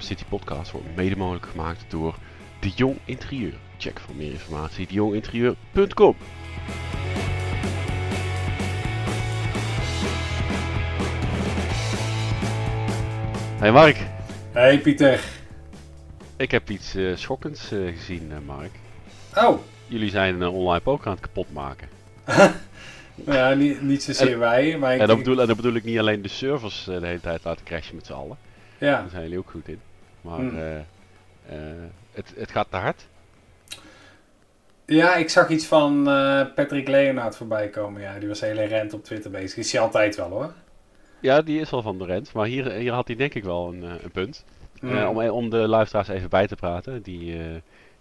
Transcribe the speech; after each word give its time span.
City 0.00 0.24
podcast 0.28 0.70
wordt 0.70 0.96
mede 0.96 1.16
mogelijk 1.16 1.46
gemaakt 1.46 1.84
door 1.88 2.14
De 2.60 2.68
Jong 2.68 2.96
Interieur. 3.04 3.52
Check 3.78 4.00
voor 4.00 4.14
meer 4.14 4.32
informatie 4.32 4.86
dejonginterieur.com. 4.86 6.16
Hey 13.58 13.72
Mark, 13.72 13.96
Hey 14.52 14.78
Pieter. 14.78 15.20
ik 16.36 16.50
heb 16.50 16.70
iets 16.70 16.94
eh, 16.94 17.16
schokkends 17.16 17.72
eh, 17.72 17.78
gezien, 17.96 18.30
eh, 18.32 18.36
Mark. 18.46 18.70
Oh, 19.36 19.60
Jullie 19.86 20.10
zijn 20.10 20.40
een 20.40 20.48
online 20.48 20.80
poker 20.80 21.06
aan 21.06 21.12
het 21.12 21.20
kapot 21.20 21.52
maken. 21.52 21.88
ja, 23.26 23.54
niet, 23.54 23.82
niet 23.82 24.02
zozeer 24.02 24.38
wij, 24.38 24.76
maar 24.78 24.94
ik, 24.94 25.00
En 25.00 25.06
dat 25.06 25.16
bedoel, 25.16 25.40
en 25.40 25.46
dat 25.46 25.56
bedoel 25.56 25.74
ik 25.74 25.84
niet 25.84 25.98
alleen 25.98 26.22
de 26.22 26.28
servers 26.28 26.84
de 26.84 27.06
hele 27.06 27.20
tijd 27.20 27.44
laten 27.44 27.64
crashen 27.64 27.94
met 27.94 28.06
z'n 28.06 28.12
allen. 28.12 28.36
ja. 28.78 29.00
Daar 29.00 29.10
zijn 29.10 29.22
jullie 29.22 29.38
ook 29.38 29.50
goed 29.50 29.68
in. 29.68 29.80
Maar 30.20 30.38
Hmm. 30.38 30.56
eh, 30.58 30.76
eh, 30.78 30.84
het, 32.12 32.32
het 32.36 32.50
gaat 32.50 32.66
te 32.70 32.76
hard. 32.76 33.06
ja, 34.86 35.14
ik 35.14 35.28
zag 35.30 35.48
iets 35.48 35.66
van 35.66 36.08
eh, 36.08 36.42
Patrick 36.54 36.88
Leonard 36.88 37.36
voorbij 37.36 37.68
komen. 37.68 38.00
Ja, 38.02 38.18
die 38.18 38.28
was 38.28 38.40
heel 38.40 38.54
rent 38.64 38.92
op 38.92 39.04
Twitter 39.04 39.30
bezig. 39.30 39.58
Is 39.58 39.72
hij 39.72 39.80
altijd 39.80 40.16
wel 40.16 40.28
hoor. 40.30 40.52
Ja, 41.20 41.42
die 41.42 41.60
is 41.60 41.70
wel 41.70 41.82
van 41.82 41.98
de 41.98 42.04
rent. 42.04 42.32
Maar 42.32 42.46
hier, 42.46 42.70
hier 42.70 42.92
had 42.92 43.06
hij 43.06 43.16
denk 43.16 43.34
ik 43.34 43.44
wel 43.44 43.68
een, 43.72 43.82
eh, 43.84 43.90
een 44.02 44.10
punt. 44.10 44.44
Hmm. 44.80 44.96
Eh, 44.98 45.08
om, 45.08 45.18
om 45.28 45.50
de 45.50 45.56
luisteraars 45.68 46.08
even 46.08 46.28
bij 46.30 46.46
te 46.46 46.56
praten. 46.56 47.02
Die, 47.02 47.32
eh, 47.32 47.38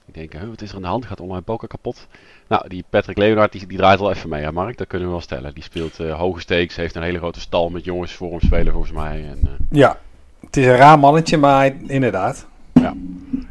die 0.06 0.14
denken, 0.14 0.40
"Huh, 0.40 0.50
wat 0.50 0.62
is 0.62 0.70
er 0.70 0.76
aan 0.76 0.82
de 0.82 0.88
hand? 0.88 1.06
Gaat 1.06 1.20
online 1.20 1.42
poker 1.42 1.68
kapot? 1.68 2.08
Nou, 2.48 2.68
die 2.70 2.84
Patrick 2.90 3.18
Leonard 3.18 3.52
die, 3.52 3.68
die 3.68 3.78
draait 3.78 4.00
wel 4.00 4.12
even 4.12 4.30
mee, 4.30 4.44
hè 4.44 4.52
Mark? 4.52 4.78
Dat 4.78 4.88
kunnen 4.88 5.08
we 5.08 5.14
wel 5.14 5.22
stellen. 5.24 5.54
Die 5.54 5.64
speelt 5.64 6.00
eh, 6.00 6.18
hoge 6.18 6.40
stakes, 6.40 6.76
heeft 6.76 6.96
een 6.96 7.04
hele 7.04 7.18
grote 7.18 7.40
stal 7.40 7.70
met 7.70 7.84
jongens 7.86 8.14
voor 8.14 8.30
hem 8.32 8.40
spelen 8.42 8.72
volgens 8.74 8.94
mij. 8.94 9.28
En, 9.28 9.40
eh, 9.44 9.50
Ja, 9.70 10.00
het 10.50 10.58
is 10.58 10.66
een 10.66 10.76
raar 10.76 11.00
mannetje, 11.00 11.38
maar 11.38 11.58
hij- 11.58 11.78
inderdaad. 11.88 12.48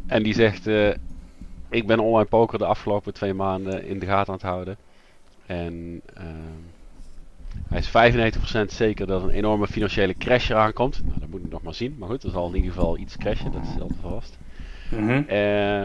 en 0.06 0.22
die 0.22 0.34
zegt, 0.34 0.66
eh, 0.66 0.88
ik 1.70 1.86
ben 1.86 1.98
online 1.98 2.28
poker 2.28 2.58
de 2.58 2.64
afgelopen 2.66 3.14
twee 3.14 3.34
maanden 3.34 3.86
in 3.86 3.98
de 3.98 4.06
gaten 4.06 4.26
aan 4.28 4.34
het 4.38 4.42
houden. 4.48 4.76
En 5.46 6.00
ehm, 6.14 6.26
hij 7.68 7.78
is 7.78 7.88
95% 7.88 8.72
zeker 8.72 9.06
dat 9.06 9.22
een 9.22 9.30
enorme 9.30 9.66
financiële 9.66 10.14
crash 10.14 10.50
eraan 10.50 10.72
komt. 10.72 11.00
Nou, 11.06 11.20
dat 11.20 11.28
moet 11.28 11.44
ik 11.44 11.50
nog 11.50 11.62
maar 11.62 11.74
zien. 11.74 11.96
Maar 11.98 12.08
goed, 12.08 12.22
er 12.22 12.30
zal 12.30 12.48
in 12.48 12.54
ieder 12.56 12.72
geval 12.72 12.98
iets 12.98 13.16
crashen, 13.16 13.52
dat 13.52 13.62
is 13.62 13.80
altijd 13.80 14.00
vast. 14.02 14.38
Eh, 15.26 15.82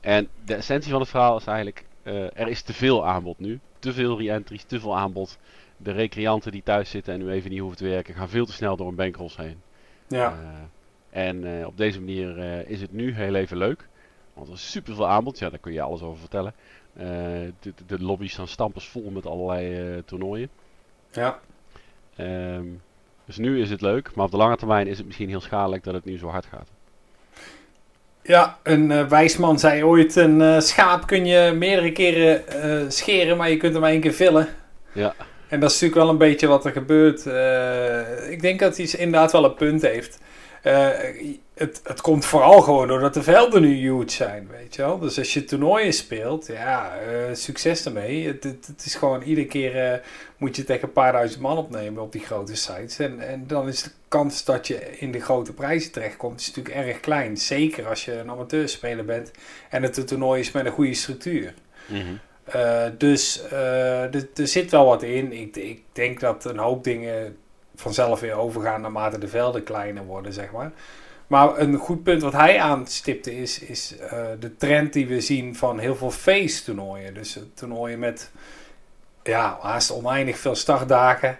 en 0.00 0.28
de 0.44 0.54
essentie 0.54 0.90
van 0.90 1.00
het 1.00 1.10
verhaal 1.10 1.36
is 1.36 1.44
eigenlijk, 1.46 1.84
eh, 2.02 2.14
er 2.40 2.48
is 2.48 2.62
te 2.62 2.72
veel 2.72 3.06
aanbod 3.06 3.38
nu. 3.38 3.60
Te 3.78 3.92
veel 3.92 4.18
re-entries, 4.18 4.64
te 4.64 4.80
veel 4.80 4.96
aanbod. 4.96 5.38
De 5.76 5.92
recreanten 5.92 6.52
die 6.52 6.62
thuis 6.62 6.90
zitten 6.90 7.14
en 7.14 7.20
nu 7.20 7.30
even 7.30 7.50
niet 7.50 7.60
hoeven 7.60 7.78
te 7.78 7.88
werken, 7.88 8.14
gaan 8.14 8.28
veel 8.28 8.46
te 8.46 8.52
snel 8.52 8.76
door 8.76 8.88
een 8.88 8.94
bankrols 8.94 9.36
heen. 9.36 9.60
Ja. 10.12 10.38
Eh, 11.10 11.26
en 11.26 11.58
eh, 11.58 11.66
op 11.66 11.76
deze 11.76 11.98
manier 11.98 12.38
eh, 12.38 12.70
is 12.70 12.80
het 12.80 12.92
nu 12.92 13.14
heel 13.14 13.34
even 13.34 13.56
leuk. 13.56 13.88
Want 14.34 14.48
er 14.48 14.54
is 14.54 14.70
super 14.70 14.94
veel 14.94 15.08
aanbod, 15.08 15.38
ja, 15.38 15.50
daar 15.50 15.58
kun 15.58 15.72
je 15.72 15.82
alles 15.82 16.02
over 16.02 16.20
vertellen. 16.20 16.54
De, 16.94 17.72
de, 17.86 18.02
lobby's 18.02 18.32
staan 18.32 18.48
stampers 18.48 18.88
vol 18.88 19.10
met 19.10 19.26
allerlei 19.26 20.02
toernooien. 20.04 20.48
ja. 21.10 21.40
Ehm, 22.16 22.66
dus 23.24 23.36
nu 23.36 23.60
is 23.60 23.70
het 23.70 23.80
leuk, 23.80 24.14
maar 24.14 24.24
op 24.24 24.30
de 24.30 24.36
lange 24.36 24.56
termijn 24.56 24.86
is 24.86 24.96
het 24.96 25.06
misschien 25.06 25.28
heel 25.28 25.40
schadelijk 25.40 25.84
dat 25.84 25.94
het 25.94 26.04
nu 26.04 26.18
zo 26.18 26.28
hard 26.28 26.46
gaat. 26.46 26.68
Ja, 28.22 28.58
een 28.62 29.08
wijsman 29.08 29.58
zei 29.58 29.84
ooit: 29.84 30.16
een 30.16 30.62
schaap 30.62 31.06
kun 31.06 31.26
je 31.26 31.52
meerdere 31.52 31.92
keren 31.92 32.92
scheren, 32.92 33.36
maar 33.36 33.50
je 33.50 33.56
kunt 33.56 33.72
hem 33.72 33.82
maar 33.82 33.90
één 33.90 34.00
keer 34.00 34.12
villen. 34.12 34.48
Ja, 34.92 35.14
En 35.52 35.60
dat 35.60 35.70
is 35.70 35.80
natuurlijk 35.80 36.02
wel 36.02 36.12
een 36.12 36.28
beetje 36.28 36.46
wat 36.46 36.64
er 36.64 36.72
gebeurt. 36.72 37.26
Eh, 37.26 38.30
ik 38.30 38.40
denk 38.40 38.60
dat 38.60 38.76
hij 38.76 38.86
inderdaad 38.86 39.32
wel 39.32 39.44
een 39.44 39.54
punt 39.54 39.82
heeft. 39.82 40.18
Eh, 40.62 40.88
het, 41.54 41.80
het 41.84 42.00
komt 42.00 42.24
vooral 42.24 42.60
gewoon 42.60 42.88
doordat 42.88 43.14
de 43.14 43.22
velden 43.22 43.62
nu 43.62 43.74
huge 43.74 44.10
zijn, 44.10 44.48
weet 44.50 44.74
je 44.74 44.82
wel. 44.82 44.98
Dus 44.98 45.18
als 45.18 45.34
je 45.34 45.44
toernooien 45.44 45.92
speelt, 45.92 46.46
ja, 46.46 46.98
eh, 46.98 47.34
succes 47.34 47.86
ermee. 47.86 48.26
Het, 48.26 48.44
het, 48.44 48.82
is 48.84 48.94
gewoon 48.94 49.22
iedere 49.22 49.46
keer 49.46 50.02
moet 50.36 50.56
je 50.56 50.64
tegen 50.64 50.88
een 50.88 50.92
paar 50.92 51.12
duizend 51.12 51.40
man 51.40 51.56
opnemen 51.56 52.02
op 52.02 52.12
die 52.12 52.24
grote 52.24 52.56
sites. 52.56 52.98
En, 52.98 53.20
en 53.20 53.46
dan 53.46 53.68
is 53.68 53.82
de 53.82 53.90
kans 54.08 54.44
dat 54.44 54.66
je 54.66 54.98
in 54.98 55.12
de 55.12 55.20
grote 55.20 55.52
prijzen 55.52 55.92
terechtkomt, 55.92 56.40
is 56.40 56.46
natuurlijk 56.54 56.86
erg 56.86 57.00
klein. 57.00 57.36
Zeker 57.36 57.88
als 57.88 58.04
je 58.04 58.12
een 58.12 58.30
amateurspeler 58.30 59.04
bent 59.04 59.30
en 59.70 59.82
het 59.82 59.96
een 59.96 60.06
toernooi 60.06 60.40
is 60.40 60.52
met 60.52 60.66
een 60.66 60.72
goede 60.72 60.94
structuur. 60.94 61.54
mhm. 61.86 62.14
Uh, 62.54 62.84
dus 62.98 63.42
uh, 63.52 64.14
er 64.14 64.46
zit 64.46 64.70
wel 64.70 64.86
wat 64.86 65.02
in. 65.02 65.32
Ik, 65.32 65.56
ik, 65.56 65.82
denk 65.92 66.20
dat 66.20 66.44
een 66.44 66.58
hoop 66.58 66.84
dingen 66.84 67.36
vanzelf 67.74 68.20
weer 68.20 68.34
overgaan 68.34 68.80
naarmate 68.80 69.18
de 69.18 69.28
velden 69.28 69.62
kleiner 69.62 70.04
worden, 70.04 70.32
zeg 70.32 70.50
maar. 70.50 70.72
Maar 71.26 71.58
een 71.58 71.76
goed 71.76 72.02
punt 72.02 72.22
wat 72.22 72.32
hij 72.32 72.60
aanstipte 72.60 73.36
is, 73.36 73.58
is 73.58 73.94
uh, 74.00 74.10
de 74.40 74.56
trend 74.56 74.92
die 74.92 75.06
we 75.06 75.20
zien 75.20 75.56
van 75.56 75.78
heel 75.78 75.96
veel 75.96 76.10
face-toernooien. 76.10 77.14
Dus 77.14 77.38
toernooien 77.54 77.98
met 77.98 78.30
ja, 79.22 79.58
haast 79.60 79.92
oneindig 79.92 80.38
veel 80.38 80.54
startdagen. 80.54 81.38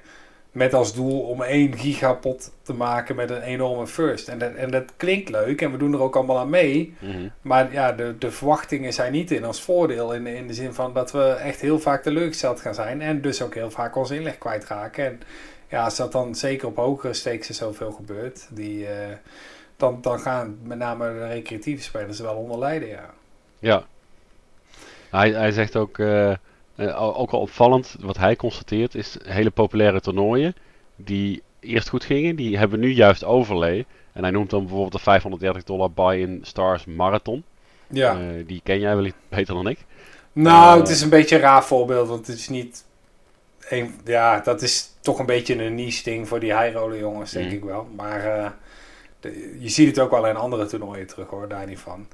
Met 0.52 0.74
als 0.74 0.94
doel 0.94 1.20
om 1.20 1.42
één 1.42 1.78
gigapot 1.78 2.52
te 2.62 2.74
maken 2.74 3.16
met 3.16 3.30
een 3.30 3.42
enorme 3.42 3.86
first. 3.86 4.28
En 4.28 4.38
dat, 4.38 4.54
en 4.54 4.70
dat 4.70 4.92
klinkt 4.96 5.28
leuk 5.28 5.62
en 5.62 5.70
we 5.70 5.76
doen 5.76 5.92
er 5.92 6.00
ook 6.00 6.16
allemaal 6.16 6.38
aan 6.38 6.50
mee. 6.50 6.94
Mhm. 6.98 7.28
Maar 7.40 7.72
ja, 7.72 7.92
de, 7.92 8.14
de 8.18 8.30
verwachtingen 8.30 8.92
zijn 8.92 9.12
niet 9.12 9.30
in 9.30 9.44
als 9.44 9.62
voordeel. 9.62 10.14
In, 10.14 10.26
in 10.26 10.46
de 10.46 10.54
zin 10.54 10.74
van 10.74 10.92
dat 10.92 11.12
we 11.12 11.22
echt 11.22 11.60
heel 11.60 11.78
vaak 11.78 12.02
teleurgesteld 12.02 12.60
gaan 12.60 12.74
zijn. 12.74 13.00
En 13.00 13.20
dus 13.20 13.42
ook 13.42 13.54
heel 13.54 13.70
vaak 13.70 13.96
onze 13.96 14.14
inleg 14.14 14.38
kwijtraken. 14.38 15.04
En 15.04 15.20
ja, 15.68 15.84
als 15.84 15.96
dat 15.96 16.12
dan 16.12 16.34
zeker 16.34 16.68
op 16.68 16.76
hogere 16.76 17.12
stakes 17.12 17.56
zoveel 17.56 17.92
gebeurt. 17.92 18.46
Die, 18.50 18.82
uh, 18.82 18.88
dan, 19.76 19.98
dan 20.00 20.20
gaan 20.20 20.58
met 20.62 20.78
name 20.78 21.12
de 21.12 21.26
recreatieve 21.26 21.82
spelers 21.82 22.18
er 22.18 22.24
wel 22.24 22.36
onder 22.36 22.58
lijden, 22.58 22.88
ja. 22.88 23.10
Ja. 23.58 23.84
Hij, 25.10 25.30
hij 25.30 25.50
zegt 25.50 25.76
ook... 25.76 25.98
Uh, 25.98 26.32
uh, 26.76 27.18
ook 27.18 27.30
al 27.30 27.40
opvallend, 27.40 27.96
wat 28.00 28.16
hij 28.16 28.36
constateert, 28.36 28.94
is 28.94 29.16
hele 29.24 29.50
populaire 29.50 30.00
toernooien 30.00 30.54
die 30.96 31.42
eerst 31.60 31.88
goed 31.88 32.04
gingen, 32.04 32.36
die 32.36 32.58
hebben 32.58 32.80
nu 32.80 32.92
juist 32.92 33.24
overlay. 33.24 33.84
En 34.12 34.22
hij 34.22 34.30
noemt 34.30 34.50
dan 34.50 34.60
bijvoorbeeld 34.60 34.92
de 34.92 34.98
530 34.98 35.64
dollar 35.64 35.90
buy-in 35.90 36.40
Stars 36.42 36.84
Marathon. 36.84 37.44
Ja. 37.86 38.20
Uh, 38.20 38.46
die 38.46 38.60
ken 38.64 38.80
jij 38.80 38.94
wellicht 38.94 39.16
beter 39.28 39.54
dan 39.54 39.68
ik. 39.68 39.78
Nou, 40.32 40.80
het 40.80 40.88
is 40.88 41.00
een 41.00 41.08
beetje 41.08 41.34
een 41.34 41.40
raar 41.40 41.64
voorbeeld, 41.64 42.08
want 42.08 42.26
het 42.26 42.36
is 42.36 42.48
niet... 42.48 42.84
Een, 43.68 43.94
ja, 44.04 44.40
dat 44.40 44.62
is 44.62 44.90
toch 45.00 45.18
een 45.18 45.26
beetje 45.26 45.64
een 45.64 45.74
niche 45.74 46.02
ding 46.02 46.28
voor 46.28 46.40
die 46.40 46.58
high 46.58 46.76
roller 46.76 46.98
jongens, 46.98 47.30
denk 47.30 47.48
mm. 47.48 47.56
ik 47.56 47.64
wel. 47.64 47.88
Maar 47.96 48.54
de, 49.20 49.56
je 49.60 49.68
ziet 49.68 49.88
het 49.88 49.98
ook 49.98 50.10
wel 50.10 50.26
in 50.26 50.36
andere 50.36 50.66
toernooien 50.66 51.06
terug 51.06 51.28
hoor, 51.28 51.48
daar 51.48 51.66
niet 51.66 51.78
van. 51.78 52.06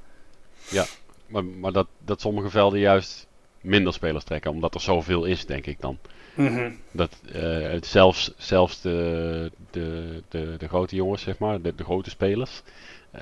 Ja, 0.69 0.85
maar, 1.27 1.45
maar 1.45 1.71
dat, 1.71 1.87
dat 2.05 2.21
sommige 2.21 2.49
velden 2.49 2.79
juist 2.79 3.27
minder 3.61 3.93
spelers 3.93 4.23
trekken, 4.23 4.51
omdat 4.51 4.73
er 4.73 4.81
zoveel 4.81 5.25
is, 5.25 5.45
denk 5.45 5.65
ik 5.65 5.81
dan. 5.81 5.97
Mm 6.33 6.47
-hmm. 6.47 6.77
Dat 6.91 7.17
uh, 7.35 7.67
zelfs, 7.81 8.33
zelfs 8.37 8.81
de, 8.81 9.51
de, 9.71 10.21
de, 10.29 10.55
de, 10.57 10.67
grote 10.67 10.95
jongens, 10.95 11.21
zeg 11.21 11.37
maar, 11.37 11.61
de, 11.61 11.75
de 11.75 11.83
grote 11.83 12.09
spelers, 12.09 12.61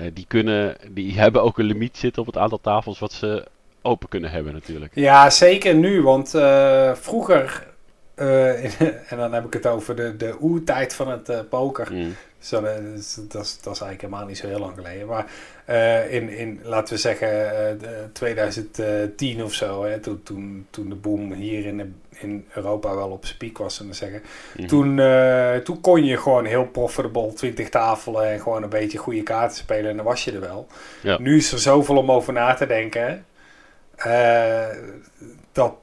die, 0.12 0.24
kunnen, 0.28 0.76
die 0.90 1.18
hebben 1.18 1.42
ook 1.42 1.58
een 1.58 1.64
limiet 1.64 1.96
zitten 1.96 2.22
op 2.22 2.28
het 2.28 2.38
aantal 2.38 2.60
tafels 2.60 2.98
wat 2.98 3.12
ze 3.12 3.46
open 3.82 4.08
kunnen 4.08 4.30
hebben 4.30 4.52
natuurlijk. 4.52 4.92
Ja, 4.94 5.30
zeker 5.30 5.74
nu, 5.74 6.02
want 6.02 6.34
uh, 6.34 6.94
vroeger, 6.94 7.66
en 9.10 9.16
dan 9.16 9.32
heb 9.32 9.44
ik 9.44 9.52
het 9.52 9.66
over 9.66 9.96
de, 9.96 10.16
de 10.16 10.36
oertijd 10.40 10.94
van 10.94 11.08
het 11.08 11.48
poker. 11.48 11.92
Mm. 11.92 12.14
Dus 12.38 12.48
dat, 12.48 12.64
is, 12.96 13.14
dat, 13.28 13.44
is, 13.44 13.58
dat 13.62 13.74
is 13.74 13.80
eigenlijk 13.80 14.00
helemaal 14.00 14.26
niet 14.26 14.38
zo 14.38 14.46
heel 14.46 14.58
lang 14.58 14.74
geleden. 14.74 15.06
Maar 15.06 15.26
uh, 15.68 16.12
in, 16.12 16.28
in, 16.28 16.60
laten 16.62 16.94
we 16.94 17.00
zeggen, 17.00 17.28
uh, 17.82 17.88
2010 18.12 19.44
of 19.44 19.52
zo, 19.52 19.84
hè, 19.84 19.98
toen, 19.98 20.22
toen, 20.22 20.66
toen 20.70 20.88
de 20.88 20.94
boom 20.94 21.32
hier 21.32 21.66
in, 21.66 21.76
de, 21.76 21.90
in 22.10 22.46
Europa 22.54 22.94
wel 22.94 23.10
op 23.10 23.26
zijn 23.26 23.38
piek 23.38 23.58
was, 23.58 23.80
en 23.80 23.94
zeggen. 23.94 24.22
Mhm. 24.52 24.62
Mm. 24.62 24.68
Toen, 24.68 25.00
toen 25.64 25.80
kon 25.80 26.04
je 26.04 26.18
gewoon 26.18 26.44
heel 26.44 26.66
profitable 26.66 27.32
20 27.32 27.68
tafelen 27.68 28.30
en 28.30 28.40
gewoon 28.40 28.62
een 28.62 28.68
beetje 28.68 28.98
goede 28.98 29.22
kaarten 29.22 29.56
spelen 29.56 29.90
en 29.90 29.96
dan 29.96 30.04
was 30.04 30.24
je 30.24 30.32
er 30.32 30.40
wel. 30.40 30.66
Ja. 31.02 31.18
Nu 31.20 31.36
is 31.36 31.52
er 31.52 31.58
zoveel 31.58 31.96
om 31.96 32.10
over 32.10 32.32
na 32.32 32.54
te 32.54 32.66
denken, 32.66 33.24
dat 35.52 35.74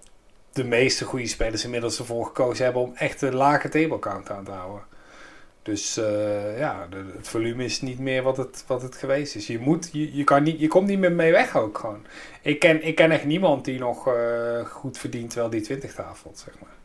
de 0.55 0.63
meeste 0.63 1.05
goede 1.05 1.27
spelers 1.27 1.63
inmiddels 1.63 1.99
ervoor 1.99 2.25
gekozen 2.25 2.63
hebben 2.63 2.81
om 2.81 2.95
echt 2.95 3.21
een 3.21 3.35
lage 3.35 3.69
table 3.69 3.99
count 3.99 4.29
aan 4.29 4.43
te 4.43 4.51
houden. 4.51 4.83
Dus 5.61 5.97
uh, 5.97 6.57
ja, 6.57 6.87
het 7.15 7.27
volume 7.27 7.63
is 7.63 7.81
niet 7.81 7.99
meer 7.99 8.23
wat 8.23 8.37
het, 8.37 8.63
wat 8.67 8.81
het 8.81 8.95
geweest 8.95 9.35
is. 9.35 9.47
Je, 9.47 9.59
moet, 9.59 9.89
je, 9.91 10.15
je, 10.15 10.23
kan 10.23 10.43
niet, 10.43 10.59
je 10.59 10.67
komt 10.67 10.87
niet 10.87 10.99
meer 10.99 11.11
mee 11.11 11.31
weg 11.31 11.57
ook 11.57 11.77
gewoon. 11.77 12.05
Ik 12.41 12.59
ken, 12.59 12.83
ik 12.83 12.95
ken 12.95 13.11
echt 13.11 13.25
niemand 13.25 13.65
die 13.65 13.79
nog 13.79 14.07
uh, 14.07 14.65
goed 14.65 14.97
verdient 14.97 15.29
terwijl 15.29 15.51
die 15.51 15.61
20 15.61 15.93
tafelt, 15.93 16.39
zeg 16.45 16.53
maar. 16.61 16.75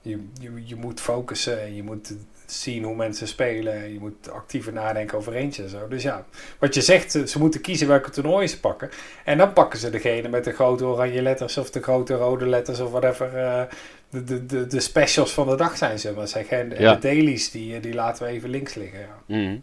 Je, 0.00 0.26
je, 0.40 0.62
je 0.64 0.76
moet 0.76 1.00
focussen 1.00 1.60
en 1.60 1.74
je 1.74 1.82
moet 1.82 2.14
zien 2.52 2.84
hoe 2.84 2.94
mensen 2.94 3.28
spelen. 3.28 3.92
Je 3.92 3.98
moet 3.98 4.30
actiever 4.30 4.72
nadenken 4.72 5.18
over 5.18 5.36
en 5.36 5.52
zo. 5.52 5.88
Dus 5.88 6.02
ja, 6.02 6.24
wat 6.58 6.74
je 6.74 6.80
zegt, 6.80 7.10
ze, 7.10 7.28
ze 7.28 7.38
moeten 7.38 7.60
kiezen 7.60 7.88
welke 7.88 8.10
toernooien 8.10 8.48
ze 8.48 8.60
pakken. 8.60 8.90
En 9.24 9.38
dan 9.38 9.52
pakken 9.52 9.78
ze 9.78 9.90
degene 9.90 10.28
met 10.28 10.44
de 10.44 10.52
grote 10.52 10.84
oranje 10.84 11.22
letters 11.22 11.56
of 11.58 11.70
de 11.70 11.82
grote 11.82 12.14
rode 12.14 12.46
letters 12.46 12.80
of 12.80 12.90
whatever. 12.90 13.36
Uh, 13.36 13.62
de, 14.10 14.24
de, 14.24 14.46
de, 14.46 14.66
de 14.66 14.80
specials 14.80 15.32
van 15.32 15.48
de 15.48 15.56
dag 15.56 15.76
zijn, 15.76 15.98
ze 15.98 16.12
maar 16.12 16.28
zeggen. 16.28 16.58
En, 16.76 16.82
Ja. 16.82 16.94
de 16.94 17.00
dailies, 17.00 17.50
die, 17.50 17.80
die 17.80 17.94
laten 17.94 18.24
we 18.24 18.30
even 18.30 18.50
links 18.50 18.74
liggen. 18.74 19.00
Ja. 19.00 19.36
Mhm. 19.36 19.56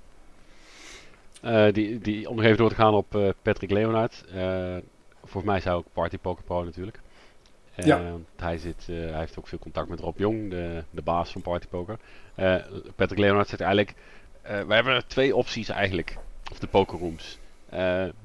Eh, 1.42 1.74
die, 1.74 2.00
die, 2.00 2.30
om 2.30 2.36
nog 2.36 2.46
even 2.46 2.58
door 2.58 2.70
te 2.70 2.76
gaan 2.76 2.94
op 2.94 3.16
uh, 3.16 3.30
Patrick 3.42 3.72
Leonard. 3.72 4.26
Volgens 5.24 5.46
mij 5.46 5.60
zou 5.60 5.78
ook 5.78 5.86
Party 5.94 6.18
Poker 6.18 6.44
Pro 6.44 6.64
natuurlijk. 6.64 7.00
Ja. 7.86 8.16
Hij, 8.36 8.58
zit, 8.58 8.86
hij 8.88 9.20
heeft 9.20 9.40
ook 9.40 9.48
veel 9.48 9.60
contact 9.60 9.90
met 9.90 10.00
Rob 10.00 10.20
Jong, 10.20 10.50
de, 10.50 10.84
de 10.90 11.02
baas 11.02 11.32
van 11.32 11.42
Party 11.42 11.68
Poker. 11.68 11.98
Patrick 12.96 13.20
Leonard 13.20 13.48
zegt 13.48 13.62
eigenlijk... 13.62 13.94
we 14.42 14.74
hebben 14.74 15.08
twee 15.08 15.36
opties 15.36 15.70
eigenlijk, 15.70 16.18
of 16.52 16.60
de 16.60 16.68
pokerrooms. 16.68 17.40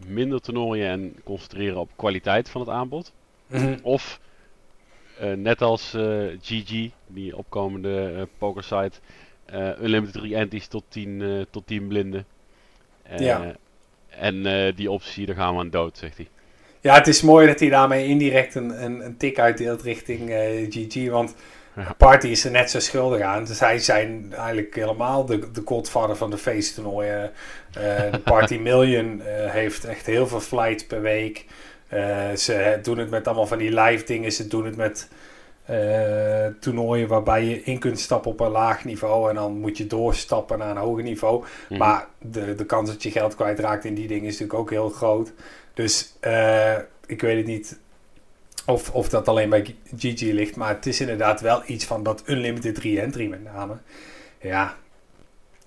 minder 0.07 0.41
toernooien 0.41 0.89
en 0.89 1.17
concentreren 1.25 1.81
op 1.81 1.91
kwaliteit 1.97 2.49
van 2.49 2.61
het 2.61 2.71
aanbod. 2.71 3.13
Mhm. 3.47 3.79
Of 3.83 4.21
net 5.35 5.63
als 5.63 5.97
GG, 6.41 6.89
die 7.07 7.37
opkomende 7.37 8.29
pokersite... 8.39 8.99
unlimited 9.81 10.23
re-entries 10.23 10.67
tot 10.67 10.85
10 10.89 11.47
tot 11.51 11.67
10 11.67 11.87
blinden. 11.87 12.27
ja. 13.17 13.57
En 14.09 14.43
die 14.75 14.91
optie, 14.91 15.27
daar 15.27 15.37
gaan 15.37 15.55
we 15.55 15.61
aan 15.61 15.71
dood, 15.71 15.99
zegt 15.99 16.17
hij. 16.17 16.29
Ja, 16.83 16.95
het 16.95 17.07
is 17.07 17.23
mooi 17.23 17.47
dat 17.47 17.61
hij 17.61 17.69
daarmee 17.69 18.07
indirect 18.07 18.55
een, 18.55 18.85
een, 18.85 19.05
een 19.05 19.17
tik 19.17 19.39
uitdeelt 19.39 19.83
richting 19.83 20.31
uh, 20.31 20.67
GG. 20.71 21.11
Want 21.11 21.35
ja. 21.77 21.95
Party 21.97 22.27
is 22.27 22.45
er 22.45 22.51
net 22.51 22.71
zo 22.71 22.81
schuldig 22.81 23.21
aan. 23.21 23.45
Dus 23.45 23.57
zij 23.57 23.79
zijn 23.79 24.33
eigenlijk 24.37 24.75
helemaal 24.75 25.25
de, 25.25 25.51
de 25.51 25.63
godvader 25.65 26.17
van 26.17 26.31
de 26.31 26.39
feesttoernooien. 26.39 27.31
Uh, 27.79 28.13
de 28.13 28.19
Party 28.33 28.57
Million 28.57 29.21
heeft 29.47 29.85
echt 29.85 30.07
heel 30.07 30.27
veel 30.27 30.41
flights 30.41 30.87
per 30.87 31.01
week. 31.01 31.45
ze 32.37 32.79
doen 32.83 32.99
het 32.99 33.11
met 33.11 33.27
allemaal 33.27 33.47
van 33.47 33.59
die 33.59 33.81
live 33.81 34.05
dingen. 34.05 34.33
Ze 34.33 34.49
doen 34.49 34.65
het 34.65 34.77
met 34.77 35.09
toernooien 36.61 37.09
waarbij 37.09 37.45
je 37.45 37.63
in 37.63 37.79
kunt 37.79 38.01
stappen 38.01 38.31
op 38.31 38.41
een 38.41 38.51
laag 38.51 38.85
niveau 38.85 39.29
en 39.29 39.35
dan 39.35 39.61
moet 39.61 39.77
je 39.77 39.87
doorstappen 39.87 40.59
naar 40.59 40.71
een 40.71 40.77
hoger 40.77 41.03
niveau. 41.03 41.45
Mhm. 41.69 41.79
Maar 41.79 42.07
de, 42.19 42.55
de 42.55 42.67
kans 42.67 42.91
dat 42.91 43.03
je 43.03 43.11
geld 43.11 43.35
kwijtraakt 43.35 43.85
in 43.85 43.95
die 43.95 44.09
dingen 44.09 44.25
is 44.25 44.39
natuurlijk 44.39 44.59
ook 44.59 44.71
heel 44.71 44.89
groot. 44.89 45.33
Dus 45.75 46.15
uh, 46.21 46.77
ik 47.07 47.21
weet 47.21 47.37
het 47.37 47.47
niet 47.47 47.79
of, 48.67 48.91
of 48.91 49.09
dat 49.09 49.29
alleen 49.29 49.49
bij 49.49 49.77
GG 49.97 50.21
ligt, 50.21 50.57
maar 50.57 50.69
het 50.69 50.87
is 50.87 51.01
inderdaad 51.01 51.41
wel 51.41 51.63
iets 51.67 51.85
van 51.85 52.03
dat 52.03 52.23
unlimited 52.27 52.79
re-entry 52.79 53.27
met 53.27 53.45
name. 53.45 53.77
Ja, 54.41 54.77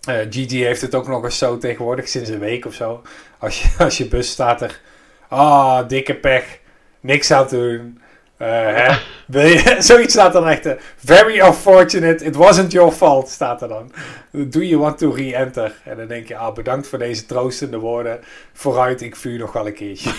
uh, 0.09 0.15
GG 0.29 0.51
heeft 0.51 0.81
het 0.81 0.95
ook 0.95 1.07
nog 1.07 1.23
eens 1.23 1.37
zo 1.37 1.57
tegenwoordig, 1.57 2.07
sinds 2.07 2.29
een 2.29 2.39
week 2.39 2.65
of 2.65 2.73
zo. 2.73 3.01
Als 3.39 3.61
je, 3.61 3.69
als 3.83 3.97
je 3.97 4.07
bus 4.07 4.29
staat 4.29 4.61
er, 4.61 4.81
ah, 5.27 5.39
oh, 5.39 5.87
dikke 5.87 6.15
pech, 6.15 6.59
niks 6.99 7.31
aan 7.31 7.47
doen. 7.47 7.99
Uh, 8.37 8.47
hè? 8.47 8.97
Je, 9.27 9.75
zoiets 9.79 10.13
staat 10.13 10.33
dan 10.33 10.47
echt. 10.47 10.65
Uh, 10.65 10.73
very 10.97 11.39
unfortunate, 11.39 12.25
it 12.25 12.35
wasn't 12.35 12.71
your 12.71 12.91
fault, 12.91 13.29
staat 13.29 13.61
er 13.61 13.67
dan. 13.67 13.91
Do 14.31 14.59
you 14.59 14.79
want 14.81 14.97
to 14.97 15.11
re-enter? 15.11 15.73
En 15.83 15.97
dan 15.97 16.07
denk 16.07 16.27
je, 16.27 16.37
ah, 16.37 16.53
bedankt 16.53 16.87
voor 16.87 16.99
deze 16.99 17.25
troostende 17.25 17.77
woorden. 17.77 18.19
Vooruit, 18.53 19.01
ik 19.01 19.15
vuur 19.15 19.39
nog 19.39 19.53
wel 19.53 19.67
een 19.67 19.73
keertje. 19.73 20.09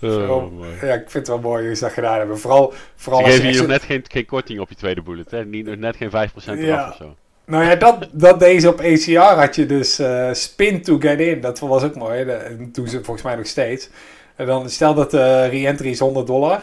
oh, 0.00 0.52
ja, 0.80 0.94
ik 0.94 1.10
vind 1.10 1.12
het 1.12 1.28
wel 1.28 1.38
mooi 1.38 1.66
hoe 1.66 1.74
ze 1.74 1.84
dat 1.84 1.92
gedaan 1.92 2.18
hebben. 2.18 2.38
Vooral, 2.38 2.72
vooral 2.96 3.24
ze 3.24 3.30
geven 3.30 3.52
je 3.52 3.58
nog 3.58 3.66
net 3.66 3.82
geen, 3.82 4.04
geen 4.08 4.26
korting 4.26 4.60
op 4.60 4.68
je 4.68 4.74
tweede 4.74 5.02
bullet, 5.02 5.30
hè? 5.30 5.44
Niet, 5.44 5.78
net 5.78 5.96
geen 5.96 6.10
5% 6.10 6.12
eraf 6.12 6.58
Ja. 6.58 6.88
of 6.88 6.96
zo. 6.96 7.16
Nou 7.46 7.64
ja, 7.64 7.74
dat, 7.74 8.08
dat 8.12 8.40
deze 8.40 8.68
op 8.68 8.80
ACR 8.80 9.18
had 9.18 9.54
je 9.54 9.66
dus 9.66 10.00
uh, 10.00 10.32
spin 10.32 10.82
to 10.82 10.98
get 10.98 11.20
in. 11.20 11.40
Dat 11.40 11.58
was 11.58 11.82
ook 11.82 11.94
mooi. 11.94 12.24
Dat 12.24 12.40
doen 12.74 12.88
ze 12.88 13.04
volgens 13.04 13.22
mij 13.22 13.36
nog 13.36 13.46
steeds. 13.46 13.88
En 14.36 14.46
dan 14.46 14.70
stel 14.70 14.94
dat 14.94 15.10
de 15.10 15.44
re-entry 15.44 15.90
is 15.90 15.98
100 15.98 16.26
dollar. 16.26 16.62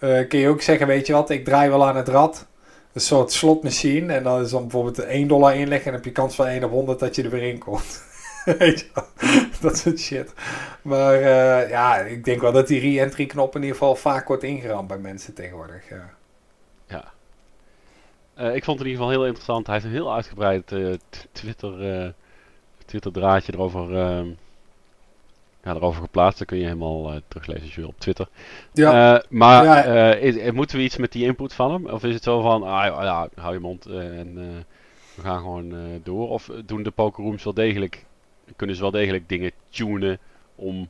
Uh, 0.00 0.28
kun 0.28 0.38
je 0.38 0.48
ook 0.48 0.62
zeggen, 0.62 0.86
weet 0.86 1.06
je 1.06 1.12
wat, 1.12 1.30
ik 1.30 1.44
draai 1.44 1.70
wel 1.70 1.86
aan 1.86 1.96
het 1.96 2.08
rad. 2.08 2.46
Een 2.92 3.00
soort 3.00 3.32
slotmachine. 3.32 4.12
En 4.12 4.22
dan 4.22 4.42
is 4.42 4.50
dan 4.50 4.62
bijvoorbeeld 4.62 4.98
1 4.98 5.28
dollar 5.28 5.56
inleggen. 5.56 5.86
En 5.86 5.96
heb 5.96 6.04
je 6.04 6.12
kans 6.12 6.34
van 6.34 6.46
1 6.46 6.64
op 6.64 6.70
100 6.70 6.98
dat 6.98 7.16
je 7.16 7.22
er 7.22 7.30
weer 7.30 7.42
in 7.42 7.58
komt. 7.58 8.02
weet 8.58 8.80
je? 8.80 9.04
Dat 9.60 9.78
soort 9.78 10.00
shit. 10.00 10.32
Maar 10.82 11.18
uh, 11.20 11.70
ja, 11.70 11.96
ik 11.98 12.24
denk 12.24 12.40
wel 12.40 12.52
dat 12.52 12.66
die 12.66 12.80
re-entry 12.80 13.26
knop 13.26 13.54
in 13.54 13.60
ieder 13.60 13.76
geval 13.76 13.96
vaak 13.96 14.28
wordt 14.28 14.42
ingeramd 14.42 14.88
bij 14.88 14.98
mensen 14.98 15.34
tegenwoordig. 15.34 15.88
Ja. 15.88 16.14
ja. 16.86 17.12
Ik 18.52 18.64
vond 18.64 18.78
het 18.78 18.86
in 18.86 18.92
ieder 18.92 19.04
geval 19.04 19.10
heel 19.10 19.26
interessant. 19.26 19.66
Hij 19.66 19.74
heeft 19.74 19.86
een 19.86 19.92
heel 19.92 20.14
uitgebreid 20.14 20.66
Twitter, 21.32 22.14
Twitter 22.84 23.12
draadje 23.12 23.52
erover 23.52 23.96
ehm, 23.96 24.28
ja, 25.62 25.74
erover 25.74 26.02
geplaatst. 26.02 26.38
Dat 26.38 26.46
kun 26.48 26.58
je 26.58 26.64
helemaal 26.64 27.12
uh, 27.12 27.20
teruglezen 27.28 27.62
als 27.62 27.74
je 27.74 27.80
wil 27.80 27.88
op 27.90 28.00
Twitter. 28.00 28.28
Ja. 28.72 29.14
Uh, 29.14 29.20
maar 29.28 29.64
Ja. 29.64 30.14
uh, 30.16 30.22
is, 30.22 30.52
moeten 30.52 30.76
we 30.76 30.82
iets 30.82 30.96
met 30.96 31.12
die 31.12 31.24
input 31.24 31.52
van 31.54 31.72
hem? 31.72 31.86
Of 31.86 32.04
is 32.04 32.14
het 32.14 32.22
zo 32.22 32.40
van, 32.40 32.62
ah, 32.62 32.84
ja, 33.04 33.28
hou 33.34 33.52
je 33.54 33.60
mond 33.60 33.86
en 33.86 34.34
we 35.14 35.22
gaan 35.22 35.38
gewoon 35.38 35.74
door? 36.02 36.28
Of 36.28 36.50
doen 36.64 36.82
de 36.82 36.90
pokerrooms 36.90 37.44
wel 37.44 37.54
degelijk, 37.54 38.04
kunnen 38.56 38.76
ze 38.76 38.82
wel 38.82 38.90
degelijk 38.90 39.28
dingen 39.28 39.50
tunen 39.70 40.18
om 40.54 40.88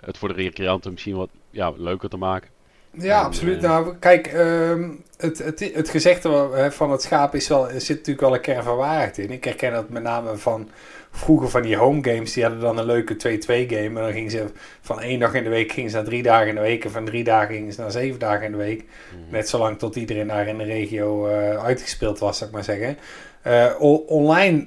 het 0.00 0.18
voor 0.18 0.28
de 0.28 0.34
recreanten 0.34 0.92
misschien 0.92 1.16
wat 1.16 1.30
ja, 1.50 1.72
leuker 1.76 2.08
te 2.08 2.16
maken? 2.16 2.48
Ja, 2.90 3.18
En, 3.18 3.24
absoluut. 3.24 3.56
eh, 3.64 3.70
nou, 3.70 3.94
kijk, 3.96 4.26
ehm, 4.26 4.90
het, 5.16 5.38
het, 5.38 5.70
het 5.74 5.88
gezegde 5.88 6.68
van 6.70 6.90
het 6.90 7.02
schaap 7.02 7.34
is 7.34 7.48
wel, 7.48 7.70
er 7.70 7.80
zit 7.80 7.96
natuurlijk 7.96 8.20
wel 8.20 8.34
een 8.34 8.40
kern 8.40 8.62
van 8.64 8.76
waarheid 8.76 9.18
in. 9.18 9.30
Ik 9.30 9.44
herken 9.44 9.72
dat 9.72 9.88
met 9.88 10.02
name 10.02 10.36
van 10.36 10.68
vroeger 11.10 11.48
van 11.48 11.62
die 11.62 11.76
home 11.76 12.12
games. 12.12 12.32
Die 12.32 12.42
hadden 12.42 12.60
dan 12.60 12.78
een 12.78 12.84
leuke 12.84 13.14
2-2 13.14 13.16
game. 13.46 13.86
En 13.86 13.94
dan 13.94 14.12
gingen 14.12 14.30
ze 14.30 14.44
van 14.80 15.00
één 15.00 15.18
dag 15.18 15.34
in 15.34 15.44
de 15.44 15.48
week 15.48 15.72
gingen 15.72 15.90
ze 15.90 15.96
naar 15.96 16.04
drie 16.04 16.22
dagen 16.22 16.48
in 16.48 16.54
de 16.54 16.60
week. 16.60 16.84
En 16.84 16.90
van 16.90 17.04
drie 17.04 17.24
dagen 17.24 17.54
gingen 17.54 17.72
ze 17.72 17.80
naar 17.80 17.90
zeven 17.90 18.18
dagen 18.18 18.44
in 18.44 18.50
de 18.50 18.58
week. 18.58 18.84
Mhm. 18.84 19.32
Net 19.32 19.48
zolang 19.48 19.78
tot 19.78 19.96
iedereen 19.96 20.26
daar 20.26 20.48
in 20.48 20.58
de 20.58 20.64
regio 20.64 21.26
eh, 21.26 21.64
uitgespeeld 21.64 22.18
was, 22.18 22.38
zou 22.38 22.50
ik 22.50 22.56
maar 22.56 22.64
zeggen. 22.64 22.98
Eh, 23.42 23.74
online 24.06 24.66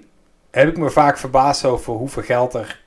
heb 0.52 0.68
ik 0.68 0.78
me 0.78 0.90
vaak 0.90 1.18
verbaasd 1.18 1.66
over 1.66 1.94
hoeveel 1.94 2.24
geld 2.24 2.54
er 2.54 2.80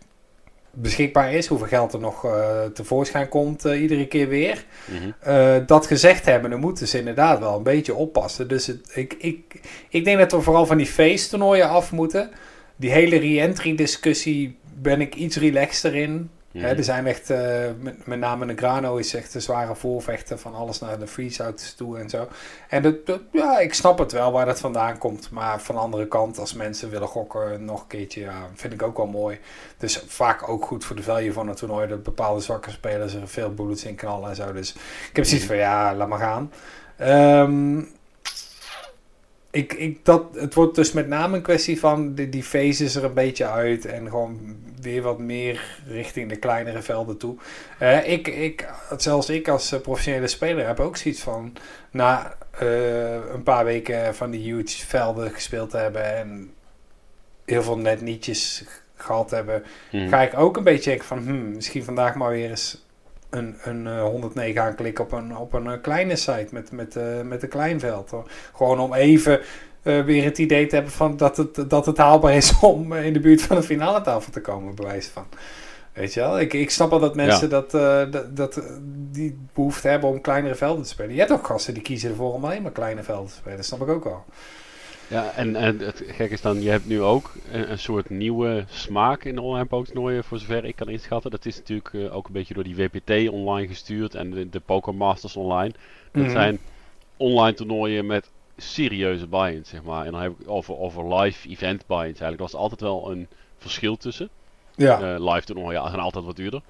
beschikbaar 0.71 1.33
is. 1.33 1.47
Hoeveel 1.47 1.67
geld 1.67 1.93
er 1.93 2.00
nog 2.00 2.25
eh, 2.25 2.65
tevoorschijn 2.65 3.29
komt 3.29 3.65
iedere 3.65 4.07
keer 4.07 4.29
weer. 4.29 4.65
Mhm. 4.85 5.67
Dat 5.67 5.87
gezegd 5.87 6.27
hebben, 6.27 6.50
dan 6.50 6.61
moeten 6.61 6.89
ze 6.89 6.99
inderdaad 6.99 7.39
wel 7.39 7.57
een 7.57 7.62
beetje 7.62 7.95
oppassen. 7.95 8.49
Dus 8.49 8.67
het, 8.67 8.91
ik, 8.95 9.15
ik, 9.19 9.61
ik 9.88 10.05
denk 10.05 10.19
dat 10.19 10.33
we 10.33 10.40
vooral 10.40 10.67
van 10.67 10.76
die 10.76 10.87
feesttoernooien 10.87 11.69
af 11.69 11.93
moeten. 11.93 12.31
Die 12.76 12.90
hele 12.90 13.16
re-entry 13.16 13.75
discussie 13.75 14.59
ben 14.75 15.00
ik 15.00 15.14
iets 15.14 15.37
relaxter 15.37 15.95
in. 15.95 16.31
Mhm. 16.52 16.64
Hè, 16.64 16.76
er 16.76 16.85
zijn 16.85 17.07
echt, 17.07 17.31
eh, 17.31 17.64
met, 17.81 18.07
met 18.07 18.19
name 18.19 18.45
Negrano 18.45 18.97
is 18.97 19.14
echt 19.14 19.35
een 19.35 19.40
zware 19.43 19.75
voorvechter 19.75 20.38
van 20.38 20.54
alles 20.54 20.81
naar 20.81 20.99
de 20.99 21.07
freeze-outs 21.07 21.75
toe 21.75 21.99
en 21.99 22.09
zo. 22.09 22.28
En 22.69 22.83
dat, 22.83 23.07
dat- 23.07 23.21
ja, 23.33 23.59
ik 23.59 23.75
snap 23.75 23.99
het 23.99 24.12
wel 24.12 24.33
waar 24.33 24.47
dat 24.47 24.61
vandaan 24.61 24.99
komt. 24.99 25.31
Maar 25.31 25.61
van 25.61 25.75
de 25.75 25.81
andere 25.81 26.09
kant, 26.09 26.38
als 26.38 26.54
mensen 26.54 26.90
willen 26.90 27.09
gokken 27.09 27.64
nog 27.64 27.81
een 27.81 27.87
keertje, 27.87 28.21
ja, 28.21 28.49
vind 28.54 28.73
ik 28.73 28.83
ook 28.83 28.97
wel 28.97 29.07
mooi. 29.07 29.38
Dus 29.78 30.02
vaak 30.07 30.49
ook 30.49 30.64
goed 30.64 30.85
voor 30.85 30.97
de 30.97 31.02
value 31.02 31.33
van 31.33 31.49
het 31.49 31.57
toernooi. 31.57 31.88
Dat 31.88 32.02
bepaalde 32.02 32.40
zwakke 32.40 32.71
spelers 32.71 33.14
er 33.14 33.28
veel 33.28 33.54
bullets 33.54 33.85
in 33.85 33.95
knallen 33.95 34.28
en 34.28 34.37
zo. 34.37 34.52
Dus 34.52 34.73
ik 35.11 35.16
heb 35.16 35.25
zoiets 35.25 35.47
van, 35.47 35.57
ja, 35.57 35.95
laat 35.95 36.09
maar 36.09 36.19
gaan. 36.19 36.52
Ehm, 36.97 37.83
ik, 39.54 39.73
ik, 39.73 40.04
dat, 40.04 40.25
het 40.34 40.54
wordt 40.54 40.75
dus 40.75 40.92
met 40.92 41.08
name 41.08 41.37
een 41.37 41.42
kwestie 41.42 41.80
van 41.80 42.14
die, 42.14 42.28
die 42.28 42.44
er 42.94 43.04
een 43.04 43.14
beetje 43.14 43.49
uit. 43.49 43.84
En 43.84 44.08
gewoon 44.08 44.56
weer 44.80 45.02
wat 45.02 45.18
meer 45.18 45.80
richting 45.87 46.28
de 46.28 46.37
kleinere 46.37 46.82
velden 46.82 47.16
toe. 47.16 47.37
Eh, 47.78 48.08
ik, 48.08 48.28
ik, 48.28 48.68
zelfs 48.96 49.28
ik 49.28 49.49
als 49.49 49.73
eh, 49.73 49.80
professionele 49.80 50.26
speler 50.26 50.66
heb 50.66 50.80
ook 50.80 50.96
zoiets 50.96 51.23
van... 51.23 51.52
Na 51.90 52.37
eh, 52.50 53.12
een 53.12 53.42
paar 53.42 53.64
weken 53.64 54.14
van 54.14 54.30
die 54.30 54.52
huge 54.52 54.87
velden 54.87 55.30
gespeeld 55.30 55.70
te 55.70 55.76
hebben... 55.76 56.16
en 56.16 56.52
heel 57.44 57.62
veel 57.62 57.78
net 57.78 58.00
nietjes 58.00 58.64
gehad 58.94 59.30
hebben... 59.30 59.62
Mhm. 59.92 60.08
ga 60.08 60.23
ik 60.23 60.38
ook 60.38 60.56
een 60.56 60.64
beetje 60.64 60.90
denken 60.90 61.06
van... 61.06 61.18
Hmm, 61.18 61.54
misschien 61.54 61.84
vandaag 61.84 62.14
maar 62.14 62.30
weer 62.30 62.50
eens 62.50 62.84
een, 63.35 63.57
een 63.62 63.87
eh, 63.87 64.03
109 64.03 64.62
aanklikken 64.62 65.05
op 65.05 65.12
een, 65.12 65.37
op 65.37 65.53
een 65.53 65.67
eh, 65.67 65.81
kleine 65.83 66.17
site 66.17 66.49
met, 66.50 66.73
met, 66.73 66.97
eh, 66.97 67.21
met 67.21 67.43
een 67.43 67.49
klein 67.49 67.81
veld. 67.81 68.11
hoor. 68.11 68.31
Gewoon 68.53 68.81
om 68.81 68.95
even 68.95 69.41
eh, 69.85 70.05
weer 70.05 70.25
het 70.25 70.38
idee 70.38 70.67
te 70.67 70.75
hebben 70.75 70.93
van 70.93 71.17
dat, 71.17 71.37
het, 71.37 71.71
dat 71.71 71.87
het 71.87 71.97
haalbaar 71.97 72.35
is 72.35 72.59
om 72.61 72.93
eh, 72.93 73.05
in 73.05 73.12
de 73.12 73.21
buurt 73.21 73.43
van 73.43 73.57
een 73.57 73.62
finale 73.62 74.00
tafel 74.00 74.33
te 74.33 74.41
komen, 74.41 74.75
bewijs 74.75 75.07
van. 75.07 75.26
Weet 75.93 76.14
je 76.14 76.21
wel? 76.21 76.41
Ik, 76.41 76.53
ik 76.53 76.71
snap 76.71 76.91
wel 76.91 76.99
dat 76.99 77.14
mensen 77.14 77.50
dat, 77.50 77.75
eh, 77.75 78.11
dat, 78.11 78.37
dat, 78.37 78.57
eh, 78.57 78.64
die 79.11 79.38
behoefte 79.55 79.88
hebben 79.88 80.09
om 80.09 80.21
kleinere 80.21 80.55
velden 80.55 80.83
te 80.83 80.88
spelen. 80.88 81.12
Je 81.12 81.19
hebt 81.19 81.33
ook 81.33 81.47
gasten 81.47 81.75
die 81.75 81.83
kiezen 81.83 82.11
ervoor 82.11 82.33
om 82.33 82.45
alleen 82.45 82.62
maar 82.62 82.73
kleine 82.73 83.03
velden 83.03 83.26
te 83.26 83.35
spelen. 83.35 83.57
Dat 83.57 83.67
snap 83.67 83.83
ik 83.83 83.88
ook 83.88 84.05
wel. 84.05 84.25
Ja, 85.08 85.30
en, 85.32 85.56
en 85.56 85.78
het 85.78 86.02
gek 86.06 86.30
is 86.30 86.40
dan, 86.40 86.62
je 86.62 86.70
hebt 86.70 86.87
nu 86.87 87.02
ook 87.02 87.32
een, 87.52 87.70
een 87.70 87.78
soort 87.78 88.11
nieuwe 88.11 88.64
smaak 88.68 89.25
in 89.25 89.34
de 89.34 89.40
online 89.40 89.66
pokertoernooien, 89.66 90.25
voor 90.25 90.38
zover 90.38 90.64
ik 90.64 90.76
kan 90.76 90.88
inschatten. 90.88 91.30
Dat 91.30 91.46
is 91.46 91.56
natuurlijk 91.56 91.94
eh, 91.94 92.16
ook 92.16 92.26
een 92.26 92.32
beetje 92.32 92.54
door 92.54 92.64
die 92.64 92.76
WPT 92.76 93.28
online 93.28 93.66
gestuurd 93.66 94.14
en 94.14 94.30
de, 94.30 94.49
de 94.50 94.61
Poker 94.61 94.94
Masters 94.94 95.37
online. 95.37 95.73
Dat 96.12 96.23
Mhm. 96.23 96.30
zijn 96.30 96.58
online 97.16 97.54
toernooien 97.56 98.06
met 98.06 98.30
serieuze 98.56 99.26
buy-ins, 99.26 99.68
zeg 99.68 99.82
maar. 99.82 100.06
En 100.06 100.12
dan 100.12 100.20
heb 100.20 100.32
ik 100.40 100.49
over, 100.50 100.76
over 100.78 101.14
live 101.14 101.49
event 101.49 101.87
buy-ins 101.87 102.20
eigenlijk. 102.20 102.37
Er 102.37 102.42
was 102.50 102.54
altijd 102.54 102.80
wel 102.80 103.11
een 103.11 103.28
verschil 103.58 103.96
tussen. 103.96 104.28
Ja. 104.75 105.14
Eh, 105.14 105.32
live 105.32 105.46
toernooien 105.46 105.82
gaan 105.82 105.99
altijd 106.00 106.25
wat 106.25 106.37
duurder. 106.37 106.62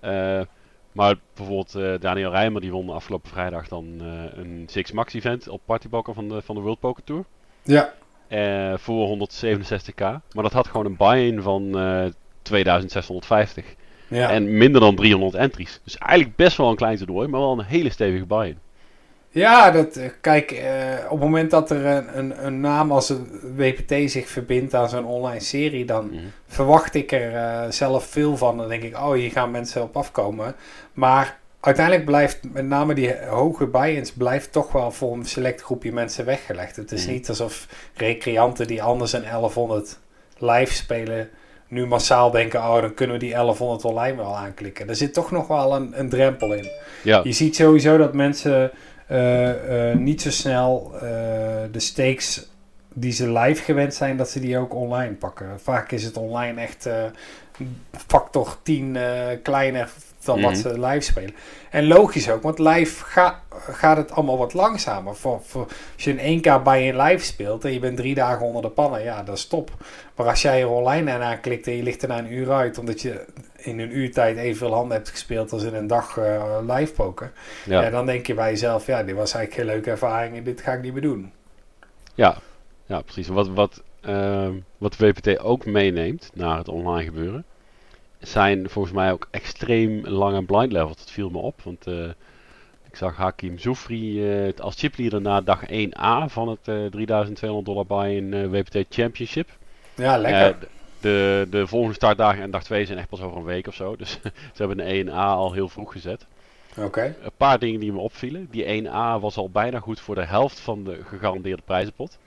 Eh, 0.00 0.40
maar 0.96 1.14
bijvoorbeeld 1.34 1.74
eh, 1.74 2.00
Daniel 2.00 2.30
Rijmer 2.30 2.60
die 2.60 2.70
won 2.70 2.90
afgelopen 2.90 3.30
vrijdag 3.30 3.68
dan 3.68 3.84
eh, 4.00 4.38
een 4.38 4.64
Six 4.70 4.92
Max 4.92 5.14
event 5.14 5.48
op 5.48 5.60
Party 5.64 5.88
Poker 5.88 6.14
van 6.14 6.28
de, 6.28 6.42
van 6.42 6.54
de 6.54 6.60
World 6.60 6.80
Poker 6.80 7.04
Tour. 7.04 7.24
Ja. 7.62 7.92
eh, 8.28 8.78
voor 8.78 9.28
167k. 9.28 9.96
Maar 10.32 10.42
dat 10.42 10.52
had 10.52 10.66
gewoon 10.66 10.86
een 10.86 10.96
buy-in 10.96 11.42
van 11.42 11.78
eh 11.78 12.04
2650. 12.42 13.74
Ja. 14.08 14.30
En 14.30 14.58
minder 14.58 14.80
dan 14.80 14.94
300 14.94 15.34
entries. 15.34 15.80
Dus 15.84 15.98
eigenlijk 15.98 16.36
best 16.36 16.56
wel 16.56 16.70
een 16.70 16.76
klein 16.76 16.96
toernooi, 16.96 17.28
maar 17.28 17.40
wel 17.40 17.58
een 17.58 17.64
hele 17.64 17.90
stevige 17.90 18.26
buy-in. 18.26 18.58
Ja, 19.36 19.70
dat, 19.70 19.96
eh, 19.96 20.08
kijk, 20.20 20.50
eh, 20.50 20.70
op 21.04 21.10
het 21.10 21.20
moment 21.20 21.50
dat 21.50 21.70
er 21.70 21.84
een, 21.86 22.18
een, 22.18 22.46
een 22.46 22.60
naam 22.60 22.92
als 22.92 23.08
een 23.08 23.28
WPT 23.56 24.10
zich 24.10 24.28
verbindt 24.28 24.74
aan 24.74 24.88
zo'n 24.88 25.04
online 25.06 25.40
serie, 25.40 25.84
dan 25.84 26.06
Mhm. 26.06 26.18
verwacht 26.46 26.94
ik 26.94 27.12
er 27.12 27.34
eh, 27.34 27.70
zelf 27.70 28.04
veel 28.04 28.36
van. 28.36 28.56
Dan 28.56 28.68
denk 28.68 28.82
ik, 28.82 28.96
oh, 28.96 29.12
hier 29.12 29.30
gaan 29.30 29.50
mensen 29.50 29.82
op 29.82 29.96
afkomen. 29.96 30.54
Maar 30.92 31.38
uiteindelijk 31.60 32.04
blijft 32.04 32.38
met 32.52 32.66
name 32.66 32.94
die 32.94 33.14
hoge 33.28 33.66
buy-ins 33.66 34.12
blijft 34.12 34.52
toch 34.52 34.72
wel 34.72 34.90
voor 34.90 35.12
een 35.12 35.24
select 35.24 35.62
groepje 35.62 35.92
mensen 35.92 36.24
weggelegd. 36.24 36.76
Het 36.76 36.92
is 36.92 37.04
Mhm. 37.04 37.12
niet 37.12 37.28
alsof 37.28 37.66
recreanten 37.94 38.66
die 38.66 38.82
anders 38.82 39.12
een 39.12 39.24
1100 39.24 39.98
live 40.38 40.74
spelen, 40.74 41.28
nu 41.68 41.86
massaal 41.86 42.30
denken, 42.30 42.60
oh, 42.60 42.80
dan 42.80 42.94
kunnen 42.94 43.16
we 43.18 43.24
die 43.24 43.34
1100 43.34 43.84
online 43.84 44.16
wel 44.16 44.36
aanklikken. 44.36 44.88
Er 44.88 44.96
zit 44.96 45.14
toch 45.14 45.30
nog 45.30 45.46
wel 45.46 45.74
een, 45.74 45.98
een 46.00 46.08
drempel 46.08 46.52
in. 46.54 46.68
Ja, 47.02 47.20
Je 47.24 47.32
ziet 47.32 47.56
sowieso 47.56 47.96
dat 47.96 48.14
mensen 48.14 48.70
eh, 49.06 49.90
eh, 49.90 49.98
niet 49.98 50.22
zo 50.22 50.30
snel 50.30 50.90
eh, 50.94 51.00
de 51.72 51.80
stakes 51.80 52.50
die 52.92 53.12
ze 53.12 53.32
live 53.32 53.62
gewend 53.62 53.94
zijn, 53.94 54.16
dat 54.16 54.30
ze 54.30 54.40
die 54.40 54.58
ook 54.58 54.74
online 54.74 55.14
pakken. 55.14 55.60
Vaak 55.60 55.90
is 55.92 56.04
het 56.04 56.16
online 56.16 56.60
echt 56.60 56.88
factor 58.06 58.56
10 58.62 58.96
eh, 58.96 59.02
kleiner 59.42 59.90
dan 60.24 60.40
wat 60.40 60.50
Mhm. 60.52 60.60
ze 60.60 60.80
live 60.80 61.00
spelen. 61.00 61.34
En 61.70 61.86
logisch 61.86 62.30
ook, 62.30 62.42
want 62.42 62.58
live 62.58 63.04
ga, 63.04 63.40
gaat 63.70 63.96
het 63.96 64.10
allemaal 64.12 64.38
wat 64.38 64.54
langzamer. 64.54 65.14
Voor, 65.16 65.40
voor, 65.44 65.66
als 65.94 66.04
je 66.04 66.10
in 66.10 66.18
één 66.18 66.40
keer 66.40 66.62
bij 66.62 66.84
je 66.84 66.96
live 66.96 67.24
speelt 67.24 67.64
en 67.64 67.72
je 67.72 67.78
bent 67.78 67.96
drie 67.96 68.14
dagen 68.14 68.46
onder 68.46 68.62
de 68.62 68.68
pannen, 68.70 69.02
ja, 69.02 69.22
dat 69.22 69.36
is 69.36 69.46
top. 69.46 69.70
Maar 70.16 70.26
als 70.26 70.42
jij 70.42 70.60
er 70.60 70.68
online 70.68 71.10
aan 71.12 71.22
aanklikt 71.22 71.66
en 71.66 71.76
je 71.76 71.82
ligt 71.82 72.02
er 72.02 72.08
na 72.08 72.18
een 72.18 72.32
uur 72.32 72.52
uit, 72.52 72.78
omdat 72.78 73.00
je 73.00 73.24
in 73.66 73.78
een 73.78 73.96
uurtijd 73.96 74.36
evenveel 74.36 74.74
handen 74.74 74.96
hebt 74.96 75.10
gespeeld 75.10 75.52
als 75.52 75.62
in 75.62 75.74
een 75.74 75.86
dag 75.86 76.16
eh, 76.16 76.58
live 76.66 76.92
poker. 76.92 77.32
Ja. 77.64 77.82
ja, 77.82 77.90
dan 77.90 78.06
denk 78.06 78.26
je 78.26 78.34
bij 78.34 78.50
jezelf, 78.50 78.86
ja, 78.86 79.02
dit 79.02 79.14
was 79.14 79.34
eigenlijk 79.34 79.54
geen 79.54 79.76
leuke 79.76 79.90
ervaring 79.90 80.36
en 80.36 80.44
dit 80.44 80.60
ga 80.60 80.72
ik 80.72 80.82
niet 80.82 80.92
meer 80.92 81.02
doen. 81.02 81.32
ja, 82.14 82.36
ja, 82.86 83.00
precies. 83.00 83.28
Wat, 83.28 83.48
wat, 83.48 83.82
ehm, 84.00 84.54
wat 84.78 84.96
WPT 84.96 85.38
ook 85.38 85.64
meeneemt 85.64 86.30
naar 86.34 86.58
het 86.58 86.68
online 86.68 87.04
gebeuren, 87.04 87.44
zijn 88.18 88.70
volgens 88.70 88.94
mij 88.94 89.12
ook 89.12 89.28
extreem 89.30 90.06
lange 90.06 90.44
blind 90.44 90.72
levels. 90.72 90.96
Dat 90.96 91.10
viel 91.10 91.30
me 91.30 91.38
op, 91.38 91.62
want 91.62 91.86
eh, 91.86 92.08
ik 92.88 92.96
zag 92.96 93.16
Hakim 93.16 93.58
Zoufri 93.58 94.30
eh, 94.30 94.52
als 94.58 94.76
chipleader 94.76 95.20
na 95.20 95.40
dag 95.40 95.62
1A 95.66 96.26
van 96.26 96.48
het 96.48 96.68
eh 96.68 96.84
3200 96.90 97.66
dollar 97.66 97.86
buy-in 97.86 98.50
WPT 98.50 98.84
Championship. 98.88 99.48
Ja, 99.94 100.18
lekker. 100.18 100.68
De, 101.00 101.46
de 101.50 101.66
volgende 101.66 101.94
startdagen 101.94 102.42
en 102.42 102.50
dag 102.50 102.62
2 102.64 102.86
zijn 102.86 102.98
echt 102.98 103.08
pas 103.08 103.20
over 103.20 103.38
een 103.38 103.44
week 103.44 103.66
of 103.66 103.74
zo. 103.74 103.96
Dus 103.96 104.10
ze 104.54 104.64
hebben 104.64 104.76
de 104.76 105.04
1A 105.04 105.12
al 105.14 105.52
heel 105.52 105.68
vroeg 105.68 105.92
gezet. 105.92 106.26
Oké. 106.78 107.16
Een 107.22 107.30
paar 107.36 107.58
dingen 107.58 107.80
die 107.80 107.92
me 107.92 107.98
opvielen. 107.98 108.48
Die 108.50 108.82
1A 108.84 109.20
was 109.20 109.36
al 109.36 109.50
bijna 109.50 109.78
goed 109.80 110.00
voor 110.00 110.14
de 110.14 110.24
helft 110.24 110.60
van 110.60 110.84
de 110.84 111.00
gegarandeerde 111.04 111.62
prijzenpot. 111.64 112.08
Dat 112.10 112.18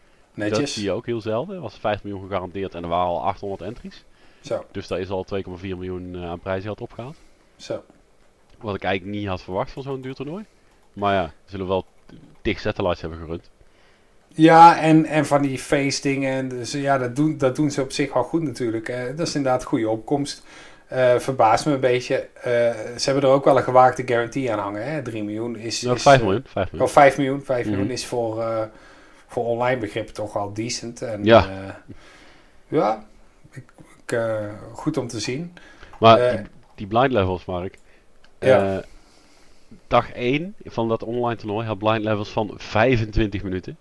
Netjes. 0.50 0.74
zie 0.74 0.84
je 0.84 0.92
ook 0.92 1.06
heel 1.06 1.22
zelden. 1.22 1.56
Er 1.56 1.62
was 1.62 1.78
5 1.78 2.04
miljoen 2.04 2.28
gegarandeerd 2.28 2.76
en 2.76 2.84
er 2.84 2.90
waren 2.90 3.08
al 3.08 3.22
800 3.24 3.62
entries. 3.62 4.04
Zo, 4.42 4.66
Dus 4.72 4.88
daar 4.88 5.00
is 5.00 5.10
al 5.10 5.26
2,4 5.36 5.62
miljoen 5.62 6.16
eh, 6.16 6.30
aan 6.30 6.40
prijzengeld 6.40 6.82
opgehaald. 6.82 7.18
zo. 7.56 7.84
Wat 8.58 8.76
ik 8.76 8.84
eigenlijk 8.84 9.18
niet 9.18 9.28
had 9.28 9.42
verwacht 9.42 9.72
van 9.72 9.84
zo'n 9.84 10.02
duur 10.02 10.14
toernooi. 10.16 10.46
Maar 10.94 11.14
ja, 11.14 11.26
ze 11.26 11.32
zullen 11.52 11.68
wel 11.68 11.86
tig 12.42 12.60
satellites 12.60 13.02
hebben 13.02 13.20
gerund. 13.20 13.50
Ja, 14.34 14.80
en, 14.80 15.06
en 15.06 15.26
van 15.26 15.42
die 15.42 15.60
face 15.60 16.02
dingen. 16.02 16.50
Dus 16.50 16.72
ja, 16.72 16.98
dat 16.98 17.16
doen, 17.16 17.38
dat 17.38 17.56
doen 17.56 17.72
ze 17.72 17.82
op 17.82 17.92
zich 17.92 18.14
wel 18.14 18.24
goed 18.24 18.42
natuurlijk. 18.44 19.14
Dat 19.16 19.28
is 19.28 19.36
inderdaad 19.36 19.64
goede 19.64 19.90
opkomst. 19.90 20.44
Eh 20.88 21.16
verbaast 21.18 21.66
me 21.66 21.74
een 21.74 21.80
beetje. 21.80 22.28
Eh, 22.34 22.52
ze 22.98 23.02
hebben 23.10 23.24
er 23.24 23.36
ook 23.36 23.46
wel 23.46 23.58
een 23.58 23.64
gewaagde 23.64 24.04
guarantee 24.06 24.52
aan 24.52 24.60
hangen. 24.60 24.92
Hè? 24.92 25.02
3 25.02 25.24
miljoen 25.24 25.56
is... 25.56 25.82
Ja, 25.82 25.94
is 25.94 26.02
5 26.02 26.18
eh, 26.20 26.24
miljoen. 26.26 26.44
5 26.46 26.72
miljoen. 26.72 26.88
Oh, 26.88 26.94
5 26.94 27.18
miljoen. 27.18 27.42
5 27.44 27.66
Mhm. 27.66 27.70
miljoen 27.76 27.92
is 27.92 28.06
voor, 28.06 28.42
eh, 28.42 28.64
voor 29.28 29.46
online 29.46 29.80
begrippen 29.80 30.14
toch 30.14 30.38
al 30.38 30.54
decent. 30.54 31.02
En, 31.02 31.24
Ja. 31.24 31.46
ja, 32.68 33.06
ik, 33.52 33.64
ik, 34.06 34.20
goed 34.72 34.98
om 34.98 35.08
te 35.08 35.20
zien. 35.20 35.54
Maar 36.00 36.32
die, 36.32 36.46
die 36.76 36.88
blind 36.88 37.12
levels, 37.12 37.46
Mark. 37.46 37.78
Ja. 38.40 38.84
dag 39.88 40.12
1 40.14 40.56
van 40.64 40.88
dat 40.88 41.04
online 41.04 41.36
toernooi 41.36 41.66
had 41.68 41.78
blind 41.78 42.04
levels 42.04 42.30
van 42.30 42.54
25 42.58 43.44
minuten. 43.44 43.78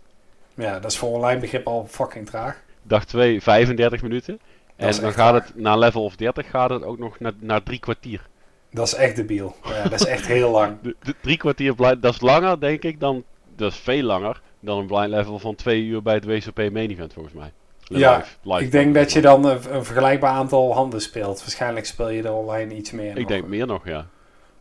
Ja, 0.58 0.78
dat 0.80 0.90
is 0.90 0.98
voor 0.98 1.08
online 1.08 1.40
begrip 1.40 1.66
al 1.66 1.86
fucking 1.90 2.26
traag. 2.26 2.60
Dag 2.82 3.04
2 3.04 3.42
35 3.42 4.02
minuten. 4.02 4.40
En 4.76 5.00
dan 5.00 5.12
gaat 5.12 5.34
het 5.34 5.52
na 5.54 5.76
level 5.76 6.04
of 6.04 6.16
30 6.16 6.50
gaat 6.50 6.70
het 6.70 6.82
ook 6.84 6.98
nog 6.98 7.18
naar, 7.20 7.32
naar 7.40 7.62
drie 7.62 7.78
kwartier. 7.78 8.26
Dat 8.70 8.86
is 8.86 8.94
echt 8.94 9.16
debiel. 9.16 9.54
Ja, 9.64 9.82
dat 9.82 9.92
is 10.00 10.06
echt 10.06 10.26
heel 10.26 10.50
lang. 10.50 10.76
De, 10.82 10.96
de 11.02 11.14
drie 11.20 11.36
kwartier 11.36 11.74
blind, 11.74 12.02
dat 12.02 12.12
is 12.14 12.20
langer 12.20 12.60
denk 12.60 12.82
ik 12.82 13.00
dan, 13.00 13.24
dat 13.56 13.72
is 13.72 13.78
veel 13.78 14.02
langer 14.02 14.40
dan 14.60 14.78
een 14.78 14.86
blind 14.86 15.08
level 15.08 15.38
van 15.38 15.54
twee 15.54 15.82
uur 15.82 16.02
bij 16.02 16.14
het 16.14 16.24
WSOP 16.24 16.56
main 16.56 16.90
event 16.90 17.12
volgens 17.12 17.34
mij. 17.34 17.52
Ja, 17.80 18.24
Live- 18.42 18.64
Ik 18.64 18.70
denk 18.70 18.94
dat 18.94 19.12
je 19.12 19.20
dan 19.20 19.44
een, 19.44 19.58
een 19.74 19.84
vergelijkbaar 19.84 20.30
aantal 20.32 20.74
handen 20.74 21.00
speelt. 21.00 21.40
Waarschijnlijk 21.40 21.86
speel 21.86 22.08
je 22.08 22.22
er 22.22 22.32
online 22.32 22.74
iets 22.74 22.90
meer. 22.90 23.10
Ik 23.10 23.18
nog. 23.18 23.28
denk 23.28 23.46
meer 23.46 23.66
nog, 23.66 23.84
ja. 23.88 24.06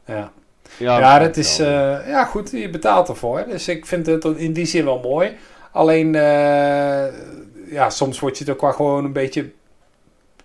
Ja, 0.06 0.32
Ja, 0.78 1.00
ja 1.00 1.20
dat 1.20 1.38
is. 1.38 1.60
eh, 1.60 1.68
ja, 2.08 2.26
goed, 2.26 2.52
je 2.52 2.70
betaalt 2.70 3.10
ervoor. 3.10 3.46
Dus 3.48 3.68
ik 3.68 3.86
vind 3.86 4.06
het 4.06 4.24
in 4.26 4.54
die 4.54 4.66
zin 4.66 4.86
wel 4.86 5.00
mooi. 5.00 5.38
Alleen, 5.72 6.16
eh, 6.16 7.06
ja, 7.70 7.90
soms 7.90 8.20
word 8.20 8.38
je 8.38 8.44
het 8.44 8.54
ook 8.54 8.62
wel 8.62 8.74
gewoon 8.74 9.06
een 9.06 9.14
beetje 9.14 9.52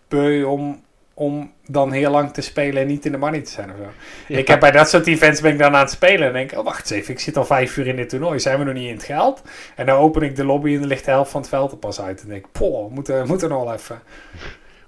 beu 0.08 0.44
om, 0.44 0.82
om 1.14 1.52
dan 1.66 1.92
heel 1.92 2.10
lang 2.10 2.32
te 2.32 2.40
spelen 2.40 2.82
en 2.82 2.88
niet 2.88 3.04
in 3.04 3.12
de 3.12 3.18
money 3.18 3.40
te 3.40 3.50
zijn 3.50 3.70
of 3.70 3.76
zo. 3.76 3.90
Ja. 4.28 4.38
Ik 4.38 4.48
heb 4.48 4.60
bij 4.60 4.70
dat 4.70 4.88
soort 4.88 5.06
events 5.06 5.40
ben 5.40 5.52
ik 5.52 5.58
dan 5.58 5.74
aan 5.74 5.80
het 5.80 5.90
spelen 5.90 6.26
en 6.26 6.32
denk, 6.32 6.52
oh 6.58 6.64
wacht 6.64 6.80
eens 6.80 6.90
even, 6.90 7.14
ik 7.14 7.20
zit 7.20 7.36
al 7.36 7.44
vijf 7.44 7.76
uur 7.76 7.86
in 7.86 7.96
dit 7.96 8.08
toernooi, 8.08 8.40
zijn 8.40 8.58
we 8.58 8.64
nog 8.64 8.74
niet 8.74 8.88
in 8.88 8.94
het 8.94 9.04
geld? 9.04 9.42
En 9.76 9.86
dan 9.86 9.98
open 9.98 10.22
ik 10.22 10.36
de 10.36 10.44
lobby 10.44 10.72
en 10.72 10.78
dan 10.78 10.88
ligt 10.88 11.04
de 11.04 11.10
helft 11.10 11.30
van 11.30 11.40
het 11.40 11.50
veld 11.50 11.72
er 11.72 11.78
pas 11.78 12.00
uit. 12.00 12.22
En 12.22 12.28
denk 12.28 12.44
ik, 12.44 12.52
poh, 12.52 12.86
we 12.88 12.94
moeten, 12.94 13.22
we 13.22 13.28
moeten 13.28 13.48
nog 13.48 13.64
wel 13.64 13.72
even. 13.72 14.00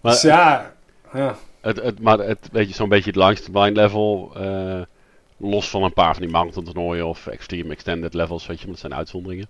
Maar 0.00 0.12
dus 0.12 0.22
ja, 0.22 0.74
ja, 1.12 1.36
Het, 1.60 1.82
het, 1.82 2.00
maar 2.00 2.18
het, 2.18 2.48
weet 2.52 2.68
je, 2.68 2.74
zo'n 2.74 2.88
beetje 2.88 3.10
het 3.10 3.18
langste 3.18 3.50
blind 3.50 3.76
level, 3.76 4.32
eh, 4.36 4.80
los 5.36 5.70
van 5.70 5.82
een 5.82 5.92
paar 5.92 6.14
van 6.14 6.22
die 6.22 6.32
marathon 6.32 6.64
toernooien 6.64 7.06
of 7.06 7.26
extreme 7.26 7.72
extended 7.72 8.14
levels, 8.14 8.46
weet 8.46 8.56
je, 8.58 8.62
maar 8.62 8.72
dat 8.72 8.82
zijn 8.82 8.94
uitzonderingen, 8.94 9.48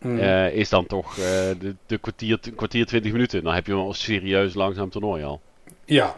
Mm. 0.00 0.18
eh, 0.18 0.52
is 0.52 0.68
dan 0.68 0.86
toch 0.86 1.18
eh, 1.18 1.24
de, 1.58 1.74
de 1.86 1.98
kwartier, 1.98 2.38
kwartier 2.56 2.86
20 2.86 3.12
minuten. 3.12 3.42
Dan 3.44 3.54
heb 3.54 3.66
je 3.66 3.74
wel 3.74 3.88
een 3.88 3.94
serieus 3.94 4.54
langzaam 4.54 4.90
toernooi 4.90 5.24
al. 5.24 5.40
ja, 5.84 6.16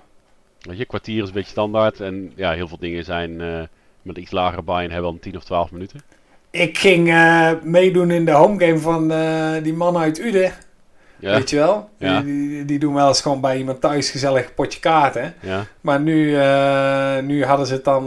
Weet 0.60 0.78
je, 0.78 0.84
kwartier 0.84 1.22
is 1.22 1.28
een 1.28 1.34
beetje 1.34 1.50
standaard 1.50 2.00
en 2.00 2.32
ja, 2.34 2.52
heel 2.52 2.68
veel 2.68 2.78
dingen 2.78 3.04
zijn 3.04 3.40
eh, 3.40 3.62
met 4.02 4.16
iets 4.16 4.30
lagere 4.30 4.62
buy-in 4.62 4.90
hebben 4.90 5.10
al 5.10 5.18
10 5.20 5.36
of 5.36 5.44
12 5.44 5.70
minuten. 5.70 6.00
ik 6.50 6.78
ging 6.78 7.04
meedoen 7.62 8.10
in 8.10 8.24
de 8.24 8.30
homegame 8.32 8.78
van 8.78 9.08
die 9.62 9.72
man 9.74 9.96
uit 9.96 10.18
Uden, 10.18 10.52
Ja, 11.18 11.34
weet 11.34 11.50
je 11.50 11.56
wel? 11.56 11.90
Ja. 11.98 12.20
Die, 12.20 12.48
die, 12.48 12.64
die 12.64 12.78
doen 12.78 12.94
wel 12.94 13.08
eens 13.08 13.20
gewoon 13.20 13.40
bij 13.40 13.58
iemand 13.58 13.80
thuis 13.80 14.10
gezellig 14.10 14.54
potje 14.54 14.80
kaarten. 14.80 15.34
ja, 15.40 15.66
Maar 15.80 16.00
nu, 16.00 16.24
nu 17.26 17.44
hadden 17.44 17.66
ze 17.66 17.72
het 17.74 17.84
dan 17.84 18.04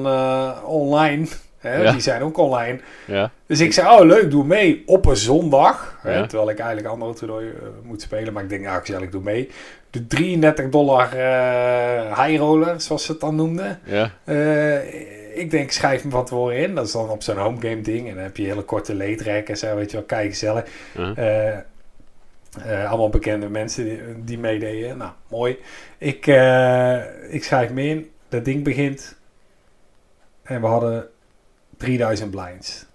online. 0.64 1.28
Hè? 1.66 1.82
Ja. 1.82 1.92
Die 1.92 2.02
zijn 2.02 2.22
ook 2.22 2.38
online. 2.38 2.80
ja, 3.06 3.32
Dus 3.46 3.60
ik 3.60 3.74
zei, 3.74 4.00
oh 4.00 4.06
leuk, 4.06 4.32
doe 4.32 4.44
mee 4.46 4.84
op 4.86 5.06
een 5.06 5.16
zondag. 5.16 6.00
Hè? 6.02 6.16
Ja. 6.18 6.26
Terwijl 6.26 6.50
ik 6.50 6.60
eigenlijk 6.60 6.90
andere 6.90 7.14
toernooi 7.14 7.48
eh, 7.50 7.68
moet 7.84 8.02
spelen. 8.02 8.34
Maar 8.34 8.44
ik 8.44 8.50
denk, 8.50 8.64
ja, 8.64 8.80
gezellig, 8.80 9.10
doe 9.10 9.22
mee. 9.22 9.50
De 9.90 10.08
33 10.08 10.70
dollar 10.70 11.14
eh 11.14 12.24
high 12.26 12.40
roller, 12.40 12.82
zoals 12.82 13.06
ze 13.06 13.12
het 13.12 13.22
dan 13.22 13.36
noemden. 13.36 13.80
ja, 13.84 14.12
Eh, 14.24 15.38
ik 15.40 15.52
denk, 15.52 15.72
schrijf 15.72 16.04
me 16.04 16.10
van 16.12 16.26
tevoren 16.26 16.58
in. 16.58 16.76
Dat 16.76 16.86
is 16.86 16.92
dan 16.92 17.10
op 17.10 17.24
zo'n 17.24 17.38
homegame 17.38 17.82
ding. 17.82 18.08
En 18.10 18.14
dan 18.16 18.24
heb 18.24 18.38
je 18.38 18.46
hele 18.46 18.62
korte 18.62 18.96
leedrekken 18.96 19.54
en 19.54 19.60
zo, 19.60 19.76
weet 19.76 19.92
je 19.92 19.98
wel, 19.98 20.06
kijk 20.06 20.30
gezellig. 20.30 20.64
eh, 22.66 22.90
allemaal 22.90 23.10
bekende 23.10 23.50
mensen 23.50 23.84
die, 23.84 24.00
die 24.24 24.38
meededen. 24.40 24.98
Nou, 24.98 25.12
mooi. 25.28 25.58
Ik, 25.98 26.28
ik 27.30 27.44
schrijf 27.44 27.70
me 27.72 27.84
in. 27.84 28.10
Dat 28.30 28.46
ding 28.46 28.64
begint. 28.64 29.16
En 30.44 30.62
we 30.62 30.68
hadden 30.68 31.08
3000 31.78 32.32
blinds. 32.32 32.86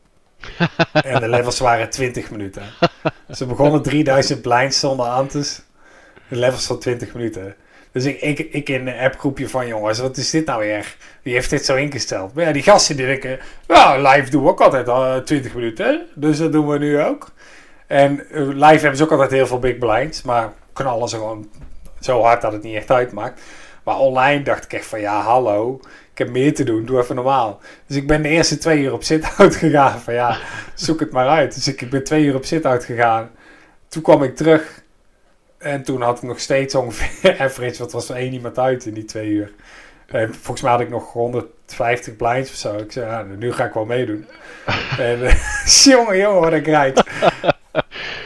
en 0.93 1.21
de 1.21 1.29
levels 1.29 1.59
waren 1.59 1.91
20 1.91 2.31
minuten. 2.31 2.63
Ze 3.31 3.47
begonnen 3.47 3.83
3000 3.83 4.43
blinds 4.43 4.81
zonder 4.81 5.07
antes. 5.07 5.63
De 6.29 6.37
levels 6.37 6.67
van 6.67 6.79
20 6.79 7.15
minuten. 7.15 7.55
Dus 7.93 8.05
ik, 8.05 8.39
ik, 8.39 8.69
in 8.69 8.87
een 8.87 8.99
appgroepje 8.99 9.49
van 9.49 9.67
jongens, 9.67 9.99
wat 9.99 10.17
is 10.17 10.31
dit 10.31 10.47
nou 10.47 10.61
weer? 10.61 10.97
Wie 11.23 11.35
heeft 11.35 11.51
dit 11.51 11.65
zo 11.65 11.77
ingesteld? 11.77 12.35
Maar 12.35 12.45
ja, 12.45 12.53
die 12.53 12.63
gasten 12.63 12.97
die 12.97 13.07
denken, 13.07 13.39
live 13.99 14.31
doen 14.31 14.43
we 14.43 14.49
ook 14.49 14.61
altijd 14.61 14.89
al 14.89 15.23
20 15.23 15.55
minuten. 15.55 16.07
Dus 16.15 16.39
dat 16.39 16.53
doen 16.53 16.69
we 16.69 16.79
nu 16.79 17.01
ook. 17.01 17.33
En 17.87 18.31
eh, 18.31 18.47
live 18.47 18.81
hebben 18.81 18.97
ze 18.97 19.05
ook 19.05 19.11
altijd 19.11 19.31
heel 19.31 19.47
veel 19.47 19.59
big 19.59 19.79
blinds. 19.79 20.23
Maar 20.23 20.53
knallen 20.73 21.09
ze 21.09 21.17
gewoon 21.17 21.51
zo 22.01 22.23
hard 22.23 22.43
dat 22.43 22.53
het 22.53 22.63
niet 22.63 22.77
echt 22.77 22.91
uitmaakt. 22.91 23.41
Maar 23.85 23.99
online 23.99 24.43
dacht 24.43 24.65
ik 24.65 24.73
echt 24.73 24.87
van 24.87 25.01
ja, 25.01 25.21
hallo. 25.21 25.81
Ik 26.21 26.27
heb 26.27 26.35
meer 26.35 26.55
te 26.55 26.65
doen. 26.65 26.85
Doe 26.85 26.99
even 27.01 27.15
normaal. 27.15 27.61
Dus 27.87 27.97
ik 27.97 28.07
ben 28.07 28.23
de 28.23 28.29
eerste 28.29 28.59
twee 28.59 28.83
uur 28.83 28.93
op 28.93 29.03
sit-out 29.03 29.57
gegaan. 29.65 30.01
Van 30.01 30.15
ja, 30.15 30.39
zoek 30.75 31.01
het 31.01 31.13
maar 31.13 31.29
uit. 31.29 31.55
Dus 31.55 31.69
ik, 31.69 31.81
ik 31.81 31.91
ben 31.91 32.05
twee 32.05 32.25
uur 32.25 32.35
op 32.35 32.45
sit-out 32.45 32.85
gegaan. 32.85 33.31
Toen 33.89 34.03
kwam 34.03 34.23
ik 34.23 34.37
terug. 34.37 34.83
En 35.59 35.83
toen 35.83 36.03
had 36.03 36.17
ik 36.17 36.23
nog 36.23 36.41
steeds 36.41 36.75
ongeveer 36.75 37.41
average, 37.45 37.79
wat 37.79 37.93
was 37.93 38.09
er 38.09 38.17
één 38.17 38.33
iemand 38.33 38.59
uit 38.59 38.87
in 38.87 38.95
die 38.95 39.05
twee 39.05 39.29
uur. 39.29 39.53
En 40.07 40.35
volgens 40.35 40.61
mij 40.61 40.71
had 40.71 40.81
ik 40.81 40.91
nog 40.91 41.13
150 41.13 42.17
blinds 42.17 42.51
of 42.51 42.57
zo. 42.57 42.77
Ik 42.77 42.93
zei, 42.93 43.07
ja, 43.07 43.23
nu 43.23 43.53
ga 43.53 43.65
ik 43.65 43.73
wel 43.73 43.85
meedoen. 43.85 44.27
en 44.99 45.19
jongen, 45.75 46.17
jongen, 46.17 46.41
wat 46.41 46.53
een 46.53 46.65
rijd. 46.65 47.03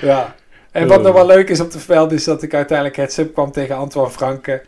ja. 0.00 0.34
En 0.70 0.88
wat 0.88 1.02
nog 1.02 1.14
wel 1.14 1.26
leuk 1.26 1.48
is 1.48 1.60
op 1.60 1.70
de 1.70 1.80
veld, 1.80 2.12
is 2.12 2.24
dat 2.24 2.42
ik 2.42 2.54
uiteindelijk 2.54 2.96
het 2.96 3.12
sub 3.12 3.32
kwam 3.32 3.52
tegen 3.52 3.76
Antoine 3.76 4.10
Franke. 4.10 4.62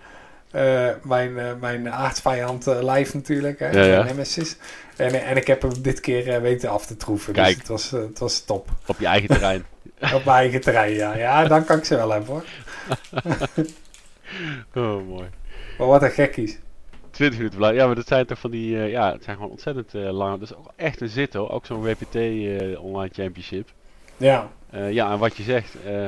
Uh, 0.56 0.88
mijn, 1.02 1.30
uh, 1.30 1.50
mijn 1.60 1.90
aardsvijand 1.90 2.66
uh, 2.68 2.94
live 2.94 3.16
natuurlijk, 3.16 3.58
hè, 3.58 3.70
Ja, 3.70 3.84
ja. 3.84 4.02
Nemesis. 4.02 4.56
En, 4.96 5.24
en 5.24 5.36
ik 5.36 5.46
heb 5.46 5.62
hem 5.62 5.82
dit 5.82 6.00
keer 6.00 6.42
weten 6.42 6.70
af 6.70 6.86
te 6.86 6.96
troeven. 6.96 7.32
Kijk. 7.32 7.46
Dus 7.46 7.56
het 7.58 7.68
was, 7.68 7.90
het 7.90 8.18
was 8.18 8.40
top. 8.44 8.68
Op 8.86 8.98
je 8.98 9.06
eigen 9.06 9.28
terrein. 9.28 9.64
Op 10.14 10.24
mijn 10.24 10.36
eigen 10.36 10.60
terrein, 10.60 10.92
ja. 10.94 11.16
Ja, 11.16 11.44
dan 11.44 11.64
kan 11.64 11.78
ik 11.78 11.84
ze 11.84 11.96
wel 11.96 12.10
hebben 12.10 12.28
hoor. 12.30 12.44
oh, 14.84 15.08
mooi. 15.08 15.28
Maar 15.78 15.86
wat 15.86 16.02
een 16.02 16.10
gekkies. 16.10 16.58
20 17.10 17.38
minuten 17.38 17.58
blij. 17.58 17.74
Ja, 17.74 17.86
maar 17.86 17.94
dat 17.94 18.06
zijn 18.06 18.26
toch 18.26 18.38
van 18.38 18.50
die... 18.50 18.78
eh, 18.78 18.90
ja, 18.90 19.12
het 19.12 19.24
zijn 19.24 19.36
gewoon 19.36 19.50
ontzettend 19.50 19.94
eh, 19.94 20.10
lange... 20.12 20.38
Dat 20.38 20.50
is 20.50 20.56
ook 20.56 20.72
echt 20.76 21.00
een 21.00 21.08
zit 21.08 21.32
hoor. 21.34 21.50
Ook 21.50 21.66
zo'n 21.66 21.82
WPT 21.82 22.14
eh, 22.14 22.84
Online 22.84 23.14
Championship. 23.14 23.68
Ja, 24.16 24.48
Eh, 24.70 24.92
ja, 24.92 25.12
en 25.12 25.18
wat 25.18 25.36
je 25.36 25.42
zegt... 25.42 25.74
eh, 25.84 26.06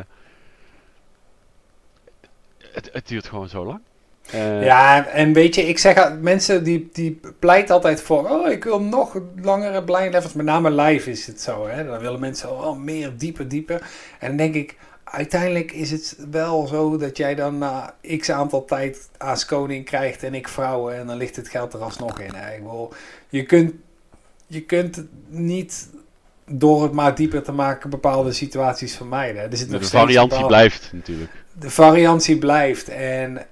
het, 2.73 2.90
het 2.93 3.09
duurt 3.09 3.28
gewoon 3.28 3.49
zo 3.49 3.64
lang. 3.64 3.81
Eh, 4.30 4.64
ja, 4.64 5.06
en 5.06 5.32
weet 5.32 5.54
je, 5.54 5.62
ik 5.62 5.78
zeg 5.78 6.12
mensen 6.20 6.64
die, 6.64 6.88
die 6.92 7.20
pleit 7.38 7.70
altijd 7.70 8.02
voor, 8.02 8.30
oh, 8.30 8.50
ik 8.50 8.64
wil 8.64 8.80
nog 8.80 9.20
langere 9.42 9.85
blind 9.85 10.12
levels. 10.12 10.32
Met 10.32 10.47
name 10.47 10.70
live 10.70 11.11
is 11.11 11.26
het 11.26 11.40
zo, 11.40 11.66
hè. 11.66 11.85
Dan 11.85 11.99
willen 11.99 12.20
mensen 12.20 12.50
oh, 12.50 12.78
meer, 12.78 13.12
dieper, 13.16 13.49
dieper. 13.49 13.82
En 14.18 14.28
dan 14.28 14.37
denk 14.37 14.54
ik, 14.54 14.76
uiteindelijk 15.04 15.73
is 15.73 15.90
het 15.90 16.16
wel 16.30 16.66
zo 16.66 16.97
dat 16.97 17.16
jij 17.16 17.35
dan 17.35 17.58
na 17.58 17.94
x 18.18 18.30
aantal 18.30 18.64
tijd 18.64 19.08
als 19.18 19.44
koning 19.44 19.85
krijgt 19.85 20.23
en 20.23 20.35
ik 20.35 20.49
vrouwen. 20.49 20.97
En 20.97 21.06
dan 21.06 21.16
ligt 21.16 21.37
het 21.37 21.49
geld 21.49 21.73
er 21.73 21.82
alsnog 21.82 22.20
in. 22.20 22.35
Hè. 22.35 22.54
Ik 22.54 22.62
bedoel, 22.62 22.92
je 23.28 23.42
kunt, 23.42 23.73
je 24.47 24.62
kunt 24.62 25.04
niet 25.28 25.88
door 26.50 26.82
het 26.82 26.92
maar 26.92 27.14
dieper 27.14 27.42
te 27.42 27.52
maken 27.52 27.90
bepaalde 27.90 28.32
situaties 28.32 28.97
vermijden. 28.97 29.50
Er 29.50 29.56
zit 29.56 29.70
de 29.70 29.78
nog 29.78 29.88
variantie 29.88 30.47
blijft 30.47 30.90
natuurlijk. 30.92 31.30
de 31.58 31.70
variantie 31.70 32.38
blijft. 32.38 32.88
En 32.88 33.47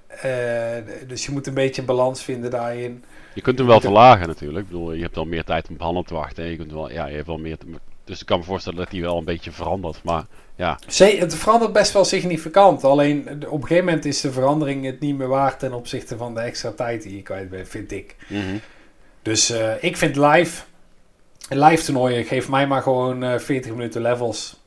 dus 1.07 1.25
je 1.25 1.31
moet 1.31 1.47
een 1.47 1.53
beetje 1.53 1.81
een 1.81 1.87
balans 1.87 2.23
vinden 2.23 2.51
daarin. 2.51 3.03
Je 3.33 3.41
kunt 3.41 3.57
hem 3.57 3.67
wel 3.67 3.81
verlagen 3.81 4.27
natuurlijk. 4.27 4.65
Ik 4.65 4.71
bedoel, 4.71 4.93
je 4.93 5.01
hebt 5.01 5.17
al 5.17 5.25
meer 5.25 5.43
tijd 5.43 5.67
om 5.67 5.73
op 5.75 5.81
handen 5.81 6.05
te 6.05 6.13
wachten. 6.13 6.43
En 6.43 6.49
je 6.49 6.57
kunt 6.57 6.71
wel, 6.71 6.91
ja, 6.91 7.05
je 7.07 7.15
hebt 7.15 7.27
wel 7.27 7.37
meer... 7.37 7.57
te- 7.57 7.65
dus 8.03 8.19
ik 8.19 8.25
kan 8.25 8.39
me 8.39 8.45
voorstellen 8.45 8.77
dat 8.79 8.89
die 8.89 9.01
wel 9.01 9.17
een 9.17 9.23
beetje 9.25 9.51
verandert. 9.51 10.03
Maar 10.03 10.25
ja, 10.55 10.79
Zee- 10.87 11.19
Het 11.19 11.35
verandert 11.35 11.73
best 11.73 11.93
wel 11.93 12.05
significant. 12.05 12.83
Alleen 12.83 13.27
op 13.47 13.61
een 13.61 13.67
gegeven 13.67 13.85
moment 13.85 14.05
is 14.05 14.21
de 14.21 14.31
verandering 14.31 14.85
het 14.85 14.99
niet 14.99 15.17
meer 15.17 15.27
waard 15.27 15.59
ten 15.59 15.73
opzichte 15.73 16.17
van 16.17 16.33
de 16.33 16.39
extra 16.39 16.71
tijd 16.71 17.03
die 17.03 17.15
je 17.15 17.21
kwijt 17.21 17.49
bent, 17.49 17.67
vind 17.69 17.91
ik. 17.91 18.15
mhm. 18.27 18.57
Dus 19.21 19.49
eh, 19.49 19.83
ik 19.83 19.97
vind 19.97 20.15
live, 20.15 20.63
live 21.49 21.83
toernooien, 21.83 22.25
geef 22.25 22.49
mij 22.49 22.67
maar 22.67 22.81
gewoon 22.81 23.23
eh 23.23 23.39
40 23.39 23.71
minuten 23.71 24.01
levels. 24.01 24.61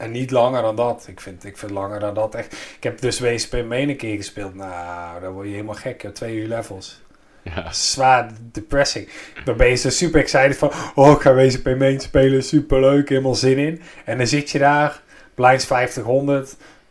En 0.00 0.10
niet 0.10 0.30
langer 0.30 0.62
dan 0.62 0.76
dat. 0.76 1.04
Ik 1.08 1.20
vind, 1.20 1.44
ik 1.44 1.58
vind 1.58 1.72
langer 1.72 2.00
dan 2.00 2.14
dat 2.14 2.34
echt. 2.34 2.52
Ik 2.76 2.82
heb 2.82 3.00
dus 3.00 3.20
WSP 3.20 3.52
een 3.52 3.96
keer 3.96 4.16
gespeeld. 4.16 4.54
Nou, 4.54 5.20
dan 5.20 5.32
word 5.32 5.46
je 5.46 5.52
helemaal 5.52 5.74
gek. 5.74 6.02
joh. 6.02 6.12
Twee 6.12 6.36
uur 6.36 6.48
levels. 6.48 7.00
ja. 7.42 7.72
zwaar 7.72 8.30
depressing. 8.52 9.08
Dan 9.44 9.56
ben 9.56 9.68
je 9.68 9.74
zo 9.74 9.90
super 9.90 10.20
excited 10.20 10.56
van, 10.56 10.70
oh, 10.94 11.10
ik 11.10 11.20
ga 11.20 11.34
WSP 11.34 11.74
main 11.78 12.00
spelen, 12.00 12.42
super 12.42 12.80
leuk, 12.80 13.08
helemaal 13.08 13.34
zin 13.34 13.58
in. 13.58 13.82
En 14.04 14.18
dan 14.18 14.26
zit 14.26 14.50
je 14.50 14.58
daar, 14.58 15.02
blinds 15.34 15.64
50, 15.66 16.04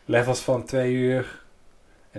levels 0.05 0.39
van 0.39 0.65
twee 0.65 0.93
uur. 0.93 1.38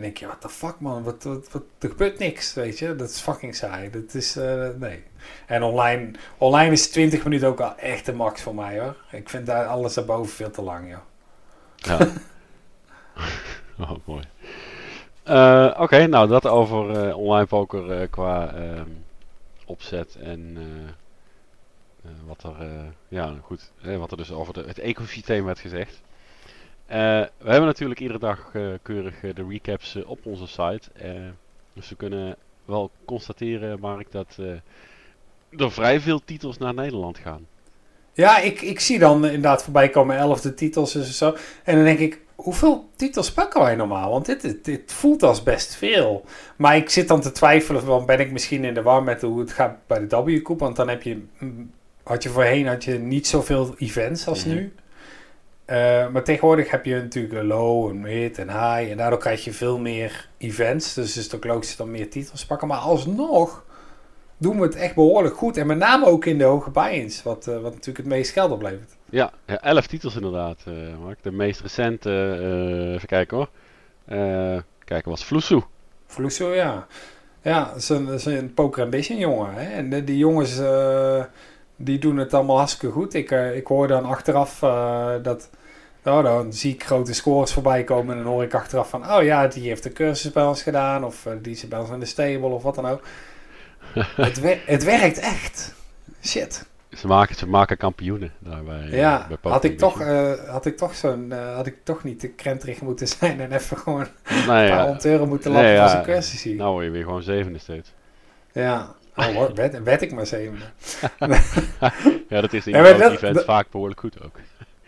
En 0.01 0.07
denk 0.07 0.19
je, 0.19 0.27
what 0.27 0.41
the 0.41 0.49
fuck 0.49 0.79
man, 0.79 1.03
wat, 1.03 1.23
wat, 1.23 1.53
wat, 1.53 1.63
er 1.79 1.89
gebeurt 1.89 2.19
niks, 2.19 2.55
weet 2.55 2.79
je. 2.79 2.97
Dat 2.97 3.11
is 3.11 3.21
fucking 3.21 3.55
saai. 3.55 3.91
Dat 3.91 4.15
is, 4.15 4.37
eh, 4.37 4.69
nee. 4.77 5.03
En 5.47 5.63
online, 5.63 6.11
online 6.39 6.73
is 6.73 6.91
20 6.91 7.25
minuten 7.25 7.49
ook 7.49 7.61
al 7.61 7.77
echt 7.77 8.07
de 8.07 8.13
max 8.13 8.43
voor 8.43 8.55
mij 8.55 8.81
hoor. 8.81 8.97
Ik 9.11 9.29
vind 9.29 9.47
daar 9.47 9.67
alles 9.67 9.95
daarboven 9.95 10.33
veel 10.33 10.51
te 10.51 10.63
lang, 10.63 10.91
joh. 10.91 10.99
Ja. 11.77 12.09
oh, 13.91 13.91
mooi. 14.05 14.25
Eh, 15.23 15.77
Oké, 15.79 16.07
nou 16.07 16.29
dat 16.29 16.47
over 16.47 17.09
eh, 17.09 17.17
online 17.17 17.47
poker 17.47 18.09
qua 18.09 18.55
ehm, 18.55 18.89
opzet 19.67 20.17
en 20.21 20.59
wat 22.27 22.43
er, 22.43 22.55
ja 23.09 23.35
goed, 23.43 23.71
wat 23.83 24.11
er 24.11 24.17
dus 24.17 24.33
over 24.33 24.67
het 24.67 24.79
ecosysteem 24.79 25.45
werd 25.45 25.59
gezegd. 25.59 26.01
Eh, 26.91 26.97
we 27.39 27.51
hebben 27.51 27.67
natuurlijk 27.67 28.01
iedere 28.01 28.19
dag 28.19 28.51
eh, 28.53 28.63
keurig 28.83 29.23
eh, 29.23 29.35
de 29.35 29.47
recaps 29.49 29.99
op 30.05 30.19
onze 30.23 30.47
site. 30.47 30.81
dus 31.73 31.89
we 31.89 31.97
kunnen 31.97 32.37
wel 32.65 32.91
constateren, 33.05 33.81
Mark, 33.81 34.13
dat 34.13 34.37
er 35.59 35.73
vrij 35.73 36.01
veel 36.01 36.21
titels 36.25 36.59
naar 36.59 36.75
Nederland 36.75 37.19
gaan. 37.19 37.47
Ja, 38.13 38.39
ik, 38.39 38.61
ik 38.61 38.81
zie 38.81 38.99
dan 38.99 39.25
inderdaad 39.25 39.63
voorbij 39.63 39.89
komen 39.89 40.17
elfde 40.17 40.55
titels 40.55 40.95
en 40.95 41.05
zo. 41.05 41.37
En 41.65 41.75
dan 41.75 41.85
denk 41.85 41.99
ik, 41.99 42.21
hoeveel 42.35 42.89
titels 42.97 43.33
pakken 43.33 43.61
wij 43.61 43.75
normaal? 43.75 44.11
Want 44.11 44.27
dit, 44.27 44.41
dit, 44.41 44.65
dit 44.65 44.93
voelt 44.93 45.23
als 45.23 45.43
best 45.43 45.75
veel. 45.75 46.25
Maar 46.57 46.77
ik 46.77 46.91
zit 46.91 47.09
dan 47.09 47.21
te 47.21 47.33
twijfelen, 47.33 47.83
van 47.83 48.07
ben 48.07 48.21
ik 48.21 48.31
misschien 48.33 48.65
in 48.65 48.75
de 48.75 48.83
war 48.83 49.03
met 49.03 49.23
hoe 49.23 49.41
het 49.41 49.53
gaat 49.53 49.77
bij 49.87 50.07
de 50.07 50.23
W-Cup? 50.23 50.59
Want 50.59 50.77
dan 50.77 50.89
heb 50.89 51.03
je, 51.03 51.23
mm, 51.39 51.71
had 52.03 52.23
je 52.23 52.29
voorheen 52.29 52.67
had 52.67 52.85
je 52.85 52.99
niet 52.99 53.27
zoveel 53.27 53.75
events 53.79 54.27
als 54.27 54.45
Mhm. 54.45 54.55
nu. 54.55 54.73
Eh, 55.71 56.09
maar 56.09 56.25
tegenwoordig 56.25 56.71
heb 56.71 56.85
je 56.85 56.95
natuurlijk 56.95 57.35
een 57.35 57.47
low, 57.47 57.89
een 57.89 58.01
mid 58.01 58.39
en 58.39 58.49
high. 58.49 58.91
En 58.91 58.97
daardoor 58.97 59.19
krijg 59.19 59.45
je 59.45 59.53
veel 59.53 59.79
meer 59.79 60.29
events. 60.39 60.95
Dus 60.95 61.17
is 61.17 61.25
het 61.25 61.35
ook 61.35 61.45
logisch 61.45 61.77
dan 61.77 61.91
meer 61.91 62.11
titels 62.11 62.47
pakken. 62.47 62.69
Maar 62.69 62.79
alsnog 62.79 63.65
doen 64.37 64.57
we 64.57 64.63
het 64.63 64.75
echt 64.75 64.95
behoorlijk 64.95 65.37
goed. 65.37 65.57
En 65.57 65.67
met 65.67 65.79
name 65.79 66.07
ook 66.07 66.25
in 66.25 66.39
de 66.39 66.45
hoge 66.45 66.71
buy-ins. 66.71 67.23
Wat, 67.23 67.47
eh, 67.47 67.55
wat 67.55 67.73
natuurlijk 67.73 67.97
het 67.97 68.07
meest 68.07 68.33
geld 68.33 68.51
oplevert. 68.51 68.97
Ja, 69.11 69.33
ja, 69.47 69.63
elf 69.63 69.87
titels 69.87 70.15
inderdaad, 70.15 70.59
eh, 70.65 70.75
Mark. 71.03 71.23
De 71.23 71.33
meest 71.33 71.61
recente, 71.61 72.11
even 72.95 73.09
kijken 73.09 73.37
hoor. 73.37 73.49
Kijken, 74.85 75.11
was 75.11 75.23
Flusu. 75.23 75.61
Vloeso, 76.07 76.55
ja. 76.55 76.87
Ja, 77.43 77.65
dat 77.65 77.77
is 77.77 77.89
een, 77.89 78.07
dat 78.07 78.15
is 78.15 78.25
een 78.25 78.55
poker 78.55 78.83
ambition 78.83 79.19
jongen. 79.19 79.55
Hè? 79.55 79.71
En 79.71 80.05
die 80.05 80.19
jongens, 80.19 80.61
die 81.83 81.99
doen 81.99 82.17
het 82.17 82.35
allemaal 82.35 82.57
hartstikke 82.57 82.95
goed. 82.95 83.15
Ik, 83.15 83.31
eh, 83.31 83.57
ik 83.57 83.67
hoor 83.67 83.89
dan 83.89 84.05
achteraf 84.05 84.63
eh, 84.63 85.13
dat... 85.23 85.51
Nou, 86.03 86.23
dan 86.23 86.53
zie 86.53 86.75
ik 86.75 86.85
grote 86.85 87.15
scores 87.15 87.53
voorbij 87.53 87.85
komen 87.85 88.17
en 88.17 88.23
dan 88.23 88.33
hoor 88.33 88.43
ik 88.43 88.55
achteraf 88.55 88.89
van... 88.89 89.13
Oh 89.13 89.23
ja, 89.23 89.47
die 89.47 89.69
heeft 89.69 89.83
de 89.83 89.93
cursus 89.93 90.33
bij 90.33 90.45
ons 90.45 90.63
gedaan 90.63 91.05
of 91.05 91.27
eh, 91.27 91.33
die 91.43 91.55
zit 91.55 91.69
bij 91.69 91.79
ons 91.79 91.91
in 91.91 92.01
de 92.01 92.07
stable 92.07 92.49
of 92.49 92.63
wat 92.63 92.75
dan 92.75 92.87
ook. 92.87 93.03
het, 94.17 94.41
wer- 94.41 94.63
het 94.67 94.85
werkt 94.85 95.19
echt. 95.19 95.75
Shit. 96.23 96.69
Ze 96.91 97.07
maken, 97.07 97.35
ze 97.35 97.47
maken 97.47 97.77
kampioenen 97.77 98.33
daarbij. 98.39 98.89
Ja, 98.91 99.27
bij 99.29 99.53
had 99.53 99.65
ik, 99.65 99.79
toch, 99.79 100.03
had 100.47 100.67
ik 100.67 100.77
toch 100.77 100.95
zo'n... 100.95 101.33
had 101.55 101.67
ik 101.67 101.77
toch 101.85 102.05
niet 102.05 102.21
de 102.21 102.29
krenterig 102.29 102.81
moeten 102.81 103.09
zijn 103.19 103.41
en 103.41 103.53
even 103.53 103.77
gewoon 103.77 104.01
een 104.01 104.37
nee, 104.37 104.45
paar 104.47 104.67
ja. 104.67 104.83
honderd 104.83 105.05
euro 105.05 105.27
moeten 105.27 105.53
Nee, 105.53 105.63
lappen 105.63 105.83
ja. 105.83 105.89
zijn 105.89 106.05
cursus 106.05 106.43
hier. 106.43 106.57
Nou 106.57 106.73
word 106.73 106.85
je 106.85 106.91
weer 106.91 107.05
gewoon 107.05 107.23
zevende 107.23 107.59
steeds. 107.59 107.93
Ja. 108.53 108.95
Oh, 109.17 109.49
werd 109.85 110.03
ik 110.03 110.13
maar 110.13 110.27
zevende. 110.27 110.65
Ja, 112.29 112.41
dat 112.41 112.53
is 112.53 112.67
in 112.67 112.73
Ja, 112.75 112.93
dat- 112.93 113.21
dat- 113.21 113.45
vaak 113.45 113.71
behoorlijk 113.71 114.01
goed 114.01 114.23
ook. 114.25 114.37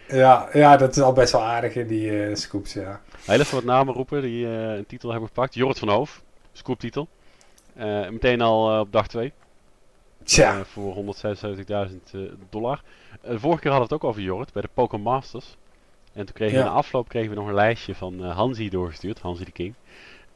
Ja, 0.08 0.48
ja, 0.52 0.76
dat 0.76 0.96
is 0.96 1.02
al 1.02 1.12
best 1.12 1.32
wel 1.32 1.42
aardig 1.42 1.74
in 1.74 1.86
die 1.86 2.24
eh, 2.26 2.34
scoops, 2.34 2.72
ja. 2.72 3.00
Heel 3.24 3.40
even 3.40 3.54
wat 3.54 3.64
namen 3.64 3.94
roepen 3.94 4.22
die 4.22 4.46
eh, 4.46 4.74
een 4.76 4.86
titel 4.86 5.10
hebben 5.10 5.28
gepakt. 5.28 5.54
Jorrit 5.54 5.78
van 5.78 5.88
Hoof, 5.88 6.22
scooptitel. 6.52 7.08
Eh 7.74 8.08
meteen 8.08 8.40
al 8.40 8.80
op 8.80 8.92
dag 8.92 9.06
2. 9.08 9.32
Tja, 10.24 10.64
voor 10.64 10.94
176.000 10.94 11.00
eh, 12.12 12.20
dollar. 12.50 12.82
De 13.22 13.38
vorige 13.38 13.60
keer 13.60 13.70
hadden 13.70 13.88
we 13.88 13.94
het 13.94 14.02
ook 14.02 14.04
over 14.04 14.22
Jorrit 14.22 14.52
bij 14.52 14.62
de 14.62 14.68
Poker 14.74 15.00
Masters. 15.00 15.56
En 16.12 16.24
toen 16.24 16.34
kregen 16.34 16.54
we 16.54 16.60
Ja. 16.60 16.66
in 16.66 16.72
de 16.72 16.78
afloop 16.78 17.08
kregen 17.08 17.30
we 17.30 17.36
nog 17.36 17.46
een 17.48 17.54
lijstje 17.54 17.94
van 17.94 18.20
Hansi 18.22 18.68
doorgestuurd, 18.68 19.18
Hansi 19.20 19.44
de 19.44 19.50
King. 19.52 19.74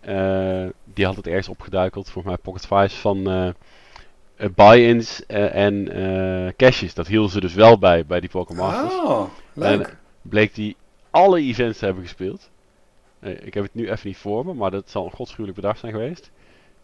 Eh, 0.06 0.66
die 0.84 1.04
had 1.04 1.16
het 1.16 1.26
ergens 1.26 1.48
opgeduikeld, 1.48 2.10
volgens 2.10 2.34
mij 2.34 2.42
Pocket 2.42 2.66
Fives 2.66 2.94
van 2.94 3.30
eh, 3.30 3.48
eh, 4.36 4.50
buy-ins 4.54 5.26
en 5.26 6.54
cashes. 6.56 6.94
Dat 6.94 7.06
hielden 7.06 7.30
ze 7.30 7.40
dus 7.40 7.54
wel 7.54 7.78
bij, 7.78 8.06
bij 8.06 8.20
die 8.20 8.30
Masters. 8.32 8.94
oh, 8.94 9.28
leuk. 9.52 9.96
Bleek 10.22 10.54
die 10.54 10.76
alle 11.10 11.40
events 11.40 11.78
te 11.78 11.84
hebben 11.84 12.02
gespeeld. 12.02 12.50
Ik 13.20 13.54
heb 13.54 13.62
het 13.62 13.74
nu 13.74 13.90
even 13.90 14.08
niet 14.08 14.16
voor 14.16 14.46
me, 14.46 14.54
maar 14.54 14.70
dat 14.70 14.90
zal 14.90 15.04
een 15.04 15.10
godschuwelijk 15.10 15.60
bedrag 15.60 15.78
zijn 15.78 15.92
geweest. 15.92 16.30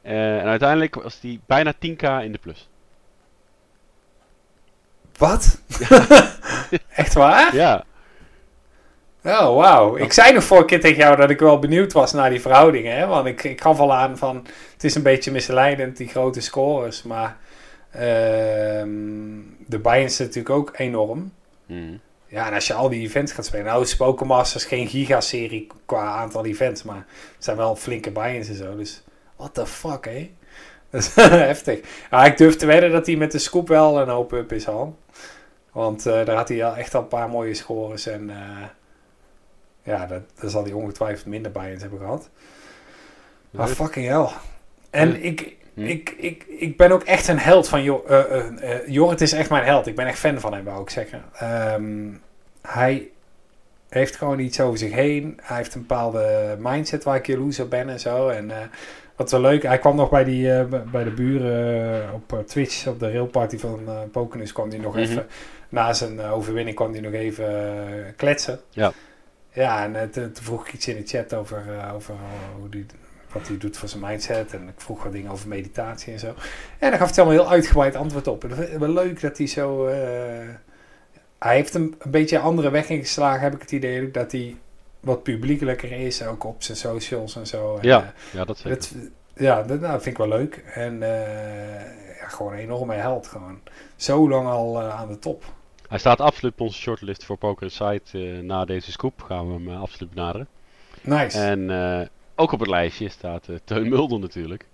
En 0.03 0.43
uiteindelijk 0.45 0.95
was 0.95 1.21
die 1.21 1.41
bijna 1.47 1.75
10k 1.75 2.25
in 2.25 2.33
de 2.33 2.39
plus. 2.41 2.69
Wat? 5.17 5.63
Echt 7.03 7.15
waar? 7.15 7.55
Ja, 7.55 7.85
Oh, 9.25 9.57
wauw. 9.57 9.97
Ik 9.97 10.13
zei 10.13 10.33
nog 10.33 10.45
vorige 10.45 10.67
keer 10.67 10.81
tegen 10.81 10.97
jou 10.97 11.17
dat 11.17 11.31
ik 11.31 11.39
wel 11.39 11.59
benieuwd 11.59 11.93
was 11.93 12.13
naar 12.13 12.31
die 12.31 12.41
verhoudingen. 12.41 12.97
Hè? 12.97 13.07
Want 13.07 13.27
ik, 13.27 13.45
ik 13.45 13.61
gaf 13.61 13.79
al 13.79 13.95
aan 13.95 14.19
van, 14.19 14.47
het 14.73 14.85
is 14.85 14.95
een 14.95 15.03
beetje 15.03 15.31
misleidend, 15.31 15.97
die 15.97 16.09
grote 16.09 16.41
scores. 16.41 17.03
Maar 17.03 17.37
ehm, 17.91 18.89
de 19.67 19.81
zijn 19.83 20.09
natuurlijk 20.09 20.51
ook 20.51 20.73
enorm. 20.77 21.33
Mhm. 21.67 21.97
Ja, 22.27 22.47
en 22.47 22.55
als 22.55 22.67
je 22.67 22.75
al 22.75 22.89
die 22.89 23.03
events 23.03 23.33
gaat 23.33 23.45
spelen. 23.45 23.65
Nou 23.67 23.83
is 23.83 23.97
Poker 23.97 24.27
Masters 24.27 24.65
geen 24.65 24.89
gigaserie 24.89 25.67
qua 25.87 26.05
aantal 26.05 26.45
events. 26.45 26.83
Maar 26.83 27.07
het 27.35 27.45
zijn 27.45 27.57
wel 27.57 27.77
flinke 27.77 28.11
buy-ins 28.11 28.49
en 28.49 28.55
zo. 28.55 28.77
Dus 28.77 29.03
what 29.37 29.55
the 29.55 29.67
fuck, 29.67 30.05
hé? 30.05 30.31
Dat 30.91 31.01
is 31.01 31.15
heftig. 31.49 31.81
Ja, 32.11 32.25
ik 32.25 32.37
durf 32.37 32.57
te 32.57 32.67
wedden 32.67 32.91
dat 32.91 33.07
hij 33.07 33.17
met 33.17 33.33
de 33.33 33.39
scoop 33.39 33.69
wel 33.69 34.01
een 34.01 34.09
hoop 34.09 34.33
up 34.33 34.53
is 34.53 34.69
al. 34.69 34.99
Want 35.73 36.07
uh, 36.07 36.25
daar 36.25 36.37
had 36.37 36.49
hij 36.49 36.65
al 36.65 36.77
echt 36.77 36.95
al 36.95 37.01
een 37.01 37.09
paar 37.09 37.29
mooie 37.29 37.55
scores. 37.55 38.07
En 38.07 38.29
uh, 38.29 38.37
ja, 39.83 40.07
dat, 40.07 40.23
daar 40.41 40.51
zal 40.51 40.63
hij 40.63 40.73
ongetwijfeld 40.73 41.27
minder 41.27 41.53
buy-ins 41.53 41.81
hebben 41.83 41.99
gehad. 41.99 42.29
Maar 43.51 43.69
fucking 43.69 44.07
hell. 44.07 44.29
En 44.91 45.25
ik, 45.25 45.57
ik, 45.75 46.15
ik, 46.19 46.45
ik 46.49 46.77
ben 46.77 46.93
ook 46.93 47.03
echt 47.03 47.29
een 47.29 47.39
held 47.39 47.69
van 47.69 47.83
Jor. 47.83 48.03
Uh, 48.11 48.47
uh, 48.63 48.87
Jorrit 48.87 49.21
is 49.21 49.33
echt 49.33 49.51
mijn 49.51 49.65
held. 49.65 49.87
Ik 49.87 49.95
ben 49.95 50.07
echt 50.07 50.19
fan 50.19 50.41
van 50.41 50.55
hem, 50.55 50.65
wou 50.65 50.83
ik 50.83 50.91
zeggen. 50.91 51.23
Um, 51.75 52.21
hij 52.63 53.09
heeft 53.89 54.17
gewoon 54.17 54.39
iets 54.39 54.61
over 54.61 54.79
zich 54.79 54.93
heen. 54.93 55.39
Hij 55.43 55.57
heeft 55.57 55.75
een 55.75 55.81
bepaalde 55.81 56.57
mindset 56.59 57.05
waar 57.05 57.17
ik 57.17 57.27
jaloers 57.27 57.61
op 57.61 57.71
ben 57.71 57.89
en 57.89 58.01
zo. 58.01 58.29
En 58.29 58.51
wat 59.17 59.31
wel 59.31 59.41
leuk, 59.41 59.63
hij 59.63 59.79
kwam 59.79 59.97
nog 59.97 60.11
bij, 60.11 60.25
die, 60.25 60.65
bij 60.67 61.05
de 61.05 61.11
buren 61.11 62.13
op 62.13 62.43
Twitch, 62.47 62.87
op 62.87 62.99
de 62.99 63.13
railparty 63.13 63.59
van 63.59 63.81
uh, 63.87 64.01
Pokenus, 64.13 64.53
kwam 64.53 64.69
hij 64.69 64.79
nog 64.79 64.95
mm 64.95 65.03
-hmm. 65.03 65.11
even, 65.11 65.27
na 65.69 65.93
zijn 65.93 66.21
overwinning 66.21 66.77
kwam 66.77 66.93
hij 66.93 67.01
nog 67.01 67.13
even 67.13 68.15
kletsen. 68.17 68.61
Ja. 68.71 68.93
Ja, 69.53 69.95
en 69.95 70.11
toen 70.11 70.31
vroeg 70.33 70.67
ik 70.67 70.73
iets 70.73 70.89
in 70.89 70.97
de 70.97 71.07
chat 71.07 71.35
over, 71.35 71.93
over 71.95 72.15
hoe 72.59 72.69
die 72.69 72.87
wat 73.33 73.49
hij 73.49 73.59
doet 73.59 73.77
voor 73.77 73.89
zijn 73.89 74.03
mindset. 74.03 74.53
En 74.53 74.69
ik 74.69 74.81
vroeg 74.81 75.03
wat 75.03 75.13
dingen 75.13 75.31
over 75.31 75.49
meditatie 75.49 76.13
en 76.13 76.19
zo. 76.19 76.35
En 76.79 76.91
daar 76.91 76.99
gaf 76.99 77.15
hij 77.15 77.25
allemaal 77.25 77.45
heel 77.45 77.53
uitgebreid 77.53 77.95
antwoord 77.95 78.27
op. 78.27 78.43
En 78.43 78.49
dat 78.49 78.59
is 78.59 78.77
wel 78.77 78.89
leuk 78.89 79.21
dat 79.21 79.39
hij 79.39 79.47
zo... 79.47 79.87
Uh, 79.87 79.95
hij 81.39 81.55
heeft 81.55 81.75
een, 81.75 81.95
een 81.99 82.11
beetje 82.11 82.37
een 82.37 82.43
andere 82.43 82.71
weg 82.71 82.89
ingeslagen, 82.89 83.41
heb 83.41 83.55
ik 83.55 83.61
het 83.61 83.73
idee. 83.73 84.11
Dat 84.11 84.33
hij 84.33 84.57
wat 85.01 85.23
publiekelijker 85.23 85.93
is, 85.93 86.27
ook 86.27 86.45
op 86.45 86.63
zijn 86.63 86.77
socials 86.77 87.37
en 87.37 87.47
zo. 87.47 87.77
En, 87.77 87.89
ja, 87.89 88.13
ja, 88.33 88.45
dat 88.45 88.59
zeker. 88.59 88.71
Dat, 88.71 88.95
ja, 89.35 89.63
dat 89.63 89.81
nou, 89.81 89.93
vind 89.93 90.07
ik 90.07 90.17
wel 90.17 90.39
leuk. 90.39 90.65
En 90.75 90.95
uh, 90.95 92.21
ja, 92.21 92.29
gewoon 92.29 92.53
een 92.53 92.59
enorme 92.59 92.95
held. 92.95 93.27
Gewoon. 93.27 93.61
Zo 93.97 94.29
lang 94.29 94.49
al 94.49 94.83
aan 94.83 95.09
de 95.09 95.19
top. 95.19 95.45
Hij 95.93 96.01
staat 96.01 96.21
absoluut 96.21 96.53
op 96.53 96.61
onze 96.61 96.79
shortlist 96.79 97.25
voor 97.25 97.37
Poker 97.37 97.71
Site. 97.71 98.19
na 98.43 98.65
deze 98.65 98.93
scoop 98.93 99.23
gaan 99.23 99.47
we 99.47 99.53
hem 99.53 99.81
absoluut 99.81 100.15
benaderen. 100.15 100.49
Nice. 101.03 101.39
En 101.39 101.71
ook 102.35 102.53
op 102.53 102.61
het 102.61 102.69
lijstje 102.69 103.09
staat 103.09 103.49
uh, 103.49 103.57
Teun 103.65 103.89
Mulder 103.89 104.19
natuurlijk. 104.19 104.67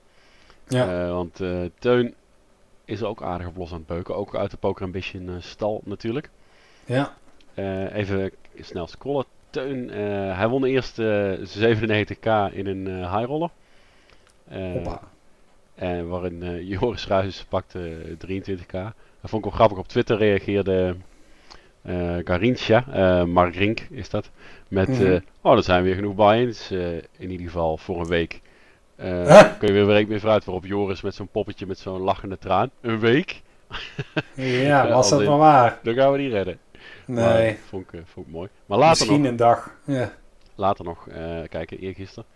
Ja. 0.69 1.05
Uh, 1.05 1.13
want 1.13 1.41
uh, 1.41 1.65
Teun 1.79 2.15
is 2.85 3.03
ook 3.03 3.23
aardig 3.23 3.47
op 3.47 3.57
los 3.57 3.71
aan 3.71 3.79
het 3.79 3.87
beuken. 3.87 4.17
Ook 4.17 4.37
uit 4.37 4.51
de 4.51 4.57
Poker 4.57 4.85
Ambition 4.85 5.37
stal 5.41 5.81
natuurlijk. 5.85 6.31
Ja. 6.85 7.17
even 7.93 8.33
snel 8.61 8.87
scrollen. 8.87 9.25
Teun, 9.51 9.89
hij 10.35 10.49
won 10.49 10.65
eerst 10.65 11.01
97k 11.01 12.53
in 12.53 12.67
een 12.67 12.87
high 12.87 13.25
roller. 13.25 13.51
Hoppa. 14.49 15.01
En 15.75 16.09
waarin 16.09 16.67
Joris 16.67 17.07
Ruijs 17.07 17.45
pakte 17.45 18.17
23k. 18.27 18.95
Dat 19.21 19.31
vond 19.31 19.45
ik 19.45 19.51
wel 19.51 19.59
grappig. 19.59 19.79
Op 19.79 19.89
Twitter 19.89 20.17
reageerde 20.17 20.97
uh, 21.87 22.17
Garincha, 22.25 22.85
uh, 22.89 23.25
Mark 23.25 23.55
Rink 23.55 23.81
is 23.91 24.11
dat. 24.11 24.31
Met, 24.69 24.89
mm-hmm. 24.89 25.07
uh, 25.07 25.21
oh, 25.41 25.57
er 25.57 25.63
zijn 25.63 25.83
weer 25.83 25.95
genoeg 25.95 26.15
buy-ins. 26.15 26.71
in 26.71 27.31
ieder 27.31 27.47
geval 27.47 27.77
voor 27.77 28.01
een 28.01 28.09
week. 28.09 28.41
Huh? 28.97 29.59
Kun 29.59 29.69
je 29.69 29.73
weer 29.73 29.83
een 29.83 29.87
week 29.87 30.09
meer 30.09 30.21
vooruit. 30.21 30.45
Waarop 30.45 30.65
Joris 30.65 31.01
met 31.01 31.15
zo'n 31.15 31.29
poppetje 31.29 31.67
met 31.67 31.79
zo'n 31.79 32.01
lachende 32.01 32.39
traan. 32.39 32.71
Een 32.81 32.99
week? 32.99 33.43
ja, 34.35 34.89
was 34.95 35.11
dat 35.11 35.25
maar 35.25 35.39
waar? 35.39 35.79
Dan 35.83 35.95
gaan 35.95 36.13
we 36.13 36.19
die 36.19 36.31
redden. 36.31 36.59
Nee. 37.07 37.25
Maar, 37.25 37.57
vond, 37.69 37.93
ik, 37.93 38.01
vond 38.05 38.27
ik 38.27 38.33
mooi. 38.33 38.49
Maar 38.67 38.79
later 38.79 38.99
Misschien 38.99 39.21
nog, 39.21 39.31
een 39.31 39.37
dag. 39.37 39.75
Ja. 39.85 40.13
Later 40.55 40.85
nog, 40.85 41.09
kijken, 41.49 41.79
eergisteren. 41.79 42.27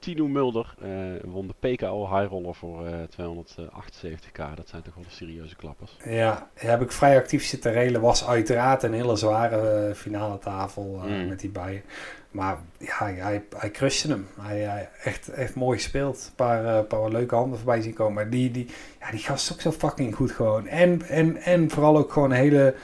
Tino 0.00 0.28
Mulder 0.28 0.74
uh, 0.82 0.88
won 1.24 1.46
de 1.46 1.74
PKO 1.74 2.16
High 2.16 2.30
Roller 2.30 2.54
voor 2.54 2.86
uh, 2.86 2.94
278k. 2.94 4.54
Dat 4.54 4.68
zijn 4.68 4.82
toch 4.82 4.94
wel 4.94 5.04
de 5.04 5.10
serieuze 5.10 5.56
klappers. 5.56 5.96
Ja, 6.04 6.50
heb 6.54 6.80
ik 6.80 6.92
vrij 6.92 7.16
actief 7.16 7.44
zitten 7.44 7.72
relen. 7.72 8.00
Was 8.00 8.26
uiteraard 8.26 8.82
een 8.82 8.92
hele 8.92 9.16
zware 9.16 9.88
uh, 9.88 9.94
finale 9.94 10.38
tafel 10.38 11.02
mm. 11.06 11.28
met 11.28 11.40
die 11.40 11.50
bijen. 11.50 11.82
Maar 12.30 12.58
ja, 12.78 13.04
hij, 13.04 13.44
hij 13.56 13.70
crushte 13.70 14.08
hem. 14.08 14.26
Hij, 14.40 14.58
hij 14.58 14.88
echt, 15.02 15.28
echt 15.28 15.54
mooi 15.54 15.78
gespeeld. 15.78 16.26
Een 16.26 16.34
paar, 16.34 16.84
paar 16.84 17.10
leuke 17.10 17.34
handen 17.34 17.58
voorbij 17.58 17.80
zien 17.80 17.94
komen. 17.94 18.14
Maar 18.14 18.30
die, 18.30 18.50
die, 18.50 18.66
ja, 19.00 19.10
die 19.10 19.20
gast 19.20 19.50
is 19.50 19.52
ook 19.52 19.60
zo 19.60 19.72
fucking 19.72 20.14
goed 20.14 20.30
gewoon. 20.30 20.66
En, 20.66 21.02
en, 21.02 21.36
en 21.36 21.70
vooral 21.70 21.96
ook 21.96 22.12
gewoon 22.12 22.30
een 22.30 22.36
hele 22.36 22.74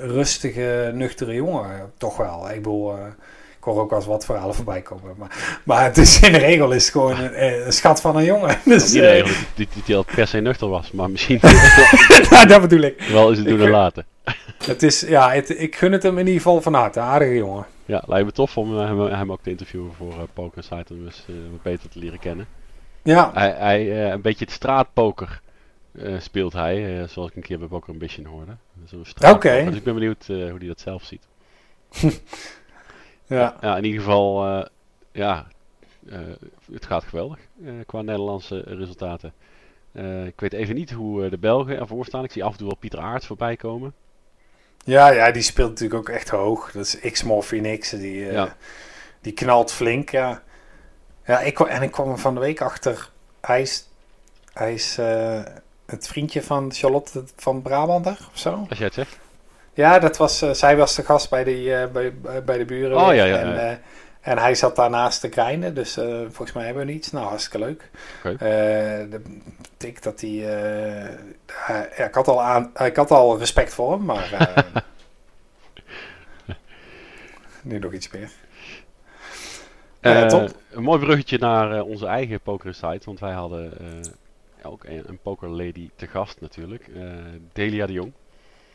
rustige, 0.00 0.90
nuchtere 0.94 1.34
jongen. 1.34 1.92
Toch 1.96 2.16
wel. 2.16 2.50
Ik 2.50 2.62
bedoel 2.62 2.94
hoor 3.64 3.80
ook 3.80 3.90
wel 3.90 3.98
eens 3.98 4.08
wat 4.08 4.24
verhalen 4.24 4.54
voorbij 4.54 4.82
komen. 4.82 5.14
Maar, 5.18 5.60
maar 5.64 5.84
het 5.84 5.98
is 5.98 6.20
in 6.20 6.32
de 6.32 6.38
regel 6.38 6.72
is 6.72 6.82
het 6.82 6.92
gewoon 6.92 7.18
een, 7.18 7.66
een 7.66 7.72
schat 7.72 8.00
van 8.00 8.16
een 8.16 8.24
jongen. 8.24 8.58
Dus, 8.64 8.94
in 8.94 9.00
de 9.00 9.10
regel 9.10 9.34
die, 9.54 9.68
die, 9.72 9.82
die 9.84 9.96
al 9.96 10.04
per 10.14 10.26
se 10.26 10.40
nuchter 10.40 10.68
was, 10.68 10.90
maar 10.90 11.10
misschien... 11.10 11.38
nou, 12.30 12.46
dat 12.46 12.60
bedoel 12.60 12.80
ik. 12.80 13.02
Wel 13.02 13.30
is 13.30 13.38
het 13.38 13.46
doen 13.46 13.60
en 13.60 13.70
laten. 13.70 14.06
Het 14.64 14.82
is, 14.82 15.00
ja, 15.00 15.30
het, 15.30 15.60
ik 15.60 15.76
gun 15.76 15.92
het 15.92 16.02
hem 16.02 16.18
in 16.18 16.26
ieder 16.26 16.42
geval 16.42 16.62
van 16.62 16.74
harte. 16.74 17.00
Aardige 17.00 17.34
jongen. 17.34 17.66
Ja, 17.84 18.02
lijkt 18.06 18.26
me 18.26 18.32
tof 18.32 18.56
om 18.56 18.76
hem, 18.76 19.00
hem 19.00 19.32
ook 19.32 19.42
te 19.42 19.50
interviewen 19.50 19.92
voor 19.92 20.12
uh, 20.12 20.22
Poker 20.32 20.62
Site. 20.62 20.94
Om 20.94 21.04
eens 21.04 21.24
uh, 21.30 21.36
wat 21.50 21.62
beter 21.62 21.88
te 21.88 21.98
leren 21.98 22.18
kennen. 22.18 22.46
Ja. 23.02 23.30
Hij, 23.34 23.50
hij 23.50 23.84
uh, 23.84 24.08
een 24.08 24.20
beetje 24.20 24.44
het 24.44 24.54
straatpoker 24.54 25.40
speelt 26.18 26.52
hij. 26.52 27.06
zoals 27.08 27.30
ik 27.30 27.36
een 27.36 27.42
keer 27.42 27.58
bij 27.58 27.68
Poker 27.68 27.92
Ambition 27.92 28.26
hoorde. 28.26 28.56
Oké. 29.16 29.28
Okay. 29.28 29.64
Dus 29.64 29.76
ik 29.76 29.84
ben 29.84 29.94
benieuwd 29.94 30.26
hoe 30.26 30.56
hij 30.58 30.66
dat 30.66 30.80
zelf 30.80 31.02
ziet. 31.04 31.26
Ja. 33.32 33.56
ja, 33.60 33.76
in 33.76 33.84
ieder 33.84 34.00
geval, 34.00 34.48
uh, 34.48 34.64
ja, 35.12 35.46
uh, 36.04 36.18
het 36.72 36.86
gaat 36.86 37.04
geweldig 37.04 37.38
uh, 37.60 37.72
qua 37.86 38.02
Nederlandse 38.02 38.60
resultaten. 38.66 39.32
ik 40.26 40.40
weet 40.40 40.52
even 40.52 40.74
niet 40.74 40.90
hoe 40.90 41.28
de 41.28 41.38
Belgen 41.38 41.78
ervoor 41.78 42.04
staan. 42.04 42.24
Ik 42.24 42.32
zie 42.32 42.44
af 42.44 42.52
en 42.52 42.58
toe 42.58 42.66
wel 42.66 42.76
Pieter 42.76 43.00
Aert 43.00 43.26
voorbij 43.26 43.56
komen. 43.56 43.94
Ja, 44.84 45.10
ja, 45.10 45.30
die 45.30 45.42
speelt 45.42 45.68
natuurlijk 45.68 46.00
ook 46.00 46.14
echt 46.14 46.28
hoog. 46.28 46.72
Dat 46.72 46.84
is 46.84 47.10
X-Mol 47.12 47.42
Phoenix. 47.42 47.90
Die, 47.90 48.24
ja. 48.24 48.56
die 49.20 49.32
knalt 49.32 49.72
flink, 49.72 50.10
ja. 50.10 50.42
Ja, 51.26 51.40
ik, 51.40 51.60
en 51.60 51.82
ik 51.82 51.90
kwam 51.90 52.10
er 52.10 52.18
van 52.18 52.34
de 52.34 52.40
week 52.40 52.60
achter. 52.60 53.10
Hij 53.40 53.60
is, 53.60 53.88
hij 54.52 54.74
is 54.74 54.96
het 55.86 56.08
vriendje 56.08 56.42
van 56.42 56.72
Charlotte 56.72 57.24
van 57.36 57.62
Brabander 57.62 58.18
of 58.32 58.38
zo. 58.38 58.66
Als 58.68 58.78
jij 58.78 58.86
het 58.86 58.94
zegt. 58.94 59.18
Ja, 59.74 59.98
dat 59.98 60.16
was, 60.16 60.42
uh, 60.42 60.50
zij 60.50 60.76
was 60.76 60.94
de 60.94 61.02
gast 61.02 61.30
bij, 61.30 61.44
die, 61.44 61.68
uh, 61.68 61.86
bij, 61.86 62.14
bij 62.44 62.58
de 62.58 62.64
buren. 62.64 62.96
Oh, 62.96 63.14
ja, 63.14 63.24
ja, 63.24 63.38
en, 63.38 63.48
ja. 63.48 63.70
Uh, 63.70 63.76
en 64.20 64.38
hij 64.38 64.54
zat 64.54 64.76
daarnaast 64.76 65.20
te 65.20 65.28
krijnen, 65.28 65.74
dus 65.74 65.94
volgens 66.24 66.52
mij 66.52 66.64
hebben 66.64 66.86
we 66.86 66.92
niets. 66.92 67.10
Nou, 67.10 67.26
hartstikke 67.26 67.58
leuk. 67.66 67.90
Okay. 68.24 69.08
dat 70.00 70.20
hij... 70.20 70.30
ik, 72.06 72.14
had 72.14 72.28
al 72.28 72.42
aan, 72.42 72.70
ik 72.84 72.96
had 72.96 73.10
al 73.10 73.38
respect 73.38 73.74
voor 73.74 73.92
hem, 73.92 74.04
maar... 74.04 74.64
nu 77.62 77.78
nog 77.78 77.92
iets 77.92 78.10
meer. 78.10 78.30
Een 80.00 80.82
mooi 80.82 81.00
bruggetje 81.00 81.38
naar 81.38 81.82
onze 81.82 82.06
eigen 82.06 82.40
poker 82.40 82.74
site, 82.74 83.02
want 83.04 83.20
wij 83.20 83.32
hadden 83.32 83.72
ook 84.62 84.84
een, 84.84 85.02
een 85.06 85.18
poker 85.22 85.48
lady 85.48 85.90
te 85.96 86.06
gast 86.06 86.40
natuurlijk. 86.40 86.90
Delia 87.52 87.86
de 87.86 87.92
Jong. 87.92 88.12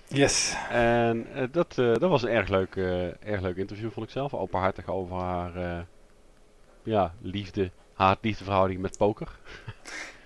Yes. 0.08 0.56
En 0.70 1.28
uh, 1.36 1.43
dat, 1.52 1.76
uh, 1.80 1.93
dat 1.93 2.10
was 2.10 2.24
een 2.24 2.30
erg 2.30 2.50
leuk, 2.50 2.76
uh, 2.76 3.04
erg 3.06 3.41
leuk 3.41 3.56
interview, 3.56 3.91
vond 3.91 4.06
ik 4.06 4.12
zelf. 4.12 4.34
Openhartig 4.34 4.88
over 4.88 5.15
haar 5.15 5.86
ja, 6.84 7.13
liefde, 7.22 7.72
haar 7.93 8.17
liefdeverhouding 8.22 8.82
met 8.82 8.98
poker. 8.98 9.28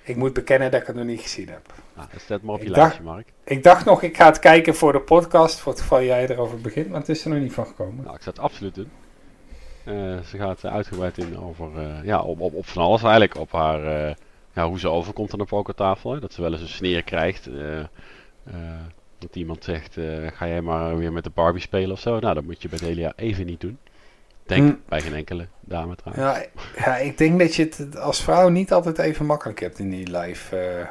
Ik 0.04 0.16
moet 0.16 0.34
bekennen 0.34 0.72
dat 0.72 0.82
ik 0.82 0.88
het 0.88 0.96
nog 0.96 1.06
niet 1.06 1.22
gezien 1.22 1.50
heb. 1.50 1.74
Nou, 1.96 2.08
dat 2.12 2.22
staat 2.22 2.42
maar 2.42 2.56
op 2.56 2.62
je 2.62 2.68
ik 2.68 2.76
lijstje, 2.76 3.04
dacht, 3.04 3.14
Mark. 3.14 3.28
Ik 3.44 3.64
dacht 3.64 3.86
nog, 3.86 4.02
ik 4.02 4.18
ga 4.18 4.26
het 4.26 4.40
kijken 4.40 4.76
voor 4.76 4.92
de 4.92 5.02
podcast, 5.02 5.60
voor 5.60 5.72
het 5.72 5.82
geval 5.82 6.04
jij 6.04 6.30
erover 6.30 6.62
begint, 6.62 6.90
maar 6.90 7.00
het 7.00 7.10
is 7.10 7.24
er 7.24 7.30
nog 7.30 7.40
niet 7.40 7.54
van 7.54 7.66
gekomen. 7.66 8.04
Nou, 8.04 8.16
ik 8.16 8.24
het 8.24 8.40
absoluut 8.40 8.76
doen. 8.76 8.92
ze 10.26 10.38
gaat 10.38 10.66
uitgebreid 10.66 11.18
in 11.18 11.40
over, 11.40 11.70
ja, 12.04 12.22
op, 12.22 12.40
op, 12.40 12.54
op 12.54 12.66
van 12.66 12.84
alles 12.84 13.02
eigenlijk. 13.02 13.38
Op 13.38 13.52
haar, 13.52 14.16
ja, 14.54 14.68
hoe 14.68 14.80
ze 14.80 14.90
overkomt 14.90 15.34
aan 15.34 15.40
de 15.40 15.46
pokertafel. 15.46 16.12
Hè? 16.14 16.20
Dat 16.20 16.34
ze 16.34 16.42
wel 16.42 16.52
eens 16.52 16.62
een 16.62 16.68
sneer 16.68 17.04
krijgt. 17.04 17.50
Dat 19.22 19.36
iemand 19.36 19.64
zegt, 19.64 19.98
uh, 19.98 20.28
ga 20.34 20.48
jij 20.48 20.62
maar 20.62 20.98
weer 20.98 21.12
met 21.14 21.24
de 21.24 21.32
Barbie 21.34 21.62
spelen 21.62 21.92
of 21.92 22.00
zo. 22.00 22.20
Nou, 22.20 22.34
dat 22.34 22.44
moet 22.44 22.62
je 22.62 22.70
bij 22.70 22.80
Delia 22.80 23.14
even 23.16 23.46
niet 23.46 23.62
doen. 23.62 23.78
Denk 24.46 24.70
hm. 24.70 24.76
bij 24.90 25.02
geen 25.02 25.14
enkele 25.14 25.48
dame 25.60 25.96
trouwens. 25.96 26.38
Ja, 26.38 26.46
ja, 26.86 26.98
ik 26.98 27.18
denk 27.18 27.40
dat 27.40 27.56
je 27.56 27.64
het 27.64 27.98
als 27.98 28.24
vrouw 28.24 28.50
niet 28.50 28.74
altijd 28.74 28.98
even 28.98 29.26
makkelijk 29.26 29.60
hebt 29.60 29.80
in 29.80 29.90
die 29.90 30.18
live 30.18 30.56
uh, 30.80 30.88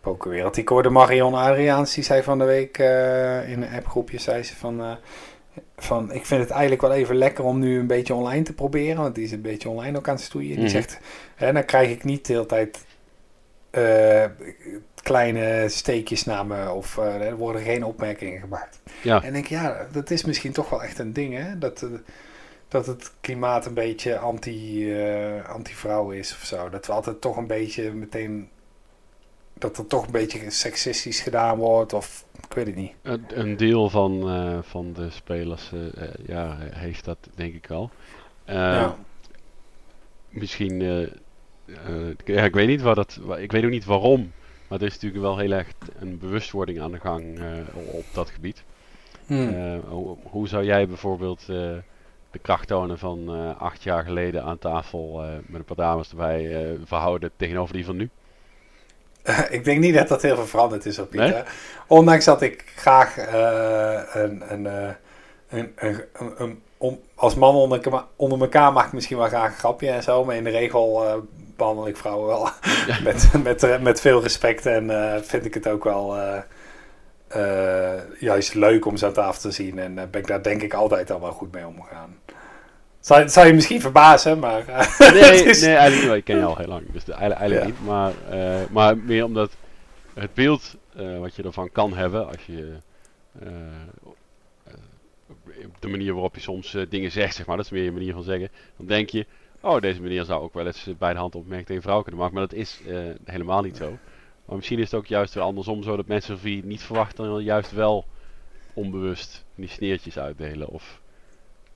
pokerwereld. 0.00 0.56
Ik 0.56 0.68
hoorde 0.68 0.90
Marion 0.90 1.34
Adriaans, 1.34 1.94
die 1.94 2.04
zei 2.04 2.22
van 2.22 2.38
de 2.38 2.44
week 2.44 2.78
uh, 2.78 3.50
in 3.50 3.62
een 3.62 3.74
appgroepje, 3.74 4.18
zei 4.18 4.42
ze 4.42 4.56
van... 4.56 4.98
Van, 5.76 6.12
ik 6.12 6.26
vind 6.26 6.40
het 6.40 6.50
eigenlijk 6.50 6.80
wel 6.82 6.92
even 6.92 7.16
lekker 7.16 7.44
om 7.44 7.58
nu 7.58 7.78
een 7.78 7.86
beetje 7.86 8.14
online 8.14 8.42
te 8.42 8.52
proberen. 8.52 9.02
Want 9.02 9.14
die 9.14 9.24
is 9.24 9.32
een 9.32 9.40
beetje 9.42 9.68
online 9.68 9.98
ook 9.98 10.08
aan 10.08 10.14
het 10.14 10.24
stoeien. 10.24 10.50
Die 10.50 10.58
Mhm. 10.58 10.68
zegt, 10.68 11.00
hè, 11.34 11.52
dan 11.52 11.64
krijg 11.64 11.90
ik 11.90 12.04
niet 12.04 12.26
de 12.26 12.32
hele 12.32 12.46
tijd 12.46 12.84
kleine 15.06 15.68
steekjes 15.68 16.24
naar 16.24 16.46
me 16.46 16.70
of 16.70 16.98
eh, 16.98 17.26
er 17.26 17.36
worden 17.36 17.62
geen 17.62 17.84
opmerkingen 17.84 18.40
gemaakt. 18.40 18.80
Ja. 19.02 19.22
En 19.22 19.26
ik 19.26 19.32
denk, 19.32 19.46
ja, 19.46 19.86
dat 19.92 20.10
is 20.10 20.24
misschien 20.24 20.52
toch 20.52 20.70
wel 20.70 20.82
echt 20.82 20.98
een 20.98 21.12
ding, 21.12 21.34
hè? 21.34 21.58
Dat, 21.58 21.82
eh, 21.82 21.88
dat 22.68 22.86
het 22.86 23.12
klimaat 23.20 23.66
een 23.66 23.74
beetje 23.74 24.18
anti, 24.18 24.92
eh, 24.92 25.48
anti-vrouw 25.48 26.10
is 26.10 26.32
of 26.32 26.44
zo. 26.44 26.68
Dat 26.68 26.86
we 26.86 26.92
altijd 26.92 27.20
toch 27.20 27.36
een 27.36 27.46
beetje 27.46 27.92
meteen... 27.92 28.48
Dat 29.58 29.78
er 29.78 29.86
toch 29.86 30.06
een 30.06 30.12
beetje 30.12 30.50
seksistisch 30.50 31.20
gedaan 31.20 31.56
wordt 31.58 31.92
of... 31.92 32.24
Ik 32.48 32.54
weet 32.54 32.66
het 32.66 32.74
niet. 32.74 32.92
Een, 33.02 33.24
een 33.28 33.56
deel 33.56 33.90
van, 33.90 34.20
van 34.64 34.92
de 34.92 35.10
spelers 35.10 35.72
ja, 36.26 36.56
heeft 36.60 37.04
dat 37.04 37.18
denk 37.34 37.54
ik 37.54 37.66
wel. 37.66 37.90
Ja. 38.44 38.96
Misschien, 40.28 40.80
ik- 42.16 42.26
ja, 42.26 42.42
ik 42.44 42.54
weet 42.54 42.68
niet 42.68 42.82
waar 42.82 42.94
dat, 42.94 43.20
ik 43.38 43.52
weet 43.52 43.64
ook 43.64 43.70
niet 43.70 43.84
waarom, 43.84 44.32
maar 44.68 44.78
er 44.80 44.86
is 44.86 44.92
natuurlijk 44.92 45.22
wel 45.22 45.38
heel 45.38 45.50
erg 45.52 45.68
een 45.98 46.18
bewustwording 46.18 46.80
aan 46.80 46.92
de 46.92 47.00
gang 47.00 47.38
eh, 47.38 47.44
op 47.94 48.04
dat 48.12 48.30
gebied. 48.30 48.62
Hmm. 49.26 49.48
Eh, 49.54 49.78
hoe, 49.88 50.16
hoe 50.22 50.48
zou 50.48 50.64
jij 50.64 50.88
bijvoorbeeld 50.88 51.40
eh, 51.40 51.46
de 52.30 52.38
kracht 52.42 52.68
tonen 52.68 52.98
van 52.98 53.24
eh, 53.28 53.60
acht 53.60 53.82
jaar 53.82 54.04
geleden 54.04 54.42
aan 54.42 54.58
tafel 54.58 55.22
eh, 55.22 55.28
met 55.46 55.58
een 55.58 55.64
paar 55.64 55.76
dames 55.86 56.10
erbij 56.10 56.54
eh, 56.64 56.70
verhouden 56.84 57.30
tegenover 57.36 57.74
die 57.74 57.84
van 57.84 57.96
nu? 57.96 58.10
ik 59.50 59.64
denk 59.64 59.80
niet 59.80 59.94
dat 59.94 60.08
dat 60.08 60.22
heel 60.22 60.34
veel 60.36 60.46
veranderd 60.46 60.86
is 60.86 60.98
op 60.98 61.14
Nee? 61.14 61.24
Pieter. 61.32 61.52
Ondanks 61.86 62.24
dat 62.24 62.42
ik 62.42 62.64
graag 62.76 63.16
eh, 63.18 64.00
een, 64.22 64.52
een, 64.52 64.66
eh, 64.66 64.88
een, 65.48 65.72
een, 65.76 66.00
een, 66.12 66.32
een- 66.42 66.60
om, 66.78 67.00
als 67.14 67.34
man 67.34 67.54
onder, 67.54 67.82
elkaar- 67.82 68.04
onder 68.16 68.40
elkaar 68.40 68.72
mag 68.72 68.86
ik 68.86 68.92
misschien 68.92 69.16
wel 69.16 69.26
graag 69.28 69.50
een 69.52 69.58
grapje 69.58 69.90
en 69.90 70.02
zo. 70.02 70.24
Maar 70.24 70.36
in 70.36 70.44
de 70.44 70.50
regel 70.50 71.04
eh, 71.06 71.14
behandel 71.56 71.88
ik 71.88 71.96
vrouwen 71.96 72.26
wel 72.26 72.48
met, 73.04 73.30
met, 73.42 73.62
eh, 73.62 73.80
met 73.80 74.00
veel 74.00 74.22
respect. 74.22 74.66
En 74.66 74.90
eh, 75.14 75.20
vind 75.22 75.44
ik 75.44 75.54
het 75.54 75.68
ook 75.68 75.84
wel 75.84 76.16
eh, 77.28 78.00
juist 78.18 78.54
leuk 78.54 78.86
om 78.86 78.96
ze 78.96 79.06
aan 79.06 79.12
tafel 79.12 79.40
te 79.40 79.50
zien. 79.50 79.78
En 79.78 79.94
ben 79.94 80.20
ik 80.20 80.26
daar 80.26 80.42
denk 80.42 80.62
ik 80.62 80.74
altijd 80.74 81.10
al 81.10 81.20
wel 81.20 81.32
goed 81.32 81.52
mee 81.52 81.66
omgegaan. 81.66 82.18
Zou, 83.00 83.28
zou 83.28 83.46
je 83.46 83.52
misschien 83.52 83.80
verbazen, 83.80 84.38
maar... 84.38 84.64
Nee, 84.98 85.44
is- 85.44 85.60
nee 85.60 85.74
eigenlijk 85.74 86.08
niet. 86.08 86.18
Ik 86.18 86.24
ken 86.24 86.36
je 86.36 86.44
al 86.44 86.56
heel 86.56 86.66
lang, 86.66 86.82
dus 86.92 87.04
eigenlijk, 87.04 87.40
eigenlijk 87.40 87.60
Ja. 87.60 87.66
niet. 87.76 87.86
Maar, 87.86 88.12
maar 88.70 88.96
meer 88.96 89.24
omdat 89.24 89.50
het 90.14 90.34
beeld 90.34 90.76
wat 91.20 91.34
je 91.34 91.42
ervan 91.42 91.72
kan 91.72 91.92
hebben 91.94 92.26
als 92.26 92.46
je 92.46 92.76
de 95.80 95.88
manier 95.88 96.12
waarop 96.12 96.34
je 96.34 96.40
soms 96.40 96.76
dingen 96.88 97.10
zegt, 97.10 97.34
zeg 97.34 97.46
maar, 97.46 97.56
dat 97.56 97.64
is 97.64 97.70
meer 97.70 97.82
je 97.82 97.92
manier 97.92 98.12
van 98.12 98.22
zeggen, 98.22 98.48
dan 98.76 98.86
denk 98.86 99.10
je, 99.10 99.26
oh, 99.60 99.80
deze 99.80 100.00
meneer 100.02 100.24
zou 100.24 100.42
ook 100.42 100.54
wel 100.54 100.66
eens 100.66 100.86
eh, 100.86 100.94
bij 100.98 101.12
de 101.12 101.18
hand 101.18 101.34
opmerken 101.34 101.66
tegen 101.66 101.76
een 101.76 101.88
vrouw 101.88 102.02
kunnen 102.02 102.20
maken, 102.20 102.34
maar 102.34 102.46
dat 102.48 102.58
is 102.58 102.80
eh, 102.86 102.98
helemaal 103.24 103.62
niet 103.62 103.76
zo. 103.76 103.98
Maar 104.44 104.56
misschien 104.56 104.78
is 104.78 104.90
het 104.90 105.00
ook 105.00 105.06
juist 105.06 105.34
weer 105.34 105.42
andersom 105.42 105.82
zo 105.82 105.96
dat 105.96 106.06
mensen 106.06 106.38
wie 106.42 106.56
het 106.56 106.64
niet 106.64 106.82
verwachten, 106.82 107.24
dan 107.24 107.42
juist 107.42 107.72
wel 107.72 108.04
onbewust 108.74 109.44
die 109.54 109.68
sneertjes 109.68 110.18
uitdelen 110.18 110.68
of 110.68 111.00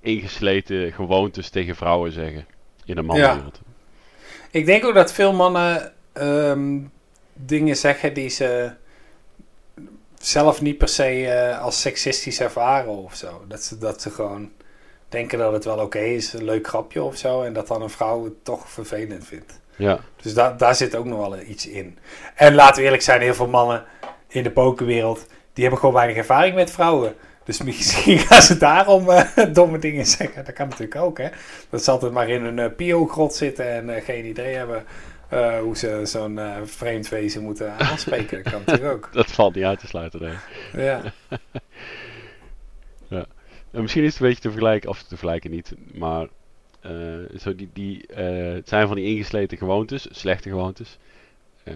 ingesleten 0.01 0.93
gewoontes 0.93 1.51
tegen 1.51 1.77
vrouwen 1.77 2.13
zeggen 2.13 2.47
in 2.85 2.99
een 2.99 3.05
mannenwereld. 3.05 3.61
Ik 4.51 4.67
denk 4.67 4.85
ook 4.85 4.95
dat 4.95 5.13
veel 5.13 5.33
mannen 5.33 5.93
ehm, 6.13 6.79
dingen 7.33 7.77
zeggen 7.77 8.15
die 8.15 8.29
ze 8.29 8.73
zelf 10.19 10.61
niet 10.61 10.79
per 10.79 10.89
se 10.89 11.27
eh, 11.27 11.61
als 11.61 11.81
seksistisch 11.81 12.41
ervaren 12.41 12.97
of 12.97 13.15
zo. 13.15 13.45
Dat 13.49 13.63
ze, 13.63 13.79
dat 13.79 14.03
ze 14.03 14.11
gewoon 14.11 14.51
denken 15.11 15.39
dat 15.39 15.53
het 15.53 15.65
wel 15.65 15.79
oké 15.79 15.99
is, 15.99 16.33
een 16.33 16.45
leuk 16.45 16.67
grapje 16.67 17.03
of 17.03 17.17
zo. 17.17 17.43
En 17.43 17.53
dat 17.53 17.69
dan 17.69 17.83
een 17.83 17.91
vrouw 17.91 18.25
het 18.25 18.45
toch 18.45 18.71
vervelend 18.71 19.27
vindt. 19.27 19.61
Ja, 19.77 20.01
Dus 20.23 20.35
da 20.35 20.53
daar 20.53 20.75
zit 20.75 20.97
ook 20.97 21.05
nog 21.05 21.19
wel 21.19 21.41
iets 21.41 21.67
in. 21.67 21.99
En 22.35 22.55
laten 22.55 22.77
we 22.77 22.83
eerlijk 22.83 23.03
zijn, 23.03 23.21
heel 23.21 23.35
veel 23.35 23.49
mannen 23.49 23.85
in 24.29 24.43
de 24.43 24.51
pokerwereld, 24.51 25.27
die 25.53 25.63
hebben 25.63 25.81
gewoon 25.81 25.95
weinig 25.95 26.17
ervaring 26.17 26.55
met 26.55 26.71
vrouwen. 26.71 27.15
Dus 27.45 27.63
misschien 27.63 28.19
gaan 28.19 28.43
ze 28.43 28.57
daarom 28.57 29.11
eh, 29.11 29.25
domme 29.53 29.79
dingen 29.79 30.07
zeggen. 30.07 30.45
Dat 30.45 30.55
kan 30.55 30.69
natuurlijk 30.69 31.01
ook, 31.01 31.19
hè. 31.19 31.29
Dat 31.71 31.85
ze 31.85 31.91
altijd 31.91 32.13
maar 32.13 32.29
in 32.29 32.45
een 32.45 32.59
uh, 32.59 32.77
pio-grot 32.77 33.35
zitten 33.35 33.71
en 33.73 33.95
eh, 33.95 34.05
geen 34.05 34.27
idee 34.27 34.55
hebben 34.55 34.85
eh, 35.31 35.59
hoe 35.59 35.77
ze 35.77 36.01
zo'n 36.05 36.39
eh, 36.39 36.57
vreemd 36.65 37.09
wezen 37.09 37.43
moeten 37.43 37.79
aanspreken. 37.79 38.43
Dat 38.43 38.53
kan 38.53 38.63
natuurlijk 38.67 38.93
ook. 38.95 39.13
dat 39.13 39.31
valt 39.31 39.55
niet 39.55 39.65
uit 39.65 39.79
te 39.79 39.87
sluiten. 39.87 40.21
Nee. 40.73 40.87
Ja. 40.87 41.03
En 43.71 43.81
misschien 43.81 44.03
is 44.05 44.13
het 44.13 44.21
een 44.23 44.27
beetje 44.27 44.43
te 44.43 44.51
vergelijken, 44.51 44.91
of 44.91 44.99
te 45.03 45.09
vergelijken 45.09 45.51
niet, 45.51 45.75
maar 45.95 46.29
eh, 46.81 46.93
zo 47.39 47.55
die, 47.55 47.69
die, 47.73 48.07
eh, 48.07 48.53
het 48.55 48.69
zijn 48.69 48.87
van 48.87 48.97
die 48.97 49.07
ingesleten 49.07 49.59
gewoontes, 49.59 50.07
slechte 50.11 50.49
gewoontes, 50.49 50.99
eh, 51.65 51.75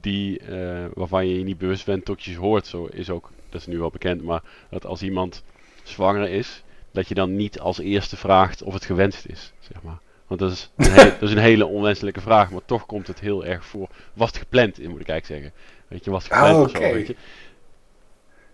die, 0.00 0.38
eh, 0.40 0.84
waarvan 0.94 1.26
je 1.26 1.38
je 1.38 1.44
niet 1.44 1.58
bewust 1.58 1.86
bent 1.86 2.04
tot 2.04 2.22
je 2.24 2.32
ze 2.32 2.38
hoort. 2.38 2.66
Zo 2.66 2.84
is 2.84 3.10
ook, 3.10 3.30
dat 3.48 3.60
is 3.60 3.66
nu 3.66 3.78
wel 3.78 3.90
bekend, 3.90 4.22
maar 4.22 4.42
dat 4.70 4.86
als 4.86 5.02
iemand 5.02 5.44
zwanger 5.82 6.28
is, 6.28 6.62
dat 6.90 7.08
je 7.08 7.14
dan 7.14 7.36
niet 7.36 7.60
als 7.60 7.78
eerste 7.78 8.16
vraagt 8.16 8.62
of 8.62 8.74
het 8.74 8.84
gewenst 8.84 9.26
is, 9.26 9.52
zeg 9.58 9.82
maar. 9.82 9.98
Want 10.26 10.40
dat 10.40 10.52
is, 10.52 10.70
een 10.76 10.90
hele, 10.92 11.10
dat 11.18 11.28
is 11.28 11.30
een 11.34 11.38
hele 11.42 11.66
onwenselijke 11.66 12.20
vraag, 12.20 12.50
maar 12.50 12.64
toch 12.64 12.86
komt 12.86 13.06
het 13.06 13.20
heel 13.20 13.44
erg 13.44 13.64
voor. 13.64 13.88
Was 14.14 14.28
het 14.28 14.36
gepland, 14.38 14.78
moet 14.88 15.00
ik 15.00 15.08
eigenlijk 15.08 15.26
zeggen. 15.26 15.52
Weet 15.88 16.04
je, 16.04 16.10
was 16.10 16.24
het 16.24 16.32
gepland 16.32 16.56
Ah, 16.56 16.62
of 16.62 16.70
zo, 16.70 16.76
oké. 16.76 16.92
weet 16.92 17.06
je. 17.06 17.16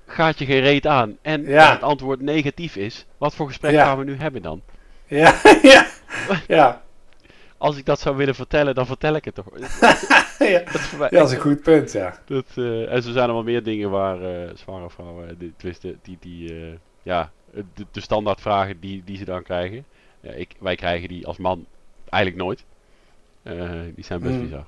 Gaat 0.07 0.39
je 0.39 0.45
geen 0.45 0.61
reet 0.61 0.87
aan 0.87 1.19
en 1.23 1.43
Ja. 1.47 1.73
het 1.73 1.83
antwoord 1.83 2.21
negatief 2.21 2.77
is, 2.77 3.07
wat 3.19 3.35
voor 3.35 3.47
gesprek 3.47 3.73
Ja. 3.73 3.85
gaan 3.85 3.99
we 3.99 4.05
nu 4.05 4.17
hebben 4.17 4.43
dan? 4.43 4.63
Ja, 5.07 5.41
ja, 5.63 5.87
ja. 6.47 6.83
Als 7.59 7.77
ik 7.77 7.85
dat 7.85 8.01
zou 8.01 8.17
willen 8.17 8.35
vertellen, 8.35 8.75
dan 8.75 8.87
vertel 8.87 9.15
ik 9.15 9.25
het 9.25 9.35
toch. 9.35 9.47
ja. 10.39 10.59
Dat 10.59 10.75
is, 10.75 10.91
Ja, 10.99 11.09
dat 11.09 11.29
is 11.29 11.35
een 11.35 11.41
goed 11.41 11.63
punt, 11.63 11.93
ja. 11.93 12.19
dat, 12.27 12.45
eh, 12.55 12.93
en 12.93 13.03
zo 13.03 13.13
zijn 13.13 13.29
er 13.29 13.35
wel 13.35 13.43
meer 13.43 13.63
dingen 13.63 13.91
waar 13.91 14.23
eh 14.23 14.51
zwangere 14.55 14.91
vrouwen, 14.91 15.29
eh, 15.29 15.35
die, 15.39 15.55
die, 16.03 16.17
die 16.21 16.79
ja, 17.03 17.31
de, 17.53 17.87
de 17.91 18.01
standaardvragen 18.01 18.81
die, 18.81 19.03
die 19.05 19.17
ze 19.17 19.25
dan 19.25 19.43
krijgen. 19.43 19.85
Ja, 20.21 20.33
ik, 20.33 20.51
wij 20.61 20.75
krijgen 20.77 21.09
die 21.09 21.27
als 21.27 21.37
man 21.37 21.67
eigenlijk 22.09 22.45
nooit. 22.45 22.65
Die 23.95 24.05
zijn 24.05 24.21
best 24.21 24.35
Hmm. 24.35 24.43
bizar. 24.43 24.67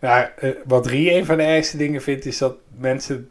Nou, 0.00 0.26
eh, 0.36 0.50
wat 0.64 0.86
Rie 0.86 1.12
een 1.14 1.24
van 1.24 1.36
de 1.36 1.42
ergste 1.42 1.76
dingen 1.76 2.02
vindt, 2.02 2.24
is 2.24 2.38
dat 2.38 2.56
mensen 2.78 3.30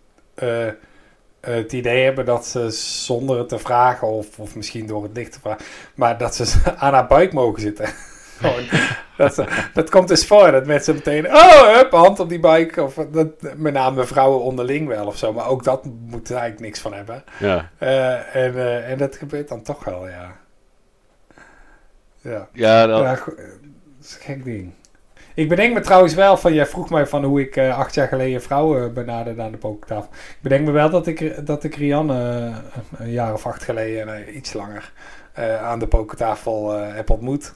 het 1.45 1.73
idee 1.73 2.03
hebben 2.03 2.25
dat 2.25 2.45
ze 2.45 2.69
zonder 2.69 3.37
het 3.37 3.49
te 3.49 3.59
vragen, 3.59 4.07
of, 4.07 4.39
of 4.39 4.55
misschien 4.55 4.87
door 4.87 5.03
het 5.03 5.15
licht 5.15 5.31
te 5.31 5.39
vragen, 5.39 5.65
maar 5.95 6.17
dat 6.17 6.35
ze 6.35 6.59
aan 6.77 6.93
haar 6.93 7.07
buik 7.07 7.33
mogen 7.33 7.61
zitten. 7.61 7.85
Gewoon, 8.39 8.63
dat, 9.17 9.43
dat 9.73 9.89
komt 9.89 10.07
dus 10.07 10.25
voor, 10.27 10.51
dat 10.51 10.65
mensen 10.65 10.93
meteen, 10.95 11.25
oh, 11.27 11.75
hup, 11.75 11.91
hand 11.91 12.19
op 12.19 12.29
die 12.29 12.39
buik. 12.39 12.77
Of 12.77 12.93
dat, 13.11 13.27
met 13.55 13.73
name 13.73 14.05
vrouwen 14.05 14.41
onderling 14.41 14.87
wel 14.87 15.05
of 15.05 15.17
zo, 15.17 15.33
maar 15.33 15.47
ook 15.47 15.63
dat 15.63 15.85
moet 15.85 16.29
er 16.29 16.35
eigenlijk 16.35 16.65
niks 16.65 16.79
van 16.79 16.93
hebben. 16.93 17.23
Ja, 17.39 17.69
Eh, 17.77 18.35
en, 18.35 18.55
eh, 18.55 18.89
en 18.91 18.97
dat 18.97 19.15
gebeurt 19.15 19.47
dan 19.47 19.61
toch 19.61 19.83
wel, 19.83 20.07
ja. 20.09 20.35
Ja. 22.21 22.47
ja, 22.53 22.87
dat, 22.87 22.99
Ja, 23.01 23.15
go- 23.15 23.31
eh, 23.31 23.43
dat 23.97 24.05
is 24.05 24.13
een 24.15 24.21
gek 24.21 24.43
ding. 24.43 24.73
Ik 25.35 25.49
bedenk 25.49 25.73
me 25.73 25.79
trouwens 25.79 26.13
wel 26.13 26.37
van, 26.37 26.53
jij 26.53 26.65
vroeg 26.65 26.89
mij 26.89 27.07
van 27.07 27.23
hoe 27.23 27.41
ik 27.41 27.55
eh, 27.55 27.77
acht 27.77 27.93
jaar 27.93 28.07
geleden 28.07 28.41
vrouwen 28.41 28.93
benaderde 28.93 29.41
aan 29.41 29.51
de 29.51 29.57
pokertafel. 29.57 30.09
Ik 30.11 30.37
bedenk 30.41 30.65
me 30.65 30.71
wel 30.71 30.89
dat 30.89 31.07
ik, 31.07 31.45
dat 31.45 31.63
ik 31.63 31.75
Rianne 31.75 32.49
eh, 32.49 32.99
een 32.99 33.11
jaar 33.11 33.33
of 33.33 33.45
acht 33.45 33.63
geleden, 33.63 34.05
nee, 34.05 34.31
iets 34.31 34.53
langer, 34.53 34.91
eh, 35.33 35.63
aan 35.63 35.79
de 35.79 35.87
pokertafel 35.87 36.77
eh, 36.77 36.95
heb 36.95 37.09
ontmoet. 37.09 37.53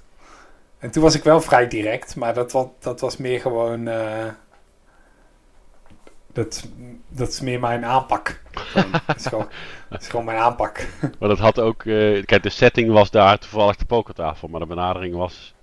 En 0.80 0.92
toen 0.92 1.04
was 1.04 1.16
ik 1.16 1.24
wel 1.24 1.42
vrij 1.42 1.68
direct, 1.68 2.16
maar 2.16 2.34
dat, 2.34 2.52
was, 2.52 2.68
dat 2.80 3.00
was 3.00 3.18
meer 3.18 3.40
gewoon, 3.40 3.88
eh, 3.88 4.26
dat, 6.34 6.68
dat 7.08 7.28
is 7.28 7.42
meer 7.42 7.60
mijn 7.60 7.86
aanpak. 7.86 8.42
Dat, 9.06 9.16
is 9.16 9.26
gewoon, 9.26 9.48
is 10.00 10.08
gewoon 10.08 10.26
mijn 10.26 10.38
aanpak. 10.38 10.88
maar 11.20 11.30
dat 11.30 11.40
had 11.40 11.60
ook, 11.60 11.86
eh, 11.86 12.26
kijk, 12.26 12.44
de 12.44 12.50
setting 12.50 12.92
was 12.92 13.12
daar 13.12 13.38
toevallig 13.38 13.76
de 13.76 13.86
pokertafel, 13.86 14.48
maar 14.48 14.60
de 14.60 14.66
benadering 14.66 15.16
was 15.16 15.54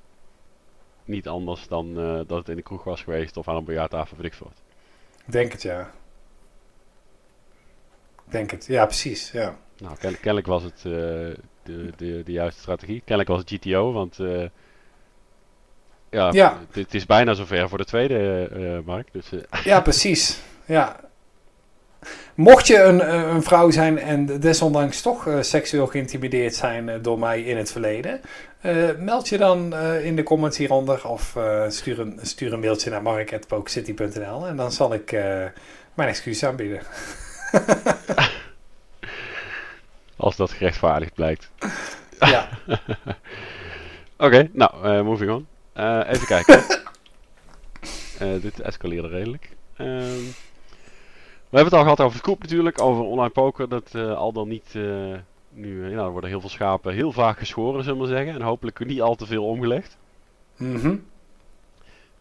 niet 1.07 1.29
anders 1.29 1.69
dan 1.69 1.99
eh, 1.99 2.15
dat 2.27 2.39
het 2.39 2.49
in 2.49 2.57
de 2.57 2.63
kroeg 2.63 2.85
was 2.85 3.03
geweest 3.03 3.37
of 3.37 3.49
aan 3.49 3.57
een 3.57 3.65
biljarttafel, 3.65 4.17
weet 4.17 4.27
ik 4.33 4.39
wat. 4.39 4.63
Denk 5.25 5.53
het, 5.53 5.63
ja. 5.63 5.91
Denk 8.25 8.51
het, 8.51 8.67
ja, 8.67 8.85
precies, 8.85 9.31
ja. 9.31 9.57
Nou, 9.79 9.97
ken- 9.97 10.15
kennelijk 10.21 10.47
was 10.47 10.63
het 10.63 10.77
eh, 10.77 10.83
de, 11.63 11.93
de, 11.97 12.23
de 12.25 12.33
juiste 12.33 12.61
strategie. 12.61 12.99
Kennelijk 13.05 13.29
was 13.29 13.41
het 13.41 13.51
GTO, 13.51 13.93
want 13.93 14.19
eh, 14.19 14.45
ja, 16.11 16.31
Ja. 16.33 16.59
Het, 16.67 16.75
het 16.75 16.95
is 16.95 17.07
bijna 17.07 17.35
zover 17.35 17.69
voor 17.69 17.79
de 17.79 17.85
tweede 17.85 18.83
Mark. 18.85 19.09
Dus 19.13 19.31
Ja, 19.65 19.81
precies. 19.81 20.41
Ja. 20.65 21.01
Mocht 22.35 22.67
je 22.67 22.83
een, 22.83 23.13
een 23.35 23.43
vrouw 23.43 23.71
zijn 23.71 23.99
en 23.99 24.41
desondanks 24.41 25.03
toch 25.03 25.29
seksueel 25.41 25.87
geïntimideerd 25.87 26.55
zijn 26.55 27.03
door 27.03 27.19
mij 27.19 27.43
in 27.43 27.57
het 27.57 27.73
verleden, 27.73 28.21
eh, 28.67 28.97
meld 28.99 29.29
je 29.29 29.39
dan 29.39 29.75
eh, 29.75 30.05
in 30.05 30.17
de 30.17 30.23
comments 30.23 30.59
hieronder 30.59 31.09
of 31.09 31.37
eh, 31.37 31.69
stuur, 31.69 32.01
een, 32.01 32.19
stuur 32.23 32.53
een 32.53 32.61
mailtje 32.61 32.91
naar 32.91 33.03
mark.pokercity.nl 33.03 34.47
en 34.47 34.57
dan 34.57 34.73
zal 34.73 34.95
ik 34.95 35.13
mijn 35.95 36.09
excuus 36.09 36.45
aanbieden. 36.45 36.81
als 40.17 40.37
dat 40.37 40.51
gerechtvaardigd 40.51 41.15
blijkt. 41.15 41.51
ja. 42.35 42.49
Oké, 44.27 44.49
nou, 44.53 44.85
eh, 44.85 45.03
moving 45.03 45.31
on. 45.31 45.47
Even 46.07 46.27
kijken. 46.27 46.65
Dit 48.41 48.61
escaleerde 48.61 49.09
redelijk. 49.09 49.51
Ehm, 49.77 50.25
we 51.49 51.57
hebben 51.57 51.65
het 51.65 51.73
al 51.73 51.83
gehad 51.83 52.01
over 52.01 52.19
Scoop 52.19 52.43
natuurlijk, 52.43 52.83
over 52.83 53.03
online 53.03 53.31
poker. 53.31 53.69
Dat 53.69 53.95
al 53.95 54.33
dan 54.33 54.49
niet 54.49 54.75
nu, 55.57 55.85
eh, 55.85 55.91
ja, 55.91 56.05
er 56.05 56.11
worden 56.11 56.31
heel 56.31 56.41
veel 56.41 56.49
schapen 56.49 56.95
heel 56.95 57.13
vaak 57.13 57.39
geschoren, 57.39 57.83
zullen 57.83 57.99
we 58.01 58.07
maar 58.07 58.17
zeggen. 58.17 58.35
En 58.35 58.43
hopelijk 58.43 58.87
niet 58.87 59.01
al 59.01 59.15
te 59.15 59.27
veel 59.27 59.47
omgelegd. 59.47 59.99
Mhm. 60.57 60.97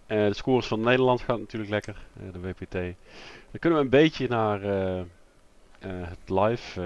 Eh, 0.06 0.28
de 0.28 0.34
scores 0.34 0.68
van 0.68 0.82
Nederland 0.82 1.22
gaan 1.22 1.40
natuurlijk 1.40 1.72
lekker, 1.72 1.96
eh, 2.20 2.34
de 2.34 2.40
WPT. 2.40 2.72
Dan 2.72 3.60
kunnen 3.60 3.80
we 3.80 3.86
een 3.86 3.92
beetje 3.92 4.28
naar 4.28 4.62
het, 5.80 6.30
live, 6.30 6.82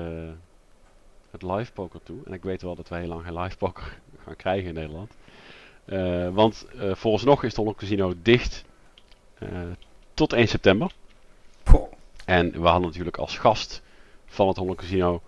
het 1.31 1.41
live 1.41 1.71
poker 1.71 2.03
toe. 2.03 2.17
En 2.25 2.33
ik 2.33 2.43
weet 2.43 2.61
wel 2.61 2.75
dat 2.75 2.89
wij 2.89 2.99
heel 2.99 3.07
lang 3.07 3.23
geen 3.23 3.39
live 3.39 3.57
poker 3.57 3.99
gaan 4.25 4.35
krijgen 4.35 4.67
in 4.67 4.73
Nederland. 4.73 5.15
Want 6.35 6.67
eh 6.79 6.95
vooralsnog 6.95 7.43
is 7.43 7.47
het 7.47 7.57
Holland 7.57 7.77
Casino 7.77 8.13
dicht 8.21 8.65
tot 10.13 10.33
1 10.33 10.47
september. 10.47 10.91
En 12.25 12.51
we 12.51 12.67
hadden 12.67 12.87
natuurlijk 12.87 13.17
als 13.17 13.37
gast 13.37 13.81
van 14.25 14.47
het 14.47 14.57
Holland 14.57 14.77
Casino 14.77 15.21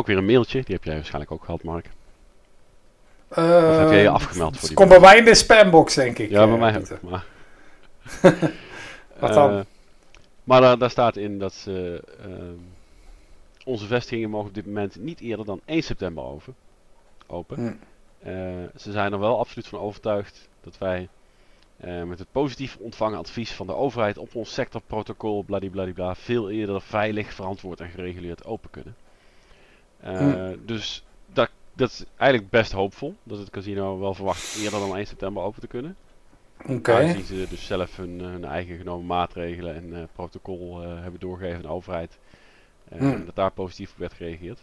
ook 0.00 0.06
weer 0.06 0.16
een 0.16 0.24
mailtje. 0.26 0.62
Die 0.64 0.74
heb 0.74 0.84
jij 0.84 0.94
waarschijnlijk 0.94 1.32
ook 1.32 1.44
gehad, 1.44 1.62
Mark. 1.62 1.90
Of 3.28 3.36
heb 3.36 3.88
jij 3.88 4.02
je 4.02 4.06
Eh, 4.06 4.12
afgemeld 4.12 4.52
voor 4.52 4.58
Het 4.58 4.66
die 4.68 4.76
komt 4.76 4.88
bij 4.88 5.00
mij 5.00 5.18
in 5.18 5.24
de 5.24 5.34
spambox, 5.34 5.94
denk 5.94 6.18
ik. 6.18 6.30
Ja, 6.30 6.46
bij 6.46 6.54
eh, 6.54 6.60
mij. 6.60 6.98
Maar, 7.00 7.24
Wat 9.18 9.32
dan? 9.32 9.50
Eh, 9.50 9.60
maar 10.44 10.60
daar, 10.60 10.78
daar 10.78 10.90
staat 10.90 11.16
in 11.16 11.38
dat 11.38 11.52
ze, 11.52 12.02
ehm, 12.20 12.58
onze 13.64 13.86
vestigingen 13.86 14.30
mogen 14.30 14.48
op 14.48 14.54
dit 14.54 14.66
moment 14.66 14.96
niet 14.96 15.20
eerder 15.20 15.46
dan 15.46 15.60
1 15.64 15.82
september 15.82 16.24
over, 16.24 16.52
open. 17.26 17.56
Hm. 17.56 17.72
Eh, 18.28 18.34
ze 18.76 18.92
zijn 18.92 19.12
er 19.12 19.18
wel 19.18 19.38
absoluut 19.38 19.66
van 19.66 19.78
overtuigd 19.78 20.48
dat 20.60 20.78
wij 20.78 21.08
met 22.04 22.18
het 22.18 22.28
positief 22.32 22.76
ontvangen 22.76 23.18
advies 23.18 23.52
van 23.52 23.66
de 23.66 23.74
overheid 23.74 24.18
op 24.18 24.34
ons 24.34 24.54
sectorprotocol 24.54 25.42
bladibladibla 25.42 26.14
veel 26.14 26.50
eerder 26.50 26.80
veilig, 26.82 27.32
verantwoord 27.32 27.80
en 27.80 27.88
gereguleerd 27.88 28.44
open 28.44 28.70
kunnen. 28.70 28.94
Eh, 30.00 30.18
Hm. 30.18 30.56
Dus 30.64 31.04
dat, 31.32 31.50
dat 31.72 31.90
is 31.90 32.04
eigenlijk 32.16 32.50
best 32.50 32.72
hoopvol 32.72 33.14
dat 33.22 33.38
het 33.38 33.50
casino 33.50 33.98
wel 33.98 34.14
verwacht 34.14 34.56
eerder 34.62 34.80
dan 34.80 34.96
1 34.96 35.06
september 35.06 35.42
open 35.42 35.60
te 35.60 35.66
kunnen. 35.66 35.96
Oké. 36.66 36.92
Aangezien 36.92 37.24
ze 37.24 37.46
dus 37.48 37.66
zelf 37.66 37.96
hun, 37.96 38.20
hun 38.20 38.44
eigen 38.44 38.76
genomen 38.76 39.06
maatregelen 39.06 39.74
en 39.74 39.96
eh, 39.96 40.02
protocol 40.12 40.82
eh, 40.82 41.02
hebben 41.02 41.20
doorgegeven 41.20 41.56
aan 41.56 41.62
de 41.62 41.68
overheid. 41.68 42.18
Eh. 42.88 43.00
En 43.00 43.24
dat 43.24 43.34
daar 43.34 43.50
positief 43.50 43.92
op 43.92 43.98
werd 43.98 44.12
gereageerd. 44.12 44.60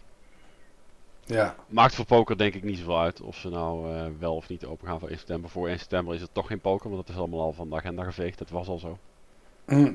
Ja. 1.28 1.56
Maakt 1.68 1.96
voor 1.96 2.06
poker 2.06 2.38
denk 2.38 2.54
ik 2.54 2.64
niet 2.64 2.78
zoveel 2.78 3.00
uit 3.00 3.22
of 3.22 3.36
ze 3.36 3.50
nou 3.50 3.94
eh, 3.94 4.06
wel 4.20 4.36
of 4.36 4.50
niet 4.50 4.66
open 4.66 4.88
gaan 4.88 5.00
voor 5.00 5.10
1 5.10 5.18
september. 5.18 5.50
Voor 5.50 5.68
1 5.68 5.80
september 5.80 6.16
is 6.16 6.22
het 6.22 6.34
toch 6.34 6.48
geen 6.48 6.60
poker, 6.60 6.90
want 6.90 7.06
dat 7.06 7.16
is 7.16 7.22
allemaal 7.22 7.42
al 7.42 7.54
van 7.54 7.70
de 7.70 7.76
agenda 7.76 8.04
geveegd. 8.04 8.38
Dat 8.38 8.50
was 8.50 8.68
al 8.68 8.80
zo. 8.80 8.98
Hm. 9.66 9.94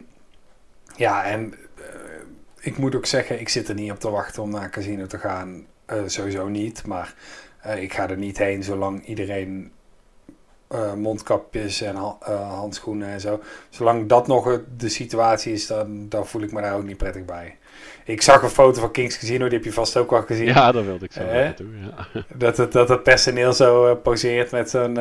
Ja, 0.96 1.24
en 1.24 1.54
eh, 1.76 1.84
ik 2.62 2.78
moet 2.78 2.94
ook 2.94 3.06
zeggen, 3.06 3.40
ik 3.40 3.48
zit 3.48 3.68
er 3.68 3.74
niet 3.74 3.90
op 3.90 4.00
te 4.00 4.10
wachten 4.10 4.42
om 4.42 4.50
naar 4.50 4.64
een 4.64 4.70
casino 4.70 5.06
te 5.06 5.18
gaan. 5.18 5.66
Eh, 5.84 5.98
sowieso 6.06 6.48
niet, 6.48 6.86
maar 6.86 7.14
eh, 7.60 7.82
ik 7.82 7.92
ga 7.92 8.08
er 8.08 8.16
niet 8.16 8.38
heen 8.38 8.62
zolang 8.62 9.06
iedereen 9.06 9.72
eh, 10.68 10.92
mondkapjes 10.94 11.80
en 11.82 11.96
ha- 11.96 12.34
handschoenen 12.34 13.08
en 13.08 13.20
zo. 13.20 13.40
Zolang 13.70 14.08
dat 14.08 14.26
nog 14.26 14.60
de 14.76 14.88
situatie 14.88 15.52
is, 15.52 15.66
dan, 15.66 16.08
dan 16.08 16.26
voel 16.26 16.42
ik 16.42 16.52
me 16.52 16.60
daar 16.60 16.76
ook 16.76 16.84
niet 16.84 16.96
prettig 16.96 17.24
bij. 17.24 17.56
Ik 18.04 18.22
zag 18.22 18.42
een 18.42 18.48
foto 18.48 18.80
van 18.80 18.90
Kings 18.90 19.18
Casino, 19.18 19.44
die 19.44 19.56
heb 19.56 19.64
je 19.64 19.72
vast 19.72 19.96
ook 19.96 20.10
wel 20.10 20.22
gezien. 20.22 20.46
Ja, 20.46 20.72
dat 20.72 20.84
wilde 20.84 21.04
ik 21.04 21.12
zo 21.12 21.24
naartoe. 21.24 21.66
Ja. 22.12 22.22
Dat, 22.34 22.56
het, 22.56 22.72
dat 22.72 22.88
het 22.88 23.02
personeel 23.02 23.52
zo 23.52 23.94
poseert 23.96 24.50
met 24.50 24.70
zo'n... 24.70 24.94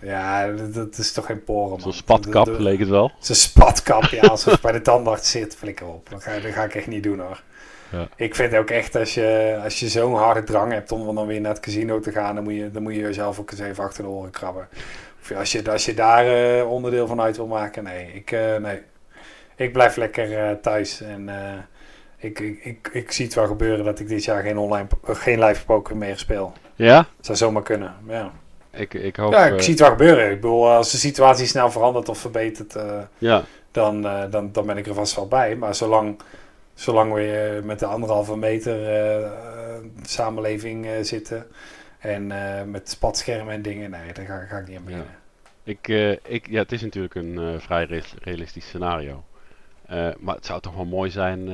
ja, 0.00 0.46
dat, 0.72 0.98
is 0.98 1.12
toch 1.12 1.26
geen 1.26 1.44
poren. 1.44 1.80
Zo'n 1.80 1.92
spatkap 1.92 2.32
Dat- 2.32 2.46
dat- 2.46 2.60
leek 2.60 2.78
het 2.78 2.88
wel. 2.88 3.12
Zijn 3.18 3.38
spatkap, 3.38 4.02
ja, 4.04 4.20
alsof 4.20 4.52
je 4.52 4.58
bij 4.62 4.72
de 4.72 4.82
tandarts 4.82 5.30
zit, 5.30 5.56
flikker 5.56 5.86
op. 5.86 6.10
Dat 6.10 6.22
ga, 6.22 6.38
dat 6.38 6.52
ga 6.52 6.64
ik 6.64 6.74
echt 6.74 6.86
niet 6.86 7.02
doen 7.02 7.20
hoor. 7.20 7.42
Ja. 7.90 8.08
Ik 8.16 8.34
vind 8.34 8.54
ook 8.54 8.70
echt, 8.70 8.96
als 8.96 9.14
je, 9.14 9.58
als 9.64 9.80
je 9.80 9.88
zo'n 9.88 10.14
harde 10.14 10.42
drang 10.42 10.72
hebt 10.72 10.92
om 10.92 11.14
dan 11.14 11.26
weer 11.26 11.40
naar 11.40 11.52
het 11.52 11.60
casino 11.60 12.00
te 12.00 12.12
gaan, 12.12 12.34
dan 12.34 12.44
moet 12.44 12.54
je, 12.54 12.70
dan 12.70 12.82
moet 12.82 12.94
je 12.94 13.00
jezelf 13.00 13.38
ook 13.38 13.50
eens 13.50 13.60
even 13.60 13.84
achter 13.84 14.02
de 14.02 14.08
oren 14.08 14.30
krabben. 14.30 14.68
Of 15.22 15.32
als 15.32 15.52
je, 15.52 15.70
als 15.70 15.84
je 15.84 15.94
daar 15.94 16.26
eh, 16.58 16.70
onderdeel 16.70 17.06
van 17.06 17.20
uit 17.20 17.36
wil 17.36 17.46
maken, 17.46 17.84
nee. 17.84 18.12
Ik, 18.14 18.30
eh, 18.32 18.56
nee. 18.56 18.82
ik 19.56 19.72
blijf 19.72 19.96
lekker 19.96 20.38
eh, 20.38 20.54
thuis. 20.62 21.00
En 21.00 21.28
ik, 22.16 22.40
ik, 22.40 22.64
ik, 22.64 22.88
ik 22.92 23.12
zie 23.12 23.24
het 23.24 23.34
wel 23.34 23.46
gebeuren 23.46 23.84
dat 23.84 23.98
ik 24.00 24.08
dit 24.08 24.24
jaar 24.24 24.42
geen, 24.42 24.58
online, 24.58 24.86
geen 25.02 25.44
live 25.44 25.64
poker 25.64 25.96
meer 25.96 26.18
speel. 26.18 26.52
Ja, 26.74 27.06
Zou 27.20 27.38
zomaar 27.38 27.62
kunnen, 27.62 27.94
ja. 28.08 28.32
Ik, 28.78 28.94
ik 28.94 29.16
hoop... 29.16 29.32
Ja, 29.32 29.46
ik 29.46 29.52
eh, 29.54 29.60
zie 29.60 29.70
het 29.70 29.80
wel 29.80 29.90
gebeuren. 29.90 30.30
Ik 30.30 30.40
bedoel, 30.40 30.70
als 30.70 30.90
de 30.90 30.96
situatie 30.98 31.46
snel 31.46 31.70
verandert 31.70 32.08
of 32.08 32.18
verbetert... 32.18 32.74
eh, 32.76 33.00
ja, 33.18 33.44
dan, 33.70 34.06
eh, 34.06 34.22
dan, 34.30 34.52
dan 34.52 34.66
ben 34.66 34.76
ik 34.76 34.86
er 34.86 34.94
vast 34.94 35.14
wel 35.16 35.28
bij. 35.28 35.56
Maar 35.56 35.74
zolang, 35.74 36.20
zolang 36.74 37.12
we 37.12 37.32
eh, 37.56 37.64
met 37.64 37.78
de 37.78 37.86
anderhalve 37.86 38.36
meter 38.36 38.86
eh, 38.86 39.24
eh, 39.24 39.30
samenleving 40.02 40.86
eh, 40.86 40.92
zitten 41.02 41.46
en 41.98 42.32
eh, 42.32 42.64
met 42.64 42.88
spatschermen 42.90 43.54
en 43.54 43.62
dingen, 43.62 43.90
nee, 43.90 44.12
daar 44.12 44.24
ga, 44.26 44.38
ga 44.38 44.58
ik 44.58 44.68
niet 44.68 44.76
aan 44.76 44.84
beginnen. 44.84 45.08
ik, 45.64 45.88
eh, 45.88 46.10
ik, 46.10 46.46
ja, 46.50 46.58
het 46.62 46.72
is 46.72 46.82
natuurlijk 46.82 47.14
een 47.14 47.38
eh, 47.38 47.60
vrij 47.60 47.84
re- 47.84 48.02
realistisch 48.22 48.66
scenario. 48.66 49.24
Eh, 49.86 50.08
maar 50.18 50.34
het 50.34 50.46
zou 50.46 50.60
toch 50.60 50.74
wel 50.74 50.84
mooi 50.84 51.10
zijn... 51.10 51.48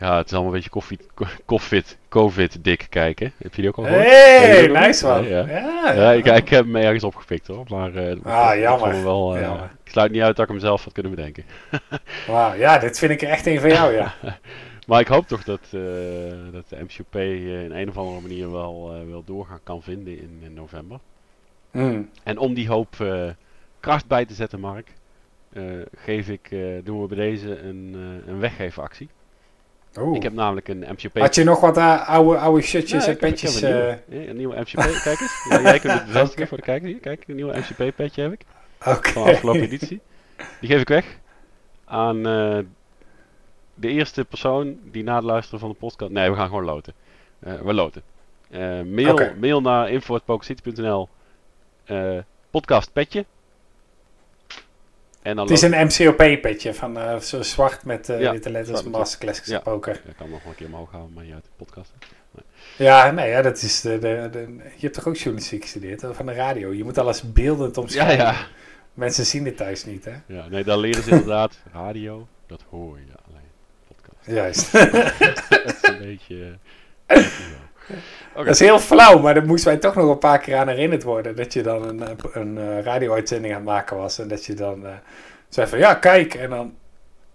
ja, 0.00 0.16
het 0.16 0.26
is 0.26 0.32
allemaal 0.32 0.50
een 0.50 0.56
beetje 0.56 0.70
koffie, 0.70 0.98
ko- 1.14 1.26
COVID, 1.46 1.98
COVID 2.08 2.64
dik 2.64 2.86
kijken. 2.90 3.32
Heb 3.36 3.54
je 3.54 3.60
die 3.60 3.70
ook 3.70 3.76
al 3.76 3.84
gehoord? 3.84 4.04
Hey, 4.04 4.66
nice 4.66 5.06
man. 5.06 5.24
Ja, 5.28 5.46
Ja, 5.92 6.12
ik, 6.12 6.24
ik 6.26 6.48
heb 6.48 6.64
hem 6.64 6.76
ergens 6.76 7.04
opgepikt 7.04 7.46
hoor. 7.46 7.64
Maar 7.68 7.94
eh, 7.94 8.16
Ah, 8.24 8.54
ik 8.54 8.60
jammer. 8.60 9.04
wel, 9.04 9.34
eh, 9.36 9.40
Jammer. 9.42 9.70
ik 9.84 9.90
sluit 9.90 10.12
niet 10.12 10.22
uit 10.22 10.36
dat 10.36 10.44
ik 10.44 10.50
hem 10.50 10.60
zelf 10.60 10.84
had 10.84 10.92
kunnen 10.92 11.14
bedenken. 11.14 11.44
Wauw, 12.26 12.54
ja, 12.54 12.78
dit 12.78 12.98
vind 12.98 13.10
ik 13.12 13.22
echt 13.22 13.46
een 13.46 13.60
van 13.60 13.70
jou, 13.70 13.92
ja. 13.94 14.14
Maar 14.86 15.00
ik 15.00 15.06
hoop 15.06 15.26
toch 15.26 15.44
dat, 15.44 15.60
eh, 15.70 15.80
dat 16.52 16.68
de 16.68 16.76
MCOP 16.80 17.14
eh, 17.16 17.62
in 17.64 17.72
een 17.72 17.88
of 17.88 17.96
andere 17.96 18.20
manier 18.20 18.50
wel, 18.52 19.04
wel 19.10 19.22
doorgaan 19.24 19.60
kan 19.62 19.82
vinden 19.82 20.18
in, 20.18 20.40
in 20.44 20.54
november. 20.54 20.98
Hmm. 21.70 22.10
En 22.22 22.38
om 22.38 22.54
die 22.54 22.68
hoop 22.68 22.96
kracht 23.80 24.06
bij 24.06 24.24
te 24.24 24.34
zetten, 24.34 24.60
Mark, 24.60 24.92
geef 25.96 26.28
ik, 26.28 26.50
doen 26.84 27.00
we 27.00 27.06
bij 27.06 27.16
deze 27.16 27.58
een, 27.62 27.96
een 28.26 28.38
weggeefactie. 28.40 29.08
Oeh. 29.98 30.16
Ik 30.16 30.22
heb 30.22 30.32
namelijk 30.32 30.68
een 30.68 30.78
MCOP... 30.88 31.18
Had 31.18 31.34
je 31.34 31.44
nog 31.44 31.60
wat 31.60 31.76
eh, 31.76 32.08
oude, 32.08 32.38
oude 32.38 32.62
shirtjes 32.62 33.04
Ja, 33.04 33.10
en 33.10 33.12
heb- 33.12 33.20
heb 33.20 33.30
petjes? 33.30 33.60
een, 33.60 33.68
eh, 33.68 33.94
nieuwe, 34.06 34.28
een 34.28 34.36
nieuwe 34.36 34.60
MCP, 34.60 34.76
kijk 35.04 35.20
eens. 35.20 35.46
Ja, 35.48 35.60
jij 35.60 35.78
kunt 35.78 35.92
het 35.92 36.06
bevestigen 36.06 36.48
voor 36.48 36.56
de 36.56 36.62
kijkers 36.62 36.90
hier. 36.92 37.00
Kijk, 37.00 37.24
een 37.26 37.34
nieuwe 37.34 37.58
MCP 37.58 37.96
petje 37.96 38.22
heb 38.22 38.32
ik. 38.32 38.40
Oké. 38.86 39.10
van 39.10 39.24
de 39.24 39.30
afgelopen 39.30 39.60
editie. 39.62 40.00
Die 40.60 40.70
geef 40.70 40.80
ik 40.80 40.88
weg 40.88 41.18
aan 41.84 42.26
eh, 42.26 42.58
de 43.74 43.88
eerste 43.88 44.24
persoon 44.24 44.78
die 44.84 45.02
na 45.02 45.14
het 45.14 45.24
luisteren 45.24 45.60
van 45.60 45.68
de 45.68 45.74
podcast... 45.74 46.10
Nee, 46.12 46.30
we 46.30 46.36
gaan 46.36 46.48
gewoon 46.48 46.64
loten. 46.64 46.92
Eh, 47.38 47.54
we 47.60 47.72
loten. 47.74 48.02
Eh, 48.50 48.80
mail, 48.82 49.18
mail 49.40 49.60
naar 49.60 49.90
info.pokercity.nl 49.90 51.08
eh 51.84 52.18
podcast 52.50 52.92
petje. 52.92 53.24
En 55.22 55.36
dan 55.36 55.46
Het 55.46 55.54
is 55.54 55.62
een 55.62 55.86
MCOP-petje 55.86 56.74
van 56.74 56.98
eh, 56.98 57.18
zo 57.18 57.42
zwart 57.42 57.84
met 57.84 58.08
eh, 58.08 58.20
Ja, 58.20 58.32
witte 58.32 58.50
letters, 58.50 58.68
zwart 58.78 58.84
met- 58.90 59.00
Master 59.00 59.18
Classics 59.18 59.48
ja. 59.48 59.58
Poker. 59.58 60.00
Ik 60.08 60.16
kan 60.16 60.30
nog 60.30 60.42
wel 60.42 60.50
een 60.52 60.56
keer 60.58 60.66
omhoog 60.66 60.90
houden, 60.90 61.12
maar 61.14 61.24
niet 61.24 61.34
uit 61.34 61.44
de 61.44 61.50
podcast. 61.56 61.92
Ja, 62.76 63.10
nee, 63.10 63.28
ja, 63.30 63.42
dat 63.42 63.62
is 63.62 63.80
de, 63.80 63.98
de, 63.98 64.28
de- 64.32 64.54
je 64.56 64.80
hebt 64.80 64.94
toch 64.94 65.06
ook 65.08 65.16
journalistiek 65.16 65.62
gestudeerd, 65.62 66.00
hè, 66.00 66.14
van 66.14 66.26
de 66.26 66.32
radio. 66.32 66.72
Je 66.72 66.84
moet 66.84 66.98
alles 66.98 67.32
beeldend 67.32 67.74
Ja, 67.76 67.80
omschrijven. 67.82 68.16
ja. 68.24 68.46
Mensen 68.94 69.26
zien 69.26 69.44
dit 69.44 69.56
thuis 69.56 69.84
niet, 69.84 70.04
hè? 70.04 70.12
ja. 70.26 70.48
Nee, 70.48 70.64
daar 70.64 70.78
leren 70.78 71.02
ze 71.02 71.10
inderdaad. 71.10 71.58
Radio, 71.72 72.28
dat 72.46 72.62
hoor 72.70 72.98
je 72.98 73.12
alleen. 73.28 73.48
Podcast. 73.88 74.26
Juist. 74.26 74.72
dat 75.64 75.64
is 75.74 75.88
een 75.88 75.98
beetje... 75.98 76.58
eh. 77.88 77.96
Dat 78.34 78.46
is 78.46 78.58
heel 78.58 78.78
flauw, 78.78 79.18
maar 79.18 79.34
daar 79.34 79.46
moesten 79.46 79.70
wij 79.70 79.80
toch 79.80 79.94
nog 79.94 80.10
een 80.10 80.18
paar 80.18 80.38
keer 80.38 80.56
aan 80.56 80.68
herinnerd 80.68 81.02
worden. 81.02 81.36
Dat 81.36 81.52
je 81.52 81.62
dan 81.62 81.88
een, 81.88 82.00
een, 82.10 82.18
een 82.32 82.58
eh, 82.58 82.82
radio-uitzending 82.82 83.54
aan 83.54 83.60
het 83.60 83.68
maken 83.68 83.96
was. 83.96 84.18
En 84.18 84.28
dat 84.28 84.44
je 84.44 84.54
dan 84.54 84.86
eh, 84.86 84.92
zei 85.48 85.66
van, 85.66 85.78
ja, 85.78 85.94
kijk. 85.94 86.34
En 86.34 86.50
dan, 86.50 86.74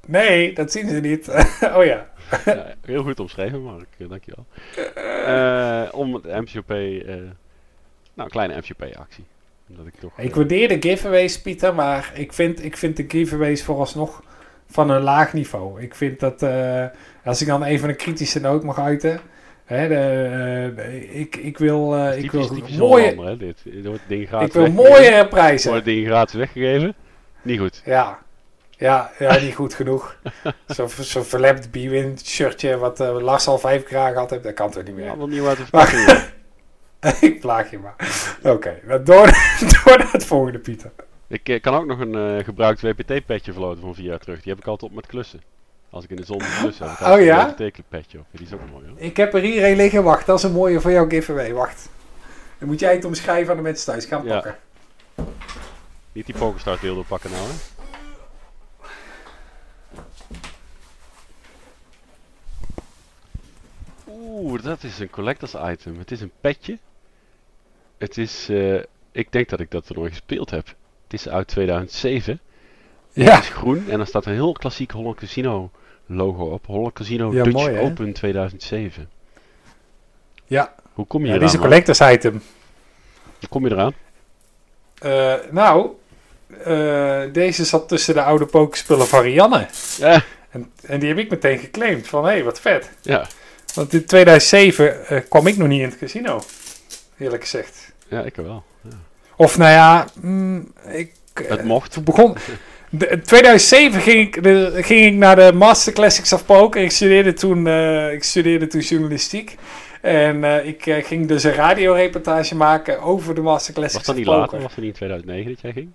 nee, 0.06 0.54
dat 0.54 0.72
zien 0.72 0.90
ze 0.90 1.00
niet. 1.00 1.28
oh 1.78 1.86
ja. 1.86 2.10
Ja, 2.46 2.74
heel 2.86 3.04
goed 3.04 3.20
omschreven, 3.20 3.62
Mark. 3.62 3.88
Eh, 3.98 4.10
Dankjewel. 4.10 4.46
Eh 5.26 5.88
om 5.92 6.14
het 6.14 6.24
MCP... 6.24 6.70
eh 6.70 7.16
nou, 8.14 8.28
een 8.28 8.30
kleine 8.30 8.58
MCP-actie. 8.58 9.26
Omdat 9.70 9.86
ik 9.88 9.96
toch... 10.00 10.12
Ik 10.18 10.30
eh, 10.30 10.36
waardeer 10.36 10.68
de 10.68 10.90
giveaways, 10.90 11.42
Pieter, 11.42 11.76
maar 11.76 12.12
ik 12.14 12.34
vind, 12.34 12.64
ik 12.64 12.78
vind 12.78 12.98
de 12.98 13.06
giveaways 13.08 13.64
vooralsnog 13.64 14.24
van 14.68 14.90
een 14.90 15.02
laag 15.02 15.34
niveau. 15.34 15.82
Ik 15.82 15.96
vind 15.96 16.20
dat, 16.20 16.44
eh, 16.44 16.86
als 17.24 17.42
ik 17.42 17.48
dan 17.48 17.64
even 17.64 17.90
een 17.90 17.96
kritische 17.96 18.40
noot 18.40 18.64
mag 18.64 18.80
uiten... 18.80 19.20
Hè, 19.66 19.88
de, 19.88 19.96
eh, 20.78 21.20
ik, 21.20 21.36
ik 21.36 21.58
wil, 21.58 21.96
eh, 21.96 22.24
ik 22.24 22.32
wil 22.32 22.50
mooie, 22.78 23.16
hè, 23.24 23.38
dit. 23.38 23.62
Wordt 23.84 24.02
ding 24.08 24.28
gratis 24.28 24.48
ik 24.48 24.54
wil 24.54 24.64
weggegeven. 24.86 25.28
prijzen. 25.38 25.70
wordt 25.70 25.86
ding 25.86 26.06
gratis 26.06 26.34
weggegeven. 26.34 26.94
Niet 27.42 27.60
goed. 27.60 27.82
Ja. 27.86 28.20
Ja, 28.70 29.12
ja, 29.20 29.40
niet 29.40 29.56
goed 29.56 29.74
genoeg. 29.74 30.16
Zo'n 30.68 30.90
zo 30.90 31.24
verlept 31.24 31.72
B-Win 31.72 32.18
shirtje 32.24 32.78
wat 32.78 33.00
eh, 33.00 33.20
Lars 33.20 33.48
al 33.48 33.58
vijf 33.58 33.84
keer 33.84 33.98
aangehad 33.98 34.30
heeft, 34.30 34.44
dat 34.44 34.54
kan 34.54 34.72
toch 34.72 34.84
niet 34.84 34.96
meer. 34.96 35.06
Ja, 35.06 35.26
nieuw 35.26 35.48
uit 35.48 35.58
de 35.58 35.64
Maar- 35.72 35.88
verpakking. 35.88 36.34
ik 37.34 37.40
plaag 37.40 37.72
je 37.72 37.78
maar. 37.80 37.96
Oké, 38.44 38.80
nou, 38.88 39.04
door, 39.04 39.26
door 39.84 39.98
naar 39.98 40.12
het 40.12 40.26
volgende, 40.26 40.60
Pieter. 40.60 40.92
Ik 41.28 41.60
kan 41.62 41.74
ook 41.76 41.86
nog 41.86 42.00
een 42.00 42.44
gebruikt 42.44 42.82
WPT-petje 42.82 43.52
verloten 43.52 43.82
van 43.82 43.96
vier 43.96 44.06
jaar 44.06 44.20
terug. 44.20 44.42
Die 44.42 44.52
heb 44.52 44.62
ik 44.62 44.68
altijd 44.68 44.90
op 44.92 44.96
met 44.96 45.08
klussen. 45.08 45.42
Als 45.96 46.04
ik 46.04 46.10
in 46.10 46.16
de 46.16 46.26
zon 46.26 46.38
klussen, 46.60 46.90
heb 46.90 47.00
ik 47.00 47.08
Oh, 47.08 47.22
ja? 47.24 47.48
een 47.48 47.66
WPT-petje 47.66 48.20
op. 48.20 48.26
Die 48.32 48.46
is 48.46 48.54
ook 48.54 48.60
mooi 48.72 48.88
hoor. 48.88 49.00
Ik 49.00 49.18
heb 49.18 49.34
er 49.34 49.42
hier 49.42 49.64
een 49.70 49.76
liggen. 49.76 50.04
Wacht, 50.04 50.26
dat 50.26 50.38
is 50.38 50.44
een 50.44 50.52
mooie 50.52 50.82
voor 50.82 50.92
jouw 50.92 51.10
giveaway. 51.10 51.54
Wacht. 51.54 51.90
Dan 52.58 52.68
moet 52.68 52.80
jij 52.80 52.94
het 52.96 53.06
omschrijven 53.06 53.50
aan 53.52 53.58
de 53.58 53.64
mensen 53.64 53.86
thuis. 53.86 54.06
Gaan 54.06 54.26
Ja. 54.26 54.34
pakken. 54.34 54.58
Niet 56.12 56.26
die 56.26 56.36
Pokestart 56.38 56.82
wilde 56.82 57.04
pakken 57.04 57.32
nou 57.32 57.44
hè. 57.44 57.54
Oeh, 64.08 64.64
dat 64.64 64.84
is 64.84 65.00
een 65.00 65.10
collectors 65.10 65.54
item. 65.66 65.98
Het 65.98 66.12
is 66.12 66.22
een 66.22 66.32
petje. 66.42 66.78
Het 67.98 68.18
is, 68.18 68.50
eh, 68.50 68.76
ik 69.12 69.32
denk 69.32 69.50
dat 69.50 69.60
ik 69.60 69.72
dat 69.72 69.90
er 69.90 69.96
nooit 69.96 70.12
gespeeld 70.12 70.50
heb. 70.50 70.68
Het 71.04 71.14
is 71.14 71.28
uit 71.30 71.48
2007. 71.48 72.40
Het 73.14 73.24
Ja. 73.26 73.40
is 73.40 73.50
groen 73.50 73.90
en 73.90 73.98
dan 73.98 74.08
staat 74.08 74.26
een 74.26 74.34
heel 74.34 74.52
klassiek 74.52 74.92
Holland 74.92 75.16
Casino 75.18 75.72
logo 76.06 76.44
op. 76.44 76.66
Holland 76.66 76.94
Casino 76.94 77.34
Ja, 77.34 77.44
Dutch 77.44 77.58
mooi? 77.58 77.80
Open 77.80 78.14
2007. 78.14 79.10
Ja. 80.46 80.76
Hoe 80.94 81.06
kom 81.06 81.22
je 81.22 81.28
ja 81.28 81.34
eraan? 81.34 81.46
dit 81.46 81.50
is 81.50 81.56
een 81.56 81.62
man? 81.62 81.70
collectors 81.70 82.00
item. 82.00 82.42
Hoe 83.40 83.50
kom 83.50 83.68
je 83.68 83.72
eraan? 83.72 83.94
Eh, 85.00 85.34
nou, 85.52 85.90
eh, 86.64 87.22
deze 87.32 87.66
zat 87.66 87.88
tussen 87.88 88.14
de 88.14 88.22
oude 88.22 88.46
pokerspullen 88.46 89.08
van 89.08 89.22
Rianne. 89.22 89.68
Ja, 89.98 90.24
En, 90.50 90.72
en 90.82 91.00
die 91.00 91.10
heb 91.10 91.18
ik 91.18 91.30
meteen 91.30 91.58
geclaimd. 91.58 92.08
Van, 92.08 92.24
hé, 92.24 92.32
hey, 92.32 92.44
wat 92.44 92.60
vet. 92.60 92.90
ja, 93.02 93.28
Want 93.74 93.94
in 93.94 94.06
2007 94.06 95.08
eh, 95.08 95.22
kwam 95.30 95.48
ik 95.48 95.58
nog 95.58 95.68
niet 95.68 95.82
in 95.82 95.90
het 95.90 95.98
casino. 95.98 96.42
Eerlijk 97.18 97.42
gezegd. 97.44 97.92
ja 98.08 98.22
ik 98.22 98.36
wel. 98.36 98.64
Of 99.38 99.58
nou 99.58 99.72
ja, 99.72 100.08
mm, 100.22 100.74
ik... 100.88 101.14
Het 101.34 101.64
mocht. 101.64 102.04
Begon... 102.04 102.36
In 103.00 103.22
2007 103.22 104.02
ging 104.02 104.20
ik, 104.20 104.44
de, 104.44 104.72
ging 104.76 105.06
ik 105.06 105.14
naar 105.14 105.36
de 105.36 105.52
Master 105.54 105.94
Classics 105.94 106.34
of 106.34 106.46
Poker. 106.46 106.82
Ik 106.82 106.92
studeerde 106.92 107.34
toen, 107.34 107.68
eh, 107.68 108.12
ik 108.12 108.24
studeerde 108.24 108.68
toen 108.68 108.82
journalistiek. 108.82 109.58
En 110.02 110.44
eh, 110.44 110.66
ik 110.66 110.86
eh, 110.86 111.04
ging 111.06 111.28
dus 111.28 111.44
een 111.44 111.54
radioreportage 111.54 112.56
maken 112.56 113.02
over 113.02 113.36
de 113.36 113.42
Master 113.42 113.74
Classics 113.74 113.98
Was 113.98 114.06
dat 114.06 114.16
niet 114.16 114.26
later? 114.26 114.62
Was 114.62 114.76
het 114.76 114.84
niet 114.84 114.88
in 114.88 114.94
2009 114.94 115.52
dat 115.52 115.62
jij 115.62 115.72
ging? 115.72 115.90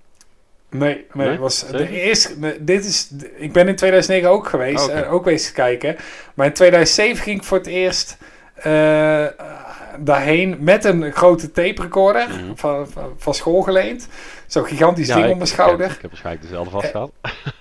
Nee, 0.71 1.05
nee, 1.13 1.29
Nee? 1.29 1.39
was 1.39 1.67
de 1.67 1.89
eerste, 1.89 2.57
dit 2.61 2.85
is, 2.85 3.11
ik 3.37 3.53
ben 3.53 3.69
in 3.69 3.77
2009 3.77 4.31
ook 4.31 4.49
geweest, 4.49 4.85
Oké. 4.89 5.01
eh, 5.01 5.13
ook 5.13 5.23
geweest 5.23 5.53
kijken. 5.53 5.97
Maar 6.35 6.47
in 6.47 6.53
2007 6.53 7.23
ging 7.23 7.39
ik 7.39 7.45
voor 7.45 7.59
het 7.59 7.67
eerst 7.67 8.17
daarheen 9.99 10.57
met 10.61 10.85
een 10.85 11.13
grote 11.13 11.51
tape 11.53 11.83
recorder 11.83 12.29
Mhm. 12.29 12.55
van, 12.55 12.89
van, 12.91 13.13
van 13.19 13.35
school 13.35 13.63
geleend. 13.63 14.09
Zo'n 14.47 14.65
gigantisch 14.65 15.07
Ja, 15.07 15.15
ding 15.15 15.27
ik- 15.27 15.33
op 15.33 15.39
mijn 15.39 15.49
Ik 15.49 15.55
schouder. 15.55 15.87
heb, 15.87 15.95
ik 15.97 16.01
heb 16.03 16.11
waarschijnlijk 16.11 16.47
dezelfde 16.47 16.71
vast 16.71 16.91
gehad. 16.91 17.11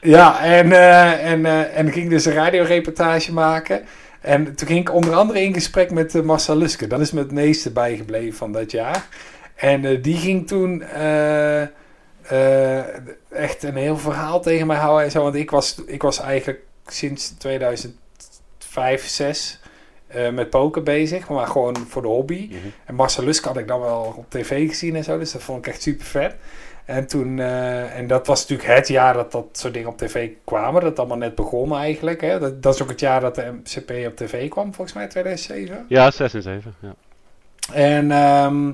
Ja, 0.02 0.40
en, 0.58 0.72
eh, 0.72 1.32
en, 1.32 1.46
eh, 1.46 1.78
en 1.78 1.88
ik 1.88 1.94
ging 1.94 2.10
dus 2.10 2.26
een 2.26 2.34
radioreportage 2.34 3.34
maken. 3.34 3.82
En 4.22 4.56
toen 4.56 4.68
ging 4.68 4.80
ik 4.80 4.94
onder 4.94 5.14
andere 5.16 5.42
in 5.42 5.54
gesprek 5.54 5.92
met 5.92 6.14
uh, 6.16 6.22
Marcel 6.24 6.56
Luske. 6.56 6.88
Dat 6.88 7.00
is 7.00 7.12
me 7.12 7.20
het 7.20 7.32
meeste 7.32 7.72
bijgebleven 7.72 8.38
van 8.38 8.52
dat 8.52 8.72
jaar. 8.72 9.06
En 9.56 9.86
eh, 9.86 10.04
die 10.04 10.18
ging 10.18 10.48
toen 10.48 10.82
eh, 10.84 11.62
eh, 11.62 12.78
echt 13.30 13.64
een 13.64 13.76
heel 13.76 13.98
verhaal 13.98 14.42
tegen 14.42 14.68
mij 14.68 14.78
houden. 14.78 15.06
En 15.06 15.12
zo, 15.12 15.22
want 15.24 15.36
ik 15.36 15.52
was, 15.52 15.82
ik 15.86 16.02
was 16.02 16.20
eigenlijk 16.20 16.60
sinds 16.88 17.30
2005, 17.38 19.08
6 19.08 19.60
eh, 20.10 20.30
met 20.30 20.50
poker 20.50 20.84
bezig. 20.84 21.30
Maar 21.30 21.48
gewoon 21.48 21.78
voor 21.88 22.02
de 22.02 22.08
hobby. 22.08 22.48
Mhm. 22.50 22.58
En 22.86 22.96
Marcel 22.96 23.24
Lusk 23.24 23.46
had 23.46 23.58
ik 23.58 23.68
dan 23.68 23.80
wel 23.80 24.14
op 24.18 24.26
tv 24.30 24.68
gezien 24.68 24.96
en 24.96 25.04
zo. 25.04 25.18
Dus 25.18 25.32
dat 25.32 25.44
vond 25.44 25.66
ik 25.66 25.74
echt 25.74 25.82
super 25.82 26.06
vet. 26.06 26.36
En 26.86 27.08
toen, 27.08 27.40
eh, 27.40 27.98
en 27.98 28.08
dat 28.08 28.28
was 28.28 28.42
natuurlijk 28.42 28.70
het 28.78 28.88
jaar 28.88 29.14
dat 29.14 29.32
dat 29.32 29.46
soort 29.52 29.74
dingen 29.74 29.90
op 29.90 29.98
tv 29.98 30.30
kwamen. 30.44 30.82
Dat 30.82 31.00
allemaal 31.00 31.18
net 31.18 31.36
begon 31.36 31.76
eigenlijk. 31.76 32.22
Hè. 32.22 32.40
Dat, 32.40 32.64
dat 32.64 32.74
is 32.74 32.82
ook 32.82 32.90
het 32.90 33.00
jaar 33.00 33.22
dat 33.22 33.36
de 33.36 33.52
MCP 33.52 33.92
op 34.08 34.16
tv 34.16 34.50
kwam, 34.50 34.74
volgens 34.74 34.96
mij 34.96 35.08
2007. 35.08 35.86
Ja, 35.88 36.12
6 36.12 36.34
en 36.34 36.42
7. 36.42 36.76
Ja. 36.80 36.94
En 37.74 38.12
ehm, 38.12 38.72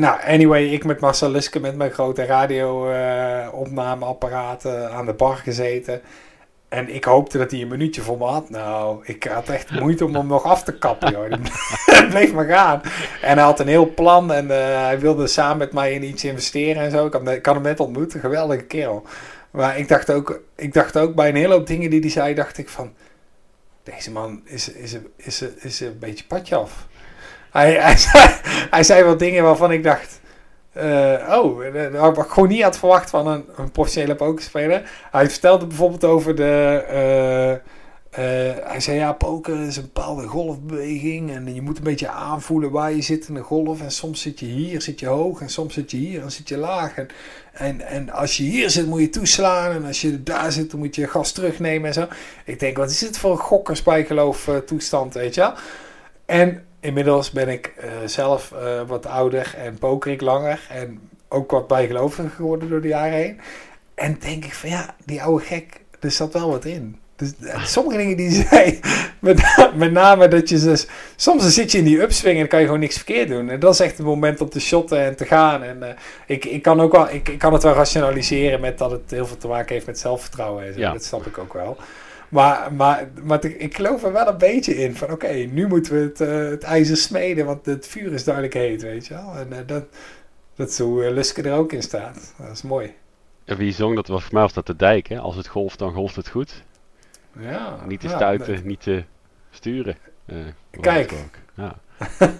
nou, 0.00 0.20
anyway, 0.26 0.64
ik 0.64 0.84
met 0.84 1.00
Marcel 1.00 1.30
Luske 1.30 1.60
met 1.60 1.76
mijn 1.76 1.90
grote 1.90 2.24
radio-opnameapparaat 2.24 4.66
aan 4.66 5.06
de 5.06 5.14
bar 5.14 5.36
gezeten. 5.36 6.00
En 6.74 6.94
ik 6.94 7.04
hoopte 7.04 7.38
dat 7.38 7.50
hij 7.50 7.60
een 7.60 7.68
minuutje 7.68 8.02
voor 8.02 8.18
me 8.18 8.24
had. 8.24 8.50
Nou, 8.50 8.98
ik 9.04 9.24
had 9.24 9.48
echt 9.48 9.80
moeite 9.80 10.04
om 10.04 10.14
hem 10.14 10.26
nog 10.26 10.44
af 10.44 10.62
te 10.62 10.78
kappen, 10.78 11.10
joh. 11.10 11.30
Het 11.84 12.08
bleef 12.10 12.32
maar 12.32 12.46
gaan. 12.46 12.82
En 13.22 13.36
hij 13.36 13.46
had 13.46 13.60
een 13.60 13.68
heel 13.68 13.94
plan 13.94 14.32
en 14.32 14.50
eh, 14.50 14.82
hij 14.82 14.98
wilde 15.00 15.26
samen 15.26 15.58
met 15.58 15.72
mij 15.72 15.92
in 15.92 16.04
iets 16.04 16.24
investeren 16.24 16.82
en 16.82 16.90
zo. 16.90 17.06
Ik 17.06 17.12
had, 17.12 17.22
had 17.42 17.54
hem 17.54 17.62
net 17.62 17.80
ontmoet, 17.80 18.14
een 18.14 18.20
geweldige 18.20 18.64
kerel. 18.64 19.06
Maar 19.50 19.78
ik 19.78 19.88
dacht 19.88 20.10
ook, 20.10 20.40
ik 20.56 20.72
dacht 20.72 20.96
ook 20.96 21.14
bij 21.14 21.28
een 21.28 21.36
hele 21.36 21.54
hoop 21.54 21.66
dingen 21.66 21.90
die 21.90 22.00
hij 22.00 22.10
zei, 22.10 22.34
dacht 22.34 22.58
ik 22.58 22.68
van... 22.68 22.92
Deze 23.82 24.10
man 24.10 24.40
is, 24.44 24.72
is, 24.72 24.96
is, 25.16 25.42
is, 25.42 25.54
is 25.56 25.80
een 25.80 25.98
beetje 25.98 26.24
padje 26.24 26.56
af. 26.56 26.86
Hij, 27.50 27.72
hij, 27.72 27.96
zei, 28.08 28.28
hij 28.70 28.82
zei 28.82 29.02
wat 29.04 29.18
dingen 29.18 29.42
waarvan 29.42 29.72
ik 29.72 29.82
dacht... 29.82 30.20
eh, 30.74 31.38
oh, 31.38 32.14
wat 32.14 32.24
ik 32.24 32.30
gewoon 32.30 32.48
niet 32.48 32.62
had 32.62 32.78
verwacht 32.78 33.10
van 33.10 33.26
een, 33.26 33.44
een 33.56 33.70
professionele 33.70 34.14
pokerspeler. 34.14 34.90
Hij 35.10 35.30
vertelde 35.30 35.66
bijvoorbeeld 35.66 36.04
over 36.04 36.34
de... 36.34 36.84
eh, 36.88 37.52
eh, 38.14 38.56
hij 38.64 38.80
zei, 38.80 38.98
ja, 38.98 39.12
poker 39.12 39.60
is 39.60 39.76
een 39.76 39.82
bepaalde 39.82 40.26
golfbeweging. 40.26 41.30
En 41.30 41.54
je 41.54 41.62
moet 41.62 41.78
een 41.78 41.84
beetje 41.84 42.08
aanvoelen 42.08 42.70
waar 42.70 42.92
je 42.92 43.02
zit 43.02 43.28
in 43.28 43.34
de 43.34 43.40
golf. 43.40 43.80
En 43.80 43.90
soms 43.90 44.20
zit 44.20 44.40
je 44.40 44.46
hier, 44.46 44.82
zit 44.82 45.00
je 45.00 45.06
hoog. 45.06 45.40
En 45.40 45.48
soms 45.48 45.74
zit 45.74 45.90
je 45.90 45.96
hier 45.96 46.22
en 46.22 46.32
zit 46.32 46.48
je 46.48 46.56
laag. 46.56 46.94
En, 47.52 47.80
en, 47.80 48.10
als 48.10 48.36
je 48.36 48.42
hier 48.42 48.70
zit, 48.70 48.86
moet 48.86 49.00
je 49.00 49.08
toeslaan. 49.08 49.72
En 49.72 49.84
als 49.84 50.00
je 50.00 50.22
daar 50.22 50.52
zit, 50.52 50.70
dan 50.70 50.80
moet 50.80 50.94
je 50.94 51.08
gas 51.08 51.32
terugnemen 51.32 51.86
en 51.88 51.94
zo. 51.94 52.06
Ik 52.44 52.60
denk, 52.60 52.76
wat 52.76 52.90
is 52.90 52.98
dit 52.98 53.18
voor 53.18 53.30
een 53.30 53.38
gokkersbijgeloof 53.38 54.46
uh, 54.46 54.56
toestand, 54.56 55.14
weet 55.14 55.34
je 55.34 55.40
wel? 55.40 55.54
En 56.26 56.64
inmiddels 56.84 57.30
ben 57.30 57.48
ik 57.48 57.72
uh, 57.78 57.90
zelf 58.04 58.52
uh, 58.52 58.80
wat 58.86 59.06
ouder 59.06 59.54
en 59.58 59.78
poker 59.78 60.12
ik 60.12 60.20
langer. 60.20 60.60
En 60.68 61.00
ook 61.28 61.50
wat 61.50 61.66
bijgeloviger 61.66 62.30
geworden 62.30 62.68
door 62.68 62.80
de 62.80 62.88
jaren 62.88 63.18
heen. 63.18 63.40
En 63.94 64.16
denk 64.20 64.44
ik 64.44 64.54
van, 64.54 64.68
ja, 64.68 64.94
die 65.04 65.22
oude 65.22 65.44
gek, 65.44 65.80
er 66.00 66.10
zat 66.10 66.32
wel 66.32 66.50
wat 66.50 66.64
in. 66.64 66.98
Dus 67.16 67.32
sommige 67.64 67.96
dingen 67.96 68.16
die 68.16 68.30
zei, 68.50 68.80
met, 69.18 69.70
met 69.74 69.92
name 69.92 70.28
dat 70.28 70.48
je 70.48 70.58
dus, 70.58 70.86
soms 71.16 71.42
dan 71.42 71.50
zit 71.50 71.72
je 71.72 71.78
in 71.78 71.84
die 71.84 72.00
upswing 72.00 72.40
en 72.40 72.48
kan 72.48 72.58
je 72.58 72.64
gewoon 72.64 72.80
niks 72.80 72.96
verkeerd 72.96 73.28
doen. 73.28 73.50
En 73.50 73.60
dat 73.60 73.72
is 73.72 73.80
echt 73.80 73.96
het 73.96 74.06
moment 74.06 74.40
om 74.40 74.48
te 74.48 74.60
shotten 74.60 74.98
en 74.98 75.16
te 75.16 75.24
gaan. 75.24 75.62
En 75.62 75.78
uh, 75.82 75.88
ik, 76.26 76.44
ik 76.44 76.62
kan 76.62 76.80
ook 76.80 76.92
wel, 76.92 77.10
ik, 77.10 77.28
ik 77.28 77.38
kan 77.38 77.52
het 77.52 77.62
wel 77.62 77.74
rationaliseren 77.74 78.60
met 78.60 78.78
dat 78.78 78.90
het 78.90 79.10
heel 79.10 79.26
veel 79.26 79.36
te 79.36 79.48
maken 79.48 79.74
heeft 79.74 79.86
met 79.86 79.98
zelfvertrouwen. 79.98 80.66
En 80.66 80.72
zo. 80.72 80.78
Ja. 80.78 80.92
Dat 80.92 81.04
snap 81.04 81.26
ik 81.26 81.38
ook 81.38 81.52
wel. 81.52 81.76
Maar, 82.28 82.72
maar, 82.72 83.08
maar 83.22 83.44
ik 83.44 83.76
geloof 83.76 84.02
er 84.02 84.12
wel 84.12 84.28
een 84.28 84.38
beetje 84.38 84.76
in 84.76 84.94
van 84.94 85.10
oké, 85.10 85.26
okay, 85.26 85.44
nu 85.44 85.66
moeten 85.66 85.92
we 85.92 86.00
het, 86.00 86.20
uh, 86.20 86.50
het 86.50 86.62
ijzer 86.62 86.96
smeden, 86.96 87.46
want 87.46 87.66
het 87.66 87.86
vuur 87.86 88.12
is 88.12 88.24
duidelijk 88.24 88.54
heet, 88.54 88.82
weet 88.82 89.06
je 89.06 89.14
wel. 89.14 89.34
En 89.36 89.48
uh, 89.52 89.58
dat, 89.66 89.84
dat 90.54 90.68
is 90.68 90.78
hoe 90.78 91.12
Luske 91.12 91.42
er 91.42 91.56
ook 91.56 91.72
in 91.72 91.82
staat. 91.82 92.34
Dat 92.38 92.50
is 92.50 92.62
mooi. 92.62 92.94
En 93.44 93.56
wie 93.56 93.72
zong 93.72 93.94
dat? 93.94 94.06
Was 94.06 94.22
voor 94.22 94.32
mij 94.32 94.42
was 94.42 94.52
dat 94.52 94.66
de 94.66 94.76
dijk, 94.76 95.08
hè? 95.08 95.18
Als 95.18 95.36
het 95.36 95.46
golft, 95.46 95.78
dan 95.78 95.92
golft 95.92 96.16
het 96.16 96.28
goed. 96.28 96.62
Ja, 97.38 97.78
niet 97.86 98.00
te 98.00 98.08
ja, 98.08 98.14
stuiten, 98.14 98.66
niet 98.66 98.80
te 98.80 99.04
sturen. 99.50 99.96
Uh, 100.26 100.36
Kijk. 100.80 101.12
Ja. 101.56 101.78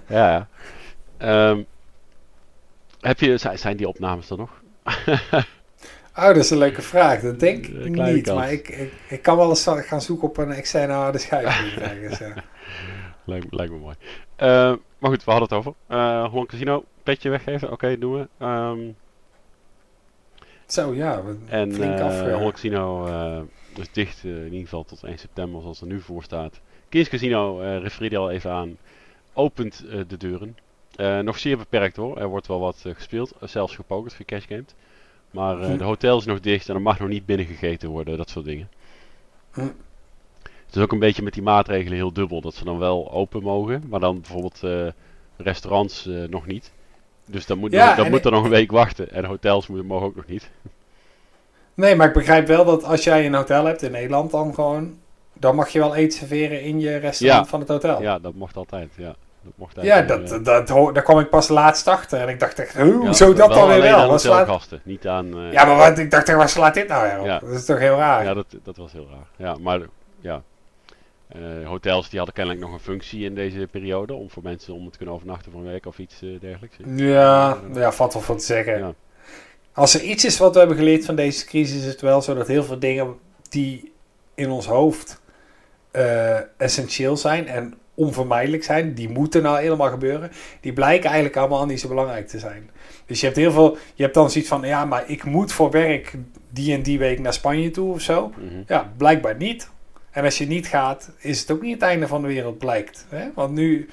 ja, 0.08 0.48
ja. 1.18 1.48
Um, 1.50 1.66
heb 3.00 3.20
je, 3.20 3.38
zijn 3.54 3.76
die 3.76 3.88
opnames 3.88 4.30
er 4.30 4.36
nog? 4.36 4.62
oh, 6.16 6.26
dat 6.26 6.36
is 6.36 6.50
een 6.50 6.58
leuke 6.58 6.82
vraag. 6.82 7.20
Dat 7.20 7.40
denk 7.40 7.66
ik 7.66 7.88
niet. 7.88 8.22
kans. 8.22 8.38
Maar 8.38 8.52
ik, 8.52 8.68
ik, 8.68 8.92
ik, 9.08 9.22
kan 9.22 9.36
wel 9.36 9.48
eens 9.48 9.68
gaan 9.68 10.02
zoeken 10.02 10.28
op 10.28 10.36
een 10.36 10.52
externe 10.52 10.92
harde 10.92 11.18
schijf. 11.18 11.74
ja. 12.18 12.34
lijkt, 13.24 13.46
lijkt, 13.50 13.72
me 13.72 13.78
mooi. 13.78 13.96
Uh, 14.38 14.74
maar 14.98 15.10
goed, 15.10 15.24
we 15.24 15.30
hadden 15.30 15.48
het 15.48 15.58
over. 15.58 15.74
Uh, 15.88 16.30
Holland 16.30 16.48
Casino, 16.48 16.84
petje 17.02 17.30
weggeven. 17.30 17.72
Oké, 17.72 17.74
okay, 17.74 17.98
doen 17.98 18.14
we. 18.14 18.46
Um, 18.46 18.96
Zo, 20.66 20.94
ja. 20.94 21.22
En 21.46 21.74
flink 21.74 21.98
uh, 21.98 22.04
af, 22.04 22.20
Holland 22.20 22.52
Casino 22.52 23.06
is 23.76 23.92
dicht 23.92 24.24
in 24.24 24.44
ieder 24.44 24.60
geval 24.60 24.84
tot 24.84 25.04
1 25.04 25.18
september, 25.18 25.60
zoals 25.60 25.80
er 25.80 25.86
nu 25.86 26.00
voor 26.00 26.22
staat. 26.22 26.60
Kings 26.88 27.08
Casino, 27.08 27.58
refereerde 27.58 28.16
al 28.16 28.30
even 28.30 28.50
aan, 28.50 28.76
opent 29.32 29.84
de 30.08 30.16
deuren. 30.16 30.56
Nog 31.24 31.38
zeer 31.38 31.56
beperkt 31.56 31.96
hoor, 31.96 32.18
er 32.18 32.28
wordt 32.28 32.46
wel 32.46 32.60
wat 32.60 32.84
gespeeld, 32.86 33.32
zelfs 33.40 33.74
gepokerd, 33.74 34.12
gecashgamed. 34.12 34.74
Maar 35.34 35.60
uh, 35.60 35.66
hm. 35.66 35.76
de 35.76 35.84
hotel 35.84 36.18
is 36.18 36.24
nog 36.24 36.40
dicht 36.40 36.68
en 36.68 36.74
er 36.74 36.82
mag 36.82 36.98
nog 36.98 37.08
niet 37.08 37.26
binnengegeten 37.26 37.88
worden, 37.88 38.16
dat 38.16 38.30
soort 38.30 38.44
dingen. 38.44 38.68
Hm. 39.52 39.60
Het 40.42 40.76
is 40.76 40.82
ook 40.82 40.92
een 40.92 40.98
beetje 40.98 41.22
met 41.22 41.32
die 41.32 41.42
maatregelen 41.42 41.96
heel 41.96 42.12
dubbel, 42.12 42.40
dat 42.40 42.54
ze 42.54 42.64
dan 42.64 42.78
wel 42.78 43.12
open 43.12 43.42
mogen, 43.42 43.82
maar 43.88 44.00
dan 44.00 44.20
bijvoorbeeld 44.20 44.60
uh, 44.64 44.86
restaurants 45.36 46.08
nog 46.28 46.46
niet. 46.46 46.72
Dus 47.26 47.46
dan 47.46 47.58
moet, 47.58 47.72
ja, 47.72 47.86
nog, 47.86 47.96
dan 47.96 48.10
moet 48.10 48.24
er 48.24 48.30
nog 48.30 48.44
een 48.44 48.50
week 48.50 48.70
wachten 48.70 49.10
en 49.10 49.24
hotels 49.24 49.66
mogen 49.66 50.06
ook 50.06 50.16
nog 50.16 50.26
niet. 50.26 50.50
Nee, 51.74 51.94
maar 51.94 52.06
ik 52.06 52.12
begrijp 52.12 52.46
wel 52.46 52.64
dat 52.64 52.84
als 52.84 53.04
jij 53.04 53.26
een 53.26 53.34
hotel 53.34 53.64
hebt 53.64 53.82
in 53.82 53.90
Nederland 53.90 54.30
dan 54.30 54.54
gewoon, 54.54 54.98
dan 55.32 55.54
mag 55.54 55.68
je 55.68 55.78
wel 55.78 55.94
eten 55.94 56.18
serveren 56.18 56.62
in 56.62 56.80
je 56.80 56.96
restaurant 56.96 57.44
ja. 57.44 57.50
van 57.50 57.60
het 57.60 57.68
hotel. 57.68 58.02
Ja, 58.02 58.18
dat 58.18 58.34
mocht 58.34 58.56
altijd, 58.56 58.90
ja. 58.96 59.14
Dat 59.44 59.52
mocht 59.54 59.76
Ja, 59.80 60.02
dat, 60.02 60.32
eh, 60.32 60.44
dat, 60.44 60.66
daar 60.94 61.02
kwam 61.02 61.18
ik 61.18 61.30
pas 61.30 61.48
laatst 61.48 61.86
achter. 61.88 62.20
En 62.20 62.28
ik 62.28 62.40
dacht 62.40 62.58
echt, 62.58 62.76
hoe, 62.76 63.04
ja, 63.04 63.12
zo 63.12 63.32
dat 63.32 63.52
dan 63.52 63.68
weer 63.68 63.80
wel? 63.80 64.10
aan 64.12 64.20
slaat... 64.20 64.70
niet 64.82 65.06
aan... 65.06 65.38
eh, 65.38 65.52
Ja, 65.52 65.64
maar 65.64 65.76
wat, 65.76 65.98
ik 65.98 66.10
dacht, 66.10 66.28
echt, 66.28 66.36
waar 66.36 66.48
slaat 66.48 66.74
dit 66.74 66.88
nou 66.88 67.08
weer 67.08 67.20
op? 67.20 67.26
Ja. 67.26 67.38
Dat 67.38 67.50
is 67.50 67.64
toch 67.64 67.78
heel 67.78 67.96
raar? 67.96 68.24
Ja, 68.24 68.34
dat, 68.34 68.46
dat 68.62 68.76
was 68.76 68.92
heel 68.92 69.08
raar. 69.10 69.26
Ja, 69.48 69.56
maar 69.60 69.80
ja. 70.20 70.42
Eh, 71.28 71.66
hotels 71.66 72.08
die 72.08 72.16
hadden 72.18 72.34
kennelijk 72.34 72.64
nog 72.64 72.72
een 72.72 72.80
functie 72.80 73.24
in 73.24 73.34
deze 73.34 73.68
periode 73.70 74.14
om 74.14 74.30
voor 74.30 74.42
mensen 74.42 74.74
om 74.74 74.90
te 74.90 74.96
kunnen 74.96 75.14
overnachten 75.14 75.52
voor 75.52 75.60
een 75.60 75.66
week 75.66 75.86
of 75.86 75.98
iets 75.98 76.22
dergelijks. 76.40 76.76
Ja, 76.86 77.58
ja, 77.74 77.92
valt 77.92 78.12
wel 78.12 78.22
voor 78.22 78.36
te 78.36 78.44
zeggen. 78.44 78.78
Ja. 78.78 78.94
Als 79.72 79.94
er 79.94 80.00
iets 80.02 80.24
is 80.24 80.38
wat 80.38 80.52
we 80.52 80.58
hebben 80.58 80.76
geleerd 80.76 81.04
van 81.04 81.16
deze 81.16 81.44
crisis, 81.46 81.80
is 81.80 81.86
het 81.86 82.00
wel 82.00 82.22
zo 82.22 82.34
dat 82.34 82.46
heel 82.48 82.64
veel 82.64 82.78
dingen 82.78 83.14
die 83.48 83.92
in 84.34 84.50
ons 84.50 84.66
hoofd 84.66 85.20
essentieel 86.56 87.16
zijn 87.16 87.46
en 87.48 87.74
onvermijdelijk 87.94 88.64
zijn, 88.64 88.94
die 88.94 89.08
moeten 89.08 89.42
nou 89.42 89.60
helemaal 89.60 89.90
gebeuren, 89.90 90.30
die 90.60 90.72
blijken 90.72 91.06
eigenlijk 91.06 91.36
allemaal 91.36 91.66
niet 91.66 91.80
zo 91.80 91.88
belangrijk 91.88 92.28
te 92.28 92.38
zijn. 92.38 92.70
Dus 93.06 93.20
je 93.20 93.26
hebt 93.26 93.38
heel 93.38 93.52
veel, 93.52 93.76
je 93.94 94.02
hebt 94.02 94.14
dan 94.14 94.30
zoiets 94.30 94.50
van, 94.50 94.62
ja, 94.62 94.84
maar 94.84 95.04
ik 95.06 95.24
moet 95.24 95.52
voor 95.52 95.70
werk 95.70 96.14
die 96.50 96.74
en 96.74 96.82
die 96.82 96.98
week 96.98 97.18
naar 97.18 97.32
Spanje 97.32 97.70
toe 97.70 97.92
of 97.92 98.00
zo. 98.00 98.32
Mhm. 98.36 98.62
Ja, 98.66 98.92
blijkbaar 98.96 99.36
niet. 99.36 99.70
En 100.10 100.24
als 100.24 100.38
je 100.38 100.46
niet 100.46 100.66
gaat, 100.66 101.10
is 101.18 101.40
het 101.40 101.50
ook 101.50 101.62
niet 101.62 101.74
het 101.74 101.82
einde 101.82 102.06
van 102.06 102.22
de 102.22 102.28
wereld, 102.28 102.58
blijkt. 102.58 103.06
Hè? 103.08 103.28
Want 103.34 103.54
nu 103.54 103.88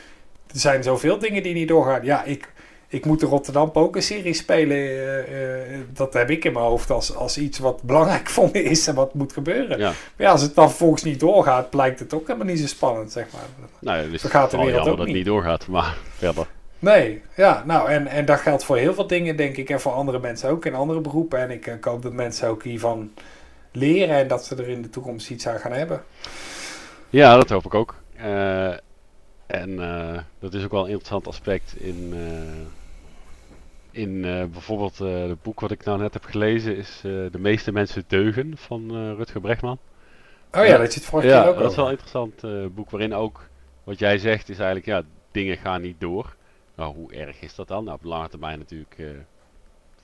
er 0.53 0.59
zijn 0.59 0.83
zoveel 0.83 1.17
dingen 1.17 1.43
die 1.43 1.53
niet 1.53 1.67
doorgaan. 1.67 2.03
Ja, 2.03 2.23
ik, 2.23 2.53
ik 2.91 3.05
moet 3.05 3.19
de 3.19 3.25
Rotterdam 3.25 3.71
Pokerserie 3.71 4.33
spelen. 4.33 4.77
eh, 4.77 5.73
eh, 5.73 5.79
dat 5.93 6.13
heb 6.13 6.29
ik 6.29 6.45
in 6.45 6.53
mijn 6.53 6.65
hoofd 6.65 6.89
als, 6.89 7.15
als 7.15 7.37
iets 7.37 7.59
wat 7.59 7.83
belangrijk 7.83 8.29
voor 8.35 8.49
me 8.53 8.63
is 8.63 8.87
en 8.87 8.95
wat 8.95 9.13
moet 9.13 9.33
gebeuren. 9.33 9.77
Ja. 9.79 9.85
Maar 9.87 10.25
ja, 10.27 10.31
als 10.31 10.41
het 10.41 10.55
dan 10.55 10.69
vervolgens 10.69 11.03
niet 11.03 11.19
doorgaat, 11.19 11.69
blijkt 11.69 11.99
het 11.99 12.13
ook 12.13 12.27
helemaal 12.27 12.47
niet 12.47 12.59
zo 12.59 12.67
spannend, 12.67 13.11
zeg 13.11 13.25
maar. 13.33 13.67
Nou, 13.79 14.09
dus 14.09 14.21
gaat 14.21 14.43
de 14.43 14.49
vooral 14.49 14.65
wereld 14.65 14.81
ook 14.81 14.89
dat 14.89 14.97
het 14.97 15.07
niet. 15.07 15.15
niet 15.15 15.25
doorgaat, 15.25 15.67
maar 15.67 15.97
verder. 16.17 16.47
Nee, 16.79 17.21
ja, 17.35 17.63
nou, 17.65 17.89
en, 17.89 18.07
en 18.07 18.25
dat 18.25 18.39
geldt 18.39 18.63
voor 18.63 18.77
heel 18.77 18.93
veel 18.93 19.07
dingen, 19.07 19.35
denk 19.35 19.57
ik, 19.57 19.69
en 19.69 19.81
voor 19.81 19.91
andere 19.91 20.19
mensen 20.19 20.49
ook, 20.49 20.65
in 20.65 20.75
andere 20.75 20.99
beroepen. 20.99 21.39
En 21.39 21.51
ik, 21.51 21.65
ik 21.65 21.83
hoop 21.83 22.01
dat 22.01 22.13
mensen 22.13 22.47
ook 22.47 22.63
hiervan 22.63 23.11
leren 23.71 24.15
en 24.15 24.27
dat 24.27 24.45
ze 24.45 24.55
er 24.55 24.69
in 24.69 24.81
de 24.81 24.89
toekomst 24.89 25.29
iets 25.29 25.47
aan 25.47 25.59
gaan 25.59 25.71
hebben. 25.71 26.03
Ja, 27.09 27.35
dat 27.35 27.49
hoop 27.49 27.65
ik 27.65 27.73
ook. 27.73 27.95
Eh, 28.15 28.73
en 29.47 29.75
dat 30.39 30.53
is 30.53 30.63
ook 30.63 30.71
wel 30.71 30.83
een 30.83 30.89
interessant 30.89 31.27
aspect 31.27 31.73
in, 31.77 32.13
in 33.91 34.25
eh, 34.25 34.45
bijvoorbeeld 34.45 34.99
eh, 34.99 35.27
het 35.27 35.41
boek 35.41 35.59
wat 35.59 35.71
ik 35.71 35.83
nou 35.83 35.99
net 35.99 36.13
heb 36.13 36.23
gelezen, 36.25 36.77
is 36.77 36.95
eh, 36.97 37.11
De 37.11 37.39
meeste 37.39 37.71
mensen 37.71 38.03
deugen 38.07 38.57
van 38.57 38.91
Rutger 39.15 39.41
Bregman. 39.41 39.77
Oh 40.51 40.65
ja, 40.65 40.77
dat 40.77 40.93
het 40.93 41.05
vorige 41.05 41.27
ja, 41.27 41.41
keer 41.41 41.51
ook 41.51 41.57
dat 41.57 41.69
is 41.69 41.75
wel 41.75 41.85
een 41.85 41.91
interessant 41.91 42.41
boek 42.75 42.89
waarin 42.89 43.13
ook 43.13 43.49
wat 43.83 43.99
jij 43.99 44.17
zegt 44.17 44.49
is 44.49 44.57
eigenlijk, 44.57 44.85
ja, 44.85 45.03
dingen 45.31 45.57
gaan 45.57 45.81
niet 45.81 45.99
door. 45.99 46.35
Nou, 46.75 46.95
hoe 46.95 47.13
erg 47.13 47.41
is 47.41 47.55
dat 47.55 47.67
dan? 47.67 47.83
Nou, 47.83 47.95
op 47.97 48.03
lange 48.03 48.29
termijn 48.29 48.57
natuurlijk 48.59 49.01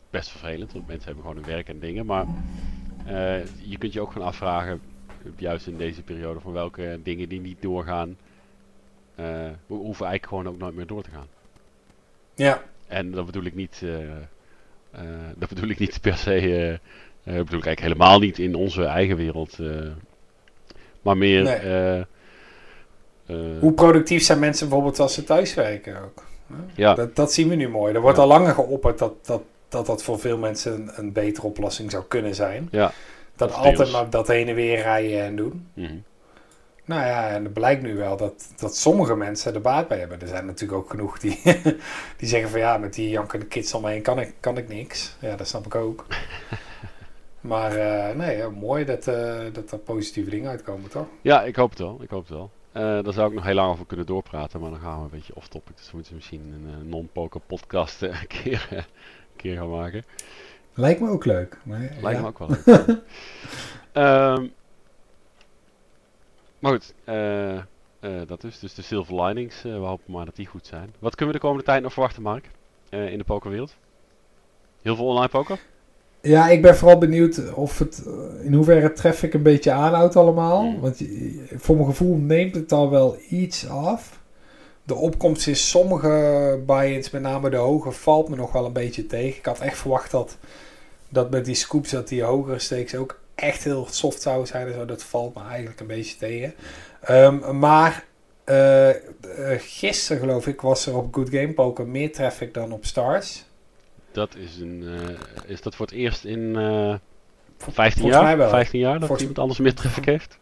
best 0.09 0.29
vervelend, 0.29 0.73
want 0.73 0.88
mensen 0.88 1.05
hebben 1.05 1.23
gewoon 1.23 1.43
hun 1.43 1.53
werk 1.53 1.69
en 1.69 1.79
dingen. 1.79 2.05
Maar 2.05 2.25
je 3.61 3.77
kunt 3.77 3.93
je 3.93 4.01
ook 4.01 4.11
gaan 4.11 4.21
afvragen, 4.21 4.81
juist 5.35 5.67
in 5.67 5.77
deze 5.77 6.01
periode, 6.01 6.39
van 6.39 6.51
welke 6.53 6.99
dingen 7.03 7.29
die 7.29 7.41
niet 7.41 7.61
doorgaan, 7.61 8.17
ho- 9.15 9.55
hoeven 9.67 10.05
eigenlijk 10.05 10.27
gewoon 10.27 10.47
ook 10.47 10.57
nooit 10.57 10.75
meer 10.75 10.88
door 10.88 11.03
te 11.03 11.09
gaan. 11.09 11.27
Ja, 12.35 12.61
En 12.88 13.11
dat 13.11 13.25
bedoel 13.25 13.43
ik 13.43 13.55
niet, 13.55 13.79
eh, 13.83 14.01
eh, 14.91 15.01
dat 15.35 15.49
bedoel 15.49 15.69
ik 15.69 15.79
niet 15.79 16.01
per 16.01 16.17
se, 16.17 16.33
eh, 16.33 16.69
eh, 16.73 16.79
dat 17.23 17.45
bedoel 17.45 17.59
ik 17.59 17.65
eigenlijk 17.65 17.79
helemaal 17.79 18.19
niet 18.19 18.39
in 18.39 18.55
onze 18.55 18.83
eigen 18.85 19.15
wereld. 19.15 19.57
maar 21.01 21.17
meer, 21.17 21.43
Nee. 21.43 22.03
hoe 23.59 23.73
productief 23.73 24.23
zijn 24.23 24.39
mensen 24.39 24.67
bijvoorbeeld 24.67 24.99
als 24.99 25.13
ze 25.13 25.23
thuiswerken 25.23 26.01
ook? 26.03 26.23
ja, 26.75 26.93
Dat, 26.93 27.15
dat 27.15 27.33
zien 27.33 27.49
we 27.49 27.55
nu 27.55 27.69
mooi. 27.69 27.93
Er 27.93 28.01
wordt 28.01 28.17
Ja. 28.17 28.23
al 28.23 28.29
langer 28.29 28.53
geopperd 28.53 28.97
dat 28.99 29.25
dat, 29.25 29.41
dat 29.69 29.85
dat 29.85 30.03
voor 30.03 30.19
veel 30.19 30.38
mensen 30.38 30.73
een, 30.73 30.89
een 30.95 31.11
betere 31.11 31.47
oplossing 31.47 31.91
zou 31.91 32.03
kunnen 32.07 32.35
zijn. 32.35 32.67
ja. 32.71 32.91
Dat 33.35 33.53
altijd 33.53 33.91
maar 33.91 34.09
dat 34.09 34.27
heen 34.27 34.47
en 34.47 34.55
weer 34.55 34.75
rijden 34.81 35.21
en 35.23 35.35
doen. 35.35 35.67
mhm. 35.73 35.95
Nou 36.88 37.05
ja, 37.05 37.29
en 37.29 37.43
het 37.43 37.53
blijkt 37.53 37.81
nu 37.81 37.95
wel 37.95 38.17
dat, 38.17 38.51
dat 38.57 38.75
sommige 38.75 39.15
mensen 39.15 39.53
er 39.53 39.61
baat 39.61 39.88
bij 39.88 39.99
hebben. 39.99 40.21
Er 40.21 40.27
zijn 40.27 40.45
natuurlijk 40.45 40.79
ook 40.79 40.89
genoeg 40.89 41.19
die, 41.19 41.41
die 42.17 42.27
zeggen 42.27 42.49
van 42.49 42.59
ja, 42.59 42.77
met 42.77 42.93
die 42.93 43.09
jankende 43.09 43.45
kids 43.45 43.73
om 43.73 43.81
me 43.81 43.89
heen 43.89 44.01
kan 44.01 44.19
ik, 44.19 44.33
kan 44.39 44.57
ik 44.57 44.67
niks. 44.67 45.15
Ja, 45.19 45.35
dat 45.35 45.47
snap 45.47 45.65
ik 45.65 45.75
ook. 45.75 46.05
maar 47.41 47.75
eh, 47.75 48.15
nee, 48.15 48.38
ja, 48.38 48.49
mooi 48.49 48.85
dat, 48.85 49.07
eh, 49.07 49.39
dat 49.53 49.71
er 49.71 49.77
positieve 49.77 50.29
dingen 50.29 50.49
uitkomen, 50.49 50.89
toch? 50.89 51.07
ja, 51.21 51.43
ik 51.43 51.55
hoop 51.55 51.69
het 51.69 51.79
wel. 51.79 51.97
Ik 52.01 52.09
hoop 52.09 52.21
het 52.21 52.29
wel. 52.29 52.51
Eh, 52.71 52.81
daar 52.83 53.13
zou 53.13 53.27
ik 53.29 53.35
nog 53.35 53.45
heel 53.45 53.55
lang 53.55 53.71
over 53.71 53.85
kunnen 53.85 54.05
doorpraten, 54.05 54.59
maar 54.59 54.69
dan 54.69 54.79
gaan 54.79 54.97
we 54.97 55.03
een 55.03 55.09
beetje 55.09 55.35
off-topic. 55.35 55.77
Dus 55.77 55.89
we 55.89 55.95
moeten 55.95 56.15
misschien 56.15 56.41
een 56.41 56.89
non-poker 56.89 57.41
podcast 57.47 58.01
een 58.01 58.27
keer, 58.27 58.67
een 58.71 58.85
keer 59.35 59.57
gaan 59.57 59.69
maken. 59.69 60.03
Lijkt 60.73 60.99
me 60.99 61.09
ook 61.09 61.25
leuk. 61.25 61.57
Maar, 61.63 61.91
Lijkt 62.01 62.21
me 62.21 62.27
ook 62.27 62.39
wel 62.39 62.49
leuk. 62.65 62.99
Ehm, 63.91 64.47
maar 66.60 66.72
goed, 66.72 66.93
eh, 67.03 67.55
eh, 67.55 67.64
dat 68.28 68.43
is 68.43 68.60
dus 68.60 68.74
de 68.74 68.82
silver 68.82 69.24
linings. 69.24 69.55
Eh, 69.64 69.72
we 69.72 69.86
hopen 69.86 70.14
maar 70.14 70.26
dat 70.26 70.36
die 70.36 70.45
goed 70.45 70.68
zijn. 70.68 70.93
Wat 70.99 71.16
kunnen 71.16 71.34
we 71.34 71.39
de 71.39 71.45
komende 71.45 71.66
tijd 71.66 71.84
nog 71.84 71.93
verwachten, 71.93 72.22
Mark? 72.22 72.49
In 72.89 73.18
de 73.18 73.24
pokerwereld? 73.24 73.76
Heel 74.82 74.95
veel 74.95 75.05
online 75.05 75.30
poker? 75.30 75.60
Ja, 76.22 76.49
ik 76.49 76.62
ben 76.62 76.78
vooral 76.78 76.97
benieuwd 76.97 77.53
of 77.53 77.80
het 77.80 78.03
in 78.43 78.53
hoeverre 78.53 78.93
traffic 78.93 79.34
een 79.34 79.43
beetje 79.43 79.72
aanhoudt 79.72 80.16
allemaal. 80.16 80.64
Mm. 80.64 80.80
Want 80.80 81.01
voor 81.55 81.76
mijn 81.76 81.88
gevoel 81.88 82.16
neemt 82.16 82.55
het 82.55 82.72
al 82.72 82.89
wel 82.89 83.18
iets 83.30 83.68
af. 83.68 84.20
De 84.84 84.95
opkomst 84.95 85.47
is 85.47 85.70
sommige 85.70 86.64
buy-ins, 86.66 87.10
met 87.10 87.22
name 87.22 87.49
de 87.49 87.55
hoge, 87.55 87.91
valt 87.91 88.30
me 88.30 88.36
nog 88.36 88.51
wel 88.51 88.66
een 88.66 88.74
beetje 88.74 89.05
tegen. 89.05 89.38
Ik 89.38 89.45
had 89.45 89.60
echt 89.60 89.78
verwacht 89.78 90.12
dat, 90.12 90.38
dat 91.10 91.30
met 91.30 91.45
die 91.45 91.55
scoops 91.55 91.89
dat 91.89 92.08
die 92.08 92.24
hogere 92.24 92.60
stakes 92.60 92.95
ook 92.95 93.20
echt 93.38 93.63
heel 93.63 93.88
soft 93.89 94.21
zouden 94.21 94.47
zijn. 94.47 94.67
en 94.67 94.73
zo. 94.73 94.85
Dat 94.85 95.03
valt 95.03 95.35
me 95.35 95.41
eigenlijk 95.49 95.79
een 95.79 95.88
beetje 95.88 96.17
tegen. 96.17 96.53
Ehm, 97.01 97.59
maar 97.59 98.03
eh, 98.43 98.89
eh, 98.89 98.95
gisteren 99.61 100.21
geloof 100.21 100.47
ik 100.47 100.61
was 100.61 100.85
er 100.85 100.97
op 100.97 101.13
Good 101.15 101.29
Game 101.29 101.53
Poker 101.53 101.88
meer 101.88 102.11
traffic 102.13 102.53
dan 102.53 102.71
op 102.71 102.85
Stars. 102.85 103.43
Dat 104.11 104.35
is 104.35 104.57
een. 104.59 104.83
eh, 104.88 105.51
is 105.51 105.61
dat 105.61 105.75
voor 105.75 105.85
het 105.85 105.95
eerst 105.95 106.23
in 106.25 106.55
eh 106.55 106.95
15 107.57 108.01
volgens 108.01 108.21
mij 108.21 108.29
jaar? 108.29 108.38
wel. 108.38 108.49
15 108.49 108.79
jaar 108.79 108.91
dat 108.93 108.99
Volgens- 109.07 109.19
iemand 109.21 109.39
anders 109.39 109.59
meer 109.59 109.73
traffic 109.75 110.05
heeft? 110.05 110.38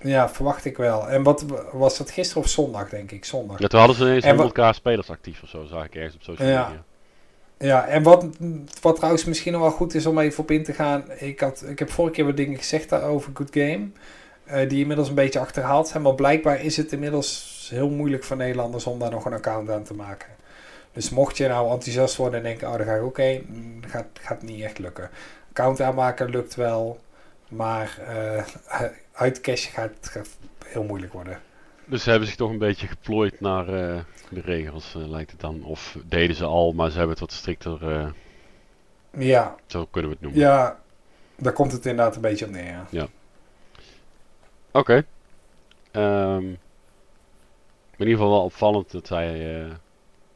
Ja, 0.00 0.28
verwacht 0.28 0.64
ik 0.64 0.76
wel. 0.76 1.08
En 1.08 1.22
wat 1.22 1.44
was 1.72 1.98
dat 1.98 2.10
gisteren 2.10 2.42
of 2.42 2.48
zondag, 2.48 2.88
denk 2.88 3.10
ik? 3.10 3.24
Zondag. 3.24 3.58
Ja, 3.58 3.66
toen 3.66 3.78
hadden 3.78 3.96
ze 3.98 4.04
ineens 4.04 4.24
En 4.24 4.36
wa- 4.36 4.42
100k 4.42 4.74
spelers 4.74 5.10
actief 5.10 5.42
of 5.42 5.48
zo, 5.48 5.64
zag 5.64 5.84
ik 5.84 5.94
ergens 5.94 6.14
op 6.14 6.22
social 6.22 6.48
media. 6.48 6.60
Ja, 6.68 6.84
en 7.70 8.02
wat, 8.02 8.26
wat 8.80 8.96
trouwens 8.96 9.24
misschien 9.24 9.52
nog 9.52 9.60
wel 9.60 9.70
goed 9.70 9.94
is 9.94 10.06
om 10.06 10.18
even 10.18 10.42
op 10.42 10.50
in 10.50 10.64
te 10.64 10.72
gaan. 10.72 11.04
Ik, 11.18 11.40
had, 11.40 11.64
ik 11.66 11.78
heb 11.78 11.90
vorige 11.90 12.14
keer 12.14 12.24
wat 12.24 12.36
dingen 12.36 12.58
gezegd 12.58 12.88
daarover 12.88 13.30
Good 13.34 13.50
Game. 13.52 13.88
eh, 14.44 14.68
die 14.68 14.80
inmiddels 14.80 15.08
een 15.08 15.14
beetje 15.14 15.38
achterhaald 15.38 15.88
zijn. 15.88 16.02
Maar 16.02 16.14
blijkbaar 16.14 16.64
is 16.64 16.76
het 16.76 16.92
inmiddels 16.92 17.68
heel 17.74 17.90
moeilijk 17.90 18.24
voor 18.24 18.36
Nederlanders 18.36 18.86
om 18.86 18.98
daar 18.98 19.10
nog 19.10 19.24
een 19.24 19.32
account 19.32 19.70
aan 19.70 19.82
te 19.82 19.94
maken. 19.94 20.28
Dus 20.92 21.10
mocht 21.10 21.36
je 21.36 21.48
nou 21.48 21.70
enthousiast 21.70 22.16
worden 22.16 22.38
en 22.38 22.44
denken, 22.44 22.68
oh 22.68 22.76
daar 22.76 22.86
ga 22.86 22.94
ik 22.94 23.02
ook 23.02 23.18
mm, 23.18 23.80
Gaat, 23.86 24.06
gaat 24.20 24.42
niet 24.42 24.62
echt 24.62 24.78
lukken. 24.78 25.10
Account 25.48 25.80
aanmaken 25.80 26.30
lukt 26.30 26.54
wel. 26.54 27.00
Maar 27.48 27.98
uitcashen 29.12 29.72
gaat, 29.72 29.92
gaat 30.00 30.28
heel 30.66 30.84
moeilijk 30.84 31.12
worden. 31.12 31.40
Dus 31.84 32.02
ze 32.02 32.10
hebben 32.10 32.28
zich 32.28 32.36
toch 32.36 32.50
een 32.50 32.58
beetje 32.58 32.86
geplooid 32.86 33.40
naar 33.40 33.68
eh, 33.68 34.00
de 34.34 34.40
regels, 34.40 34.94
eh, 34.94 35.08
lijkt 35.08 35.30
het 35.30 35.40
dan. 35.40 35.64
Of 35.64 35.98
deden 36.04 36.36
ze 36.36 36.44
al, 36.44 36.72
maar 36.72 36.90
ze 36.90 36.96
hebben 36.96 37.10
het 37.10 37.20
wat 37.20 37.32
strikter, 37.32 37.90
eh, 37.90 38.08
Ja, 39.18 39.54
zo 39.66 39.86
kunnen 39.90 40.10
we 40.10 40.16
het 40.16 40.24
noemen. 40.24 40.40
Ja, 40.40 40.80
daar 41.36 41.52
komt 41.52 41.72
het 41.72 41.86
inderdaad 41.86 42.14
een 42.14 42.22
beetje 42.22 42.44
op 42.44 42.50
neer. 42.50 42.86
Ja. 42.90 43.06
Oké. 44.70 45.04
Ehm, 45.90 46.44
in 47.96 48.08
ieder 48.08 48.14
geval 48.14 48.30
wel 48.30 48.44
opvallend 48.44 48.90
dat 48.90 49.06
zij, 49.06 49.60
eh, 49.60 49.72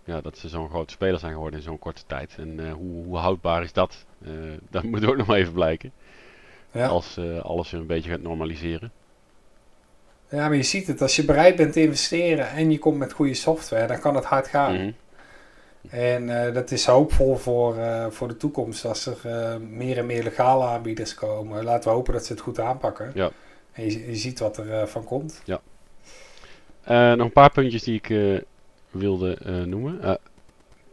ja, 0.05 0.21
dat 0.21 0.39
ze 0.39 0.49
zo'n 0.49 0.69
grote 0.69 0.93
speler 0.93 1.19
zijn 1.19 1.33
geworden 1.33 1.59
in 1.59 1.65
zo'n 1.65 1.79
korte 1.79 2.03
tijd. 2.07 2.35
En 2.39 2.71
hoe, 2.71 3.05
hoe 3.05 3.17
houdbaar 3.17 3.63
is 3.63 3.73
dat? 3.73 4.05
Eh, 4.25 4.33
dat 4.71 4.83
moet 4.83 5.07
ook 5.07 5.17
nog 5.17 5.27
maar 5.27 5.37
even 5.39 5.53
blijken. 5.53 5.93
Ja. 6.73 6.87
Als 6.87 7.19
alles 7.43 7.71
weer 7.71 7.81
een 7.81 7.87
beetje 7.87 8.11
gaat 8.11 8.21
normaliseren. 8.21 8.93
Ja, 10.31 10.49
maar 10.49 10.57
je 10.57 10.63
ziet 10.63 10.87
het. 10.87 11.03
Als 11.03 11.17
je 11.17 11.25
bereid 11.25 11.57
bent 11.57 11.73
te 11.73 11.83
investeren 11.83 12.51
en 12.51 12.71
je 12.71 12.79
komt 12.79 12.99
met 12.99 13.13
goede 13.13 13.35
software, 13.35 13.87
dan 13.87 14.01
kan 14.01 14.15
het 14.15 14.25
hard 14.25 14.47
gaan. 14.47 14.75
Mhm. 14.75 14.91
En 15.91 16.47
eh, 16.47 16.55
dat 16.55 16.71
is 16.71 16.87
hoopvol 16.87 17.37
voor, 17.37 17.77
eh, 17.77 18.07
voor 18.11 18.29
de 18.29 18.37
toekomst 18.37 18.85
als 18.85 19.07
er 19.07 19.19
eh, 19.23 19.57
meer 19.57 19.99
en 19.99 20.07
meer 20.07 20.23
legale 20.23 20.65
aanbieders 20.65 21.15
komen. 21.15 21.65
Laten 21.65 21.91
we 21.91 21.97
hopen 21.97 22.13
dat 22.13 22.27
ze 22.27 22.33
het 22.33 22.43
goed 22.43 22.61
aanpakken. 22.61 23.11
Ja. 23.15 23.31
En 23.73 23.85
je, 23.85 24.07
je 24.07 24.17
ziet 24.17 24.39
wat 24.39 24.57
er 24.57 24.89
van 24.89 25.05
komt. 25.05 25.43
Eh, 26.83 27.13
nog 27.13 27.27
een 27.27 27.33
paar 27.33 27.53
puntjes 27.53 27.83
die 27.83 28.01
ik 28.03 28.41
wilde 28.91 29.39
noemen. 29.67 30.19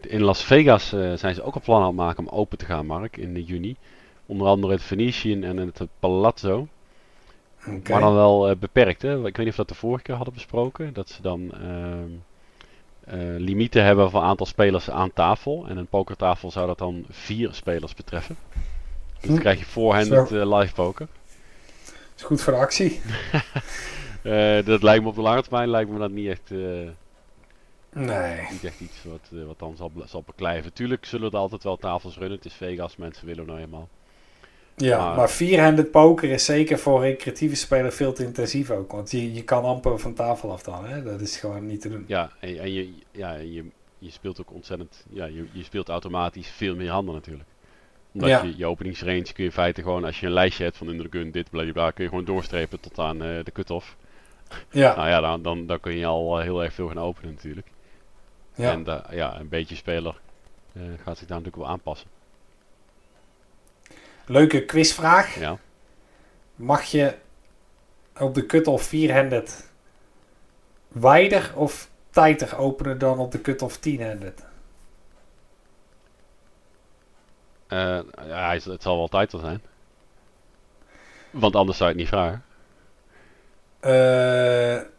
In 0.02 0.24
Las 0.24 0.44
Vegas 0.44 0.90
zijn 1.16 1.36
ze 1.36 1.44
ook 1.44 1.54
al 1.54 1.62
plannen 1.62 1.88
aan 1.88 1.96
het 1.96 2.06
maken 2.06 2.28
om 2.28 2.40
open 2.40 2.58
te 2.58 2.66
gaan, 2.66 2.86
Mark, 2.86 3.18
in 3.18 3.42
juni. 3.42 3.76
Onder 4.26 4.48
andere 4.48 4.74
het 4.74 4.82
Venetian 4.82 5.44
en 5.44 5.58
het 5.58 5.82
Palazzo. 6.00 6.68
Maar 7.66 8.00
dan 8.02 8.14
wel 8.14 8.50
eh, 8.50 8.56
beperkt, 8.56 9.02
hè? 9.02 9.16
Ik 9.16 9.22
weet 9.24 9.38
niet 9.38 9.48
of 9.48 9.52
we 9.56 9.58
dat 9.66 9.68
de 9.68 9.76
vorige 9.76 10.04
keer 10.04 10.16
hadden 10.16 10.34
besproken. 10.34 10.94
Dat 10.94 11.10
ze 11.10 11.22
dan 11.22 11.52
ehm, 11.54 12.10
eh, 13.04 13.40
limieten 13.40 13.84
hebben 13.84 14.10
voor 14.10 14.22
aantal 14.22 14.46
spelers 14.46 14.90
aan 14.90 15.14
tafel. 15.14 15.66
En 15.68 15.78
een 15.78 15.88
pokertafel 15.88 16.52
zou 16.52 16.68
dat 16.68 16.78
dan 16.78 17.06
vier 17.10 17.54
spelers 17.54 17.94
betreffen. 17.94 18.36
Dus 19.14 19.22
dan 19.22 19.36
Hm. 19.36 19.40
krijg 19.42 19.60
je 19.60 19.66
voorhand 19.66 20.32
uh, 20.32 20.58
live 20.60 20.74
poker. 20.74 21.08
Is 22.16 22.24
goed 22.24 22.42
voor 22.42 22.54
de 22.54 22.60
actie. 22.60 23.02
Eh, 24.24 24.66
dat 24.66 24.84
lijkt 24.84 25.04
me 25.04 25.10
op 25.10 25.16
de 25.16 25.22
lange 25.22 25.42
termijn 25.42 25.70
lijkt 25.70 25.90
me 25.90 26.00
dat 26.00 26.12
niet 26.12 26.28
echt, 26.28 26.52
eh, 26.52 26.58
Nee. 27.94 28.48
niet 28.52 28.64
echt 28.64 28.80
iets 28.80 29.04
wat, 29.04 29.30
eh, 29.34 29.46
wat 29.46 29.60
dan 29.60 29.76
zal, 29.76 29.92
zal 30.06 30.24
beklijven. 30.26 30.74
Tuurlijk 30.74 31.06
zullen 31.06 31.32
er 31.32 31.38
altijd 31.38 31.64
wel 31.64 31.78
tafels 31.78 32.18
runnen. 32.18 32.38
Het 32.38 32.46
is 32.46 32.54
Vegas, 32.54 32.96
mensen 32.96 33.26
willen 33.26 33.46
nou 33.46 33.60
eenmaal. 33.60 33.88
Ja, 34.76 34.98
Maar- 34.98 35.16
maar 35.16 35.30
vierhanded 35.30 35.92
poker 35.92 36.30
is 36.30 36.46
zeker 36.46 36.80
voor 36.80 37.02
recreatieve 37.02 37.56
spelers 37.56 37.96
veel 37.96 38.14
te 38.14 38.24
intensief 38.26 38.70
ook. 38.72 38.92
Want 38.92 39.12
je, 39.12 39.34
je 39.34 39.44
kan 39.44 39.64
amper 39.64 40.00
van 40.00 40.14
tafel 40.14 40.52
af 40.52 40.64
dan. 40.64 40.86
Hè? 40.86 41.04
Dat 41.04 41.22
is 41.22 41.38
gewoon 41.38 41.66
niet 41.66 41.82
te 41.82 41.90
doen. 41.90 42.04
Ja, 42.08 42.32
en, 42.40 42.60
en 42.60 42.74
je, 42.74 42.94
ja, 43.12 43.34
je, 43.34 43.66
je 43.98 44.12
speelt 44.12 44.40
ook 44.42 44.52
ontzettend. 44.54 45.06
Ja, 45.10 45.26
je, 45.26 45.46
je 45.52 45.64
speelt 45.64 45.90
automatisch 45.90 46.48
veel 46.50 46.76
meer 46.76 46.90
handen 46.90 47.14
natuurlijk. 47.14 47.50
Omdat 48.14 48.30
Ja. 48.30 48.42
je, 48.44 48.54
je 48.58 48.66
openingsrange 48.66 49.22
kun 49.24 49.34
je 49.36 49.44
in 49.44 49.52
feite 49.52 49.82
gewoon, 49.82 50.04
als 50.06 50.20
je 50.20 50.26
een 50.26 50.32
lijstje 50.32 50.64
hebt 50.64 50.78
van 50.78 50.90
in 50.92 50.98
de 50.98 51.08
gun, 51.10 51.32
dit, 51.32 51.50
blablabla, 51.50 51.92
kun 51.92 52.04
je 52.04 52.10
gewoon 52.10 52.26
doorstrepen 52.26 52.80
tot 52.80 53.00
aan 53.00 53.24
eh, 53.24 53.44
de 53.44 53.52
cut-off. 53.52 53.96
Ja, 54.70 54.96
Nou 54.96 55.08
ja, 55.10 55.20
dan, 55.22 55.42
dan, 55.42 55.66
dan 55.66 55.80
kun 55.80 55.98
je 55.98 56.06
al 56.06 56.38
eh, 56.38 56.44
heel 56.44 56.64
erg 56.64 56.74
veel 56.74 56.88
gaan 56.88 57.00
openen 57.00 57.34
natuurlijk. 57.34 57.68
ja. 58.56 58.72
En 58.72 58.84
da- 58.84 59.06
ja, 59.12 59.40
een 59.40 59.50
beetje 59.50 59.76
speler 59.76 60.20
gaat 61.04 61.18
zich 61.18 61.28
daar 61.28 61.38
natuurlijk 61.38 61.56
wel 61.56 61.68
aanpassen. 61.68 62.08
Leuke 64.26 64.66
quizvraag. 64.66 65.40
Ja. 65.40 65.58
Mag 66.56 66.84
je 66.84 67.16
op 68.20 68.36
de 68.36 68.46
cut-off 68.46 68.86
vierhanded 68.86 69.72
wijder 70.88 71.52
of 71.56 71.90
tighter 72.10 72.58
openen 72.58 72.98
dan 72.98 73.20
op 73.20 73.32
de 73.32 73.42
cut-off 73.42 73.78
tienhanded? 73.78 74.46
Eh, 77.68 78.00
ja, 78.28 78.54
het 78.54 78.82
zal 78.82 78.98
wel 78.98 79.08
tijd 79.08 79.32
wel 79.32 79.42
zijn. 79.42 79.62
Want 81.30 81.56
anders 81.56 81.78
zou 81.78 81.90
je 81.90 81.96
het 81.96 82.04
niet 82.06 82.14
vragen. 82.14 82.44
Eh 83.80 84.92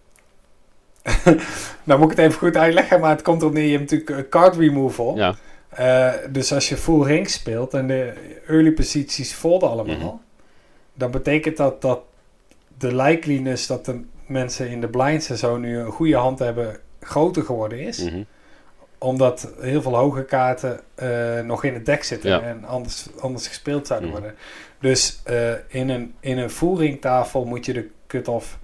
nou 1.85 2.01
moet 2.01 2.11
ik 2.11 2.17
het 2.17 2.27
even 2.27 2.39
goed 2.39 2.57
uitleggen, 2.57 3.01
maar 3.01 3.11
het 3.11 3.23
komt 3.23 3.41
erop 3.41 3.53
neer. 3.55 3.65
Je 3.65 3.79
hebt 3.79 3.91
natuurlijk 3.91 4.31
card 4.31 4.57
removal. 4.57 5.17
Ja, 5.17 5.35
Eh, 5.75 6.13
dus 6.31 6.53
als 6.53 6.69
je 6.69 6.77
full 6.77 7.03
ring 7.03 7.31
speelt 7.31 7.75
en 7.75 7.87
de 7.87 8.13
early 8.47 8.73
posities 8.73 9.33
folden 9.33 9.69
allemaal, 9.69 9.95
Mhm. 9.97 10.15
dan 10.95 11.11
betekent 11.11 11.57
dat 11.57 11.83
dat 11.83 12.01
de 12.79 12.95
likeliness 12.95 13.67
dat 13.67 13.85
de 13.85 14.01
mensen 14.27 14.69
in 14.69 14.81
de 14.81 14.89
blinds 14.89 15.31
en 15.31 15.39
zo 15.39 15.57
nu 15.57 15.79
een 15.79 15.91
goede 15.93 16.17
hand 16.17 16.39
hebben 16.39 16.79
groter 17.01 17.43
geworden 17.43 17.79
is. 17.81 17.99
mhm. 17.99 18.23
Omdat 18.99 19.53
heel 19.61 19.83
veel 19.83 19.97
hoge 19.97 20.25
kaarten 20.25 20.81
eh, 20.95 21.41
nog 21.41 21.65
in 21.65 21.75
het 21.75 21.87
dek 21.87 22.05
zitten 22.05 22.31
Ja. 22.31 22.41
en 22.43 22.65
anders, 22.65 23.07
anders 23.21 23.47
gespeeld 23.49 23.87
zouden 23.87 24.09
Mhm. 24.11 24.19
worden. 24.21 24.37
Dus 24.81 25.21
eh, 25.25 25.53
in 25.69 25.89
een, 25.89 26.15
in 26.21 26.39
een 26.39 26.51
full 26.51 26.99
tafel 26.99 27.45
moet 27.45 27.65
je 27.67 27.73
de 27.73 27.89
cut-off 28.07 28.59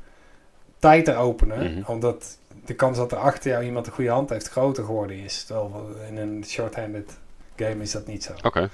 tighter 0.78 1.16
openen. 1.16 1.84
Omdat 1.86 2.38
de 2.64 2.74
kans 2.74 2.96
dat 2.96 3.12
er 3.12 3.18
achter 3.18 3.50
jou 3.50 3.64
iemand 3.64 3.86
een 3.86 3.92
goede 3.92 4.10
hand 4.10 4.30
heeft 4.30 4.48
groter 4.48 4.84
geworden 4.84 5.16
is. 5.16 5.44
Terwijl 5.44 5.96
in 6.08 6.16
een 6.16 6.44
short-handed 6.46 7.18
game 7.56 7.82
is 7.82 7.90
dat 7.90 8.06
niet 8.06 8.24
zo. 8.24 8.32
oké. 8.42 8.70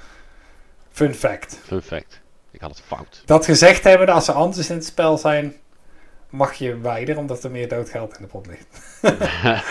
Fun 0.90 1.14
fact. 1.14 1.60
Fun 1.64 1.82
fact. 1.82 2.20
Ik 2.50 2.60
had 2.60 2.70
het 2.70 2.80
fout. 2.80 3.22
Dat 3.24 3.44
gezegd 3.44 3.84
hebben, 3.84 4.08
als 4.08 4.28
er 4.28 4.34
anders 4.34 4.70
in 4.70 4.76
het 4.76 4.84
spel 4.84 5.18
zijn, 5.18 5.54
mag 6.30 6.54
je 6.54 6.78
wijder 6.80 7.16
omdat 7.18 7.44
er 7.44 7.50
meer 7.50 7.68
doodgeld 7.68 8.16
in 8.16 8.22
de 8.22 8.28
pot 8.28 8.46
ligt. 8.46 8.66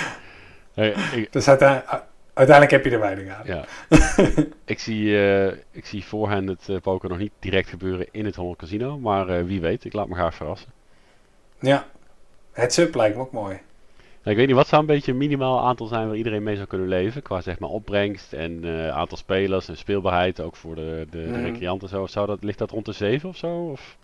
Ik, 0.76 1.32
Dus 1.32 1.47
uiteindelijk, 1.47 2.03
uiteindelijk 2.34 2.72
heb 2.72 2.86
je 2.86 2.91
er 2.91 2.99
weinig 2.99 3.34
aan. 3.34 3.45
ja. 3.45 3.66
ik, 4.66 4.80
zie, 4.80 5.18
eh, 5.18 5.57
ik 5.72 5.86
zie 5.86 6.05
voorhand 6.05 6.49
het 6.49 6.70
eh, 6.70 6.82
poker 6.82 7.09
nog 7.09 7.18
niet 7.18 7.32
direct 7.39 7.70
gebeuren 7.70 8.07
in 8.11 8.26
het 8.26 8.36
Holland 8.36 8.57
Casino. 8.57 8.99
Maar 8.99 9.30
eh, 9.30 9.43
wie 9.43 9.61
weet, 9.61 9.86
ik 9.86 9.93
laat 9.93 10.07
me 10.07 10.16
graag 10.16 10.36
verrassen. 10.36 10.72
Ja. 11.59 11.86
Het 12.51 12.74
sub 12.74 12.95
lijkt 12.95 13.16
me 13.16 13.22
ook 13.22 13.32
mooi. 13.32 13.59
Ik 14.26 14.36
weet 14.36 14.48
niet, 14.48 14.56
wat 14.56 14.68
zou 14.68 14.82
een 14.82 14.88
beetje 14.88 15.12
een 15.12 15.18
minimaal 15.18 15.66
aantal 15.66 15.88
zijn 15.88 16.08
waar 16.08 16.16
iedereen 16.18 16.44
mee 16.44 16.56
zou 16.56 16.68
kunnen 16.68 16.88
leven? 16.88 17.22
Qua 17.22 17.42
zeg 17.42 17.60
maar 17.60 17.70
opbrengst 17.70 18.34
en 18.34 18.60
eh, 18.64 18.90
aantal 18.90 19.18
spelers 19.18 19.68
en 19.68 19.78
speelbaarheid, 19.78 20.40
ook 20.42 20.56
voor 20.56 20.76
de, 20.76 21.08
de, 21.12 21.22
de 21.22 21.28
Mhm. 21.28 21.44
recreanten 21.44 21.88
en 21.90 21.96
zo. 21.98 22.06
Zou 22.08 22.28
dat, 22.28 22.44
ligt 22.44 22.58
dat 22.58 22.72
rond 22.72 22.86
de 22.86 22.92
7 22.92 23.30
of 23.30 23.38
zo? 23.38 23.70
Of? 23.72 23.98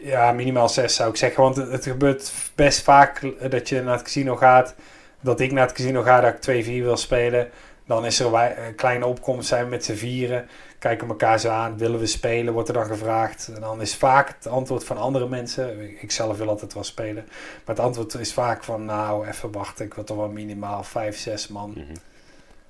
Ja, 0.00 0.32
minimaal 0.32 0.68
6 0.68 0.94
zou 0.94 1.10
ik 1.10 1.16
zeggen. 1.16 1.42
Want 1.42 1.56
het, 1.56 1.70
het 1.72 1.84
gebeurt 1.84 2.32
best 2.54 2.82
vaak 2.82 3.32
dat 3.50 3.68
je 3.68 3.82
naar 3.82 3.92
het 3.94 4.02
casino 4.02 4.36
gaat. 4.36 4.74
Dat 5.20 5.40
ik 5.40 5.52
naar 5.52 5.66
het 5.66 5.76
casino 5.76 6.02
ga, 6.02 6.20
dat 6.20 6.48
ik 6.48 6.64
2-4 6.64 6.82
wil 6.82 6.96
spelen. 6.96 7.48
Dan 7.86 8.06
is 8.06 8.20
er 8.20 8.58
een 8.66 8.74
kleine 8.74 9.06
opkomst, 9.06 9.48
zijn 9.48 9.64
we 9.64 9.70
met 9.70 9.84
z'n 9.84 9.94
vieren. 9.94 10.48
Kijken 10.78 11.08
elkaar 11.08 11.40
zo 11.40 11.48
aan, 11.48 11.78
willen 11.78 11.98
we 11.98 12.06
spelen, 12.06 12.52
wordt 12.52 12.68
er 12.68 12.74
dan 12.74 12.86
gevraagd. 12.86 13.48
En 13.54 13.60
dan 13.60 13.80
is 13.80 13.94
vaak 13.96 14.28
het 14.28 14.46
antwoord 14.46 14.84
van 14.84 14.96
andere 14.96 15.28
mensen. 15.28 15.80
Ik 16.02 16.10
zelf 16.10 16.36
wil 16.38 16.48
altijd 16.48 16.74
wel 16.74 16.84
spelen. 16.84 17.24
Maar 17.64 17.74
het 17.76 17.80
antwoord 17.80 18.14
is 18.14 18.32
vaak 18.32 18.64
van, 18.64 18.84
nou, 18.84 19.26
even 19.26 19.52
wachten. 19.52 19.84
Ik 19.84 19.94
wil 19.94 20.04
toch 20.04 20.16
wel 20.16 20.28
minimaal 20.28 20.82
5, 20.82 21.18
6 21.18 21.48
man 21.48 21.70
Mhm. 21.70 21.94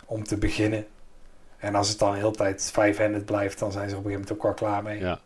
om 0.04 0.24
te 0.24 0.36
beginnen. 0.36 0.86
En 1.58 1.74
als 1.74 1.88
het 1.88 1.98
dan 1.98 2.10
de 2.12 2.16
hele 2.18 2.30
tijd 2.30 2.70
5-handed 2.72 3.24
blijft, 3.24 3.58
dan 3.58 3.72
zijn 3.72 3.88
ze 3.88 3.96
op 3.96 4.04
een 4.04 4.10
gegeven 4.10 4.28
moment 4.28 4.32
ook 4.32 4.58
wel 4.58 4.70
klaar 4.70 4.82
mee. 4.82 4.98
Ja. 5.00 5.20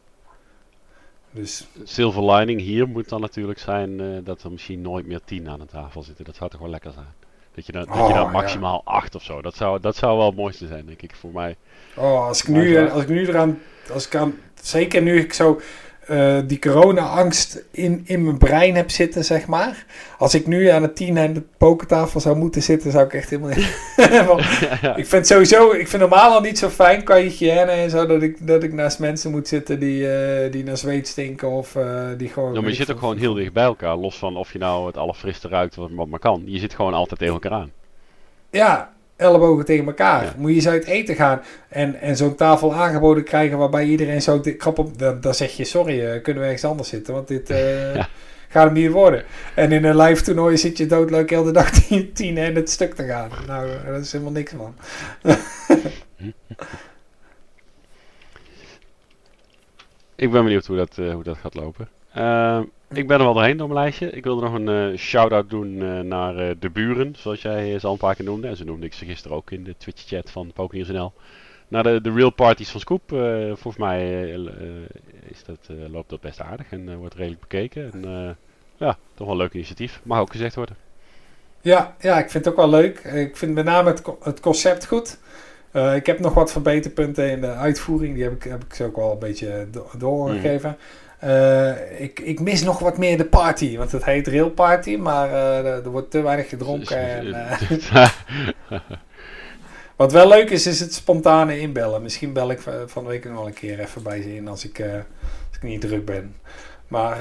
Dus 1.31 1.67
Silver 1.85 2.25
lining 2.33 2.61
hier 2.61 2.89
moet 2.89 3.09
dan 3.09 3.21
natuurlijk 3.21 3.59
zijn 3.59 4.01
eh, 4.01 4.07
dat 4.25 4.43
er 4.43 4.51
misschien 4.51 4.81
nooit 4.81 5.07
meer 5.07 5.21
10 5.25 5.49
aan 5.49 5.59
de 5.59 5.67
tafel 5.67 6.03
zitten. 6.03 6.25
Dat 6.25 6.35
zou 6.37 6.51
toch 6.51 6.61
wel 6.61 6.69
lekker 6.69 6.93
zijn. 6.93 7.07
Dat 7.61 7.67
je 7.67 7.73
dan, 7.73 7.87
dat 7.87 7.97
je 7.97 8.03
Oh, 8.03 8.09
ja. 8.11 8.31
maximaal 8.31 8.83
8 8.85 9.15
of 9.15 9.23
zo. 9.23 9.43
Dat 9.43 9.55
zou, 9.55 9.81
dat 9.81 9.97
zou 9.97 10.17
wel 10.17 10.27
het 10.27 10.37
mooiste 10.37 10.67
zijn, 10.67 10.87
denk 10.87 11.03
ik, 11.03 11.15
voor 11.15 11.31
mij. 11.33 11.57
Oh, 11.95 12.27
als 12.27 12.43
ik 12.43 12.49
nu, 12.49 12.77
eh, 12.77 12.93
als 12.93 13.03
ik 13.03 13.09
nu 13.09 13.27
eraan, 13.27 13.59
als 13.93 14.07
ik 14.07 14.15
aan, 14.15 14.35
zeker 14.63 15.03
nu 15.03 15.19
ik 15.21 15.33
zo 15.33 15.61
eh, 16.11 16.39
die 16.47 16.59
corona-angst 16.59 17.63
in, 17.71 18.03
in 18.05 18.25
mijn 18.25 18.39
brein 18.39 18.75
heb 18.75 18.91
zitten, 18.91 19.25
zeg 19.25 19.47
maar. 19.47 19.85
Als 20.19 20.35
ik 20.35 20.47
nu 20.47 20.69
aan 20.69 20.83
de 20.83 20.93
tien 20.93 21.17
en 21.17 21.33
de 21.33 21.43
pokertafel 21.57 22.21
zou 22.21 22.37
moeten 22.37 22.63
zitten, 22.63 22.91
zou 22.91 23.05
ik 23.05 23.15
echt 23.15 23.31
helemaal 23.31 23.57
niet. 23.57 23.79
Ik 24.97 25.07
vind 25.07 25.27
sowieso, 25.27 25.71
ik 25.73 25.89
vind 25.89 26.03
normaal 26.03 26.33
al 26.33 26.41
niet 26.41 26.59
zo 26.59 26.69
fijn 26.69 27.05
qua 27.05 27.17
hygiëne 27.17 27.71
en 27.71 27.91
zo, 27.91 28.07
dat 28.07 28.23
ik, 28.23 28.47
dat 28.47 28.63
ik 28.63 28.73
naast 28.73 28.99
mensen 28.99 29.31
moet 29.31 29.49
zitten 29.49 29.79
die, 29.79 30.13
eh, 30.13 30.53
die 30.53 30.65
naar 30.65 30.77
zweet 30.77 31.09
stinken 31.09 31.51
of 31.51 31.77
eh, 31.77 32.09
die 32.17 32.29
gewoon. 32.29 32.55
Ja, 32.55 32.61
maar 32.61 32.71
je 32.71 32.77
zit 32.77 32.93
ook 32.93 32.99
gewoon 32.99 33.17
heel 33.17 33.35
dicht 33.35 33.53
bij 33.53 33.65
elkaar. 33.65 33.97
Los 33.97 34.19
van 34.19 34.37
of 34.37 34.53
je 34.53 34.59
nou 34.59 34.87
het 34.87 34.97
allerfriste 34.97 35.49
ruikt 35.49 35.75
wat 35.75 35.91
wat 35.93 36.07
maar 36.07 36.19
kan. 36.19 36.43
Je 36.45 36.59
zit 36.59 36.75
gewoon 36.75 36.95
altijd 36.95 37.21
tegen 37.21 37.35
elkaar 37.35 37.53
aan. 37.53 37.71
Ja, 38.51 38.93
ellebogen 39.21 39.65
tegen 39.65 39.87
elkaar. 39.87 40.25
Ja. 40.25 40.33
Moet 40.37 40.51
je 40.51 40.57
eens 40.57 40.69
uit 40.69 40.85
eten 40.85 41.15
gaan 41.15 41.43
en, 41.69 42.01
en 42.01 42.17
zo'n 42.17 42.35
tafel 42.35 42.75
aangeboden 42.75 43.25
krijgen 43.25 43.59
waarbij 43.59 43.85
iedereen 43.85 44.23
zo 44.23 44.41
krap 44.57 44.79
op... 44.79 44.99
Dan, 44.99 45.21
dan 45.21 45.35
zeg 45.35 45.57
je, 45.57 45.65
sorry, 45.65 46.05
eh, 46.05 46.23
kunnen 46.23 46.43
we 46.43 46.49
ergens 46.49 46.71
anders 46.71 46.89
zitten, 46.89 47.15
want 47.15 47.29
dit 47.29 47.51
eh, 47.51 47.95
Ja. 47.95 48.09
gaat 48.49 48.65
hem 48.65 48.73
niet 48.73 48.91
worden. 48.91 49.25
En 49.55 49.73
in 49.73 49.85
een 49.85 49.97
live 49.97 50.23
toernooi 50.23 50.57
zit 50.57 50.79
je 50.79 50.87
doodleuk 50.87 51.31
heel 51.31 51.45
de 51.45 51.53
dag 51.53 51.71
tien, 51.81 52.13
tien 52.13 52.39
en 52.39 52.55
het 52.55 52.71
stuk 52.71 52.95
te 52.95 53.05
gaan. 53.05 53.31
Nou, 53.47 53.71
eh, 53.71 53.93
dat 53.93 54.01
is 54.01 54.13
helemaal 54.13 54.33
niks, 54.33 54.53
man. 54.53 54.75
Ik 60.17 60.31
ben 60.31 60.45
benieuwd 60.45 60.67
hoe 60.67 60.77
dat, 60.77 60.97
hoe 60.97 61.23
dat 61.23 61.37
gaat 61.39 61.55
lopen. 61.55 61.89
Ehm, 62.15 62.63
ik 62.91 63.07
ben 63.07 63.19
er 63.19 63.25
wel 63.25 63.35
doorheen 63.35 63.57
door 63.57 63.69
mijn 63.69 63.81
lijstje. 63.81 64.11
Ik 64.11 64.25
wilde 64.25 64.43
nog 64.43 64.55
een 64.55 64.69
eh, 64.93 64.99
shout-out 64.99 65.51
doen 65.51 65.83
eh, 65.83 66.01
naar 66.01 66.37
eh, 66.37 66.55
de 66.61 66.71
buren, 66.71 67.15
zoals 67.19 67.43
jij 67.43 67.79
ze 67.79 67.87
al 67.87 67.93
een 67.93 67.99
paar 67.99 68.15
keer 68.15 68.25
noemde. 68.25 68.49
En 68.49 68.57
zo 68.57 68.65
noemde 68.65 68.87
ik 68.87 68.93
ze 68.93 69.05
gisteren 69.05 69.37
ook 69.37 69.51
in 69.51 69.65
de 69.65 69.75
Twitch-chat 69.79 70.31
van 70.31 70.53
PokerNews.nl. 70.55 71.13
Naar 71.69 71.83
de, 71.83 72.01
de 72.01 72.13
real 72.13 72.31
parties 72.31 72.71
van 72.71 72.81
Scoop. 72.81 73.13
Eh, 73.13 73.19
volgens 73.47 73.77
mij 73.77 74.01
eh, 74.01 74.35
eh, 74.35 74.43
is 75.29 75.45
dat, 75.45 75.59
eh, 75.69 75.93
loopt 75.93 76.11
dat 76.11 76.21
best 76.21 76.41
aardig 76.41 76.67
en 76.71 76.89
eh, 76.89 76.95
wordt 76.97 77.15
redelijk 77.15 77.41
bekeken. 77.41 77.93
En 77.93 78.05
eh, 78.05 78.31
ja, 78.77 78.97
toch 79.15 79.27
wel 79.27 79.31
een 79.37 79.43
leuk 79.43 79.53
initiatief. 79.53 80.01
Mag 80.03 80.21
ook 80.21 80.31
gezegd 80.31 80.55
worden. 80.55 80.77
Ja, 81.61 81.95
ja, 82.01 82.19
ik 82.19 82.31
vind 82.31 82.45
het 82.45 82.55
ook 82.55 82.61
wel 82.61 82.71
leuk. 82.71 82.99
Ik 82.99 83.37
vind 83.37 83.55
met 83.55 83.65
name 83.65 83.89
het, 83.89 84.03
co- 84.03 84.19
het 84.23 84.41
concept 84.41 84.87
goed. 84.87 85.19
Eh, 85.71 85.95
ik 85.95 86.07
heb 86.07 86.19
nog 86.19 86.35
wat 86.35 86.53
verbeterpunten 86.53 87.31
in 87.31 87.41
de 87.41 87.53
uitvoering. 87.53 88.15
Die 88.15 88.23
heb 88.23 88.33
ik, 88.33 88.43
heb 88.43 88.65
ik 88.65 88.75
ze 88.75 88.85
ook 88.85 88.97
wel 88.97 89.13
een 89.13 89.19
beetje 89.19 89.67
do- 89.71 89.91
doorgegeven. 89.99 90.77
Eh, 91.21 92.01
ik, 92.01 92.21
ik 92.21 92.41
mis 92.41 92.63
nog 92.63 92.79
wat 92.79 92.99
meer 92.99 93.17
de 93.17 93.25
party. 93.25 93.77
Want 93.77 93.93
het 93.93 94.05
heet 94.05 94.27
Rail 94.27 94.51
Party, 94.51 94.97
maar 94.97 95.33
eh, 95.33 95.67
er, 95.67 95.91
wordt 95.91 96.11
te 96.11 96.21
weinig 96.21 96.49
gedronken. 96.49 96.97
En, 96.97 97.35
eh, 97.35 98.09
wat 99.97 100.13
wel 100.13 100.29
leuk 100.29 100.51
is, 100.51 100.67
is 100.67 100.81
het 100.81 100.95
spontane 100.95 101.61
inbellen. 101.61 102.03
Misschien 102.03 102.33
bel 102.33 102.51
ik 102.51 102.61
van 102.87 103.03
de 103.03 103.09
week 103.09 103.25
nog 103.25 103.35
wel 103.35 103.47
een 103.47 103.53
keer 103.53 103.81
even 103.81 104.03
bij 104.03 104.23
ze 104.23 104.37
in 104.37 104.49
als 104.49 104.65
ik, 104.65 104.81
als 104.81 105.57
ik 105.57 105.63
niet 105.63 105.81
druk 105.81 106.05
ben. 106.05 106.35
Maar 106.89 107.21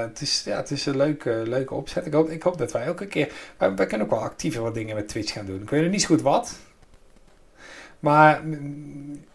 het, 0.00 0.20
is, 0.20 0.42
ja, 0.44 0.56
het 0.56 0.70
is 0.70 0.86
een 0.86 0.96
leuke, 0.96 1.42
leuke 1.46 1.74
opzet. 1.74 2.06
Ik 2.06 2.12
hoop, 2.12 2.30
ik 2.30 2.42
hoop 2.42 2.58
dat 2.58 2.72
wij 2.72 2.88
ook 2.88 3.00
een 3.00 3.08
keer... 3.08 3.32
Wij, 3.56 3.74
wij 3.74 3.86
kunnen 3.86 4.06
ook 4.06 4.12
wel 4.12 4.22
actiever 4.22 4.62
wat 4.62 4.74
dingen 4.74 4.94
met 4.94 5.08
Twitch 5.08 5.32
gaan 5.32 5.46
doen. 5.46 5.62
Ik 5.62 5.70
weet 5.70 5.82
nog 5.82 5.90
niet 5.90 6.00
zo 6.00 6.06
goed 6.06 6.22
wat. 6.22 6.58
Maar 8.00 8.42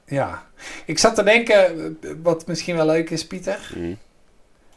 ja, 0.10 0.44
ik 0.86 0.98
zat 0.98 1.16
te 1.16 1.24
denken, 1.24 1.98
wat 2.22 2.48
misschien 2.48 2.76
wel 2.76 2.86
leuk 2.86 3.10
is, 3.10 3.28
Pieter. 3.28 3.72
Mm. 3.76 3.98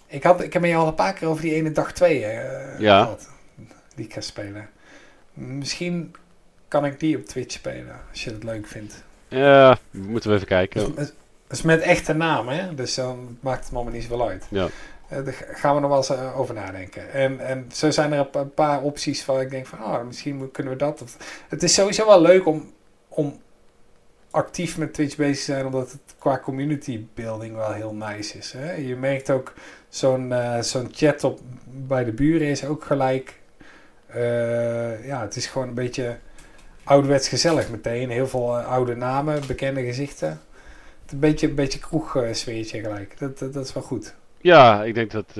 Ik, 0.06 0.22
had, 0.22 0.42
ik 0.42 0.52
heb 0.52 0.62
met 0.62 0.70
je 0.70 0.76
al 0.76 0.86
een 0.86 0.94
paar 0.94 1.12
keer 1.12 1.28
over 1.28 1.42
die 1.42 1.54
ene 1.54 1.72
dag 1.72 1.92
2 1.92 2.24
eh 2.24 2.78
Ja. 2.80 3.02
gehad. 3.02 3.28
Die 3.94 4.04
ik 4.04 4.12
ga 4.12 4.20
spelen. 4.20 4.68
Misschien 5.32 6.14
kan 6.68 6.84
ik 6.84 7.00
die 7.00 7.16
op 7.16 7.24
Twitch 7.24 7.54
spelen, 7.54 8.00
als 8.10 8.24
je 8.24 8.30
het 8.30 8.44
leuk 8.44 8.66
vindt. 8.66 9.02
Ja, 9.28 9.78
moeten 9.90 10.30
we 10.30 10.36
even 10.36 10.48
kijken. 10.48 10.94
Dat 10.94 11.12
is 11.48 11.62
met 11.62 11.80
echte 11.80 12.12
naam, 12.12 12.48
hè? 12.48 12.74
Dus 12.74 12.94
dan 12.94 13.38
maakt 13.40 13.60
het 13.62 13.70
me 13.70 13.74
allemaal 13.76 13.94
niet 13.94 14.02
zoveel 14.02 14.28
uit. 14.28 14.46
Ja. 14.50 14.68
Daar 15.08 15.46
gaan 15.52 15.74
we 15.74 15.80
nog 15.80 15.88
wel 15.90 15.98
eens 15.98 16.10
eh, 16.10 16.38
over 16.40 16.54
nadenken. 16.54 17.12
En, 17.12 17.40
en 17.40 17.66
zo 17.72 17.90
zijn 17.90 18.12
er 18.12 18.28
een 18.32 18.54
paar 18.54 18.82
opties 18.82 19.24
waar 19.24 19.40
ik 19.40 19.50
denk 19.50 19.66
van, 19.66 19.78
ah, 19.78 20.06
misschien 20.06 20.50
kunnen 20.50 20.72
we 20.72 20.78
dat. 20.78 21.02
Of, 21.02 21.16
het 21.48 21.62
is 21.62 21.74
sowieso 21.74 22.06
wel 22.06 22.20
leuk 22.20 22.46
om, 22.46 22.72
om 23.08 23.40
actief 24.32 24.78
met 24.78 24.94
Twitch 24.94 25.16
bezig 25.16 25.44
zijn, 25.44 25.66
omdat 25.66 25.92
het 25.92 26.14
qua 26.18 26.38
community 26.38 27.04
building 27.14 27.54
wel 27.54 27.72
heel 27.72 27.94
nice 27.94 28.38
is. 28.38 28.52
Hè? 28.52 28.72
Je 28.72 28.96
merkt 28.96 29.30
ook 29.30 29.54
zo'n 29.88 30.32
eh, 30.32 30.60
zo'n 30.60 30.88
chat 30.92 31.24
op, 31.24 31.40
bij 31.64 32.04
de 32.04 32.12
buren 32.12 32.46
is 32.46 32.64
ook 32.64 32.84
gelijk. 32.84 33.40
ja, 35.04 35.20
het 35.20 35.36
is 35.36 35.46
gewoon 35.46 35.68
een 35.68 35.74
beetje 35.74 36.18
ouderwets 36.84 37.28
gezellig 37.28 37.70
meteen. 37.70 38.10
Heel 38.10 38.26
veel 38.26 38.56
oude 38.56 38.96
namen, 38.96 39.46
bekende 39.46 39.82
gezichten. 39.84 40.28
Het 40.28 41.06
is 41.06 41.12
een 41.12 41.18
beetje, 41.18 41.48
een 41.48 41.54
beetje 41.54 41.78
kroegsfeertje 41.78 42.80
gelijk. 42.80 43.18
Dat, 43.18 43.38
dat, 43.38 43.56
is 43.56 43.72
wel 43.72 43.82
goed. 43.82 44.14
Ja, 44.40 44.84
ik 44.84 44.94
denk 44.94 45.10
dat, 45.10 45.34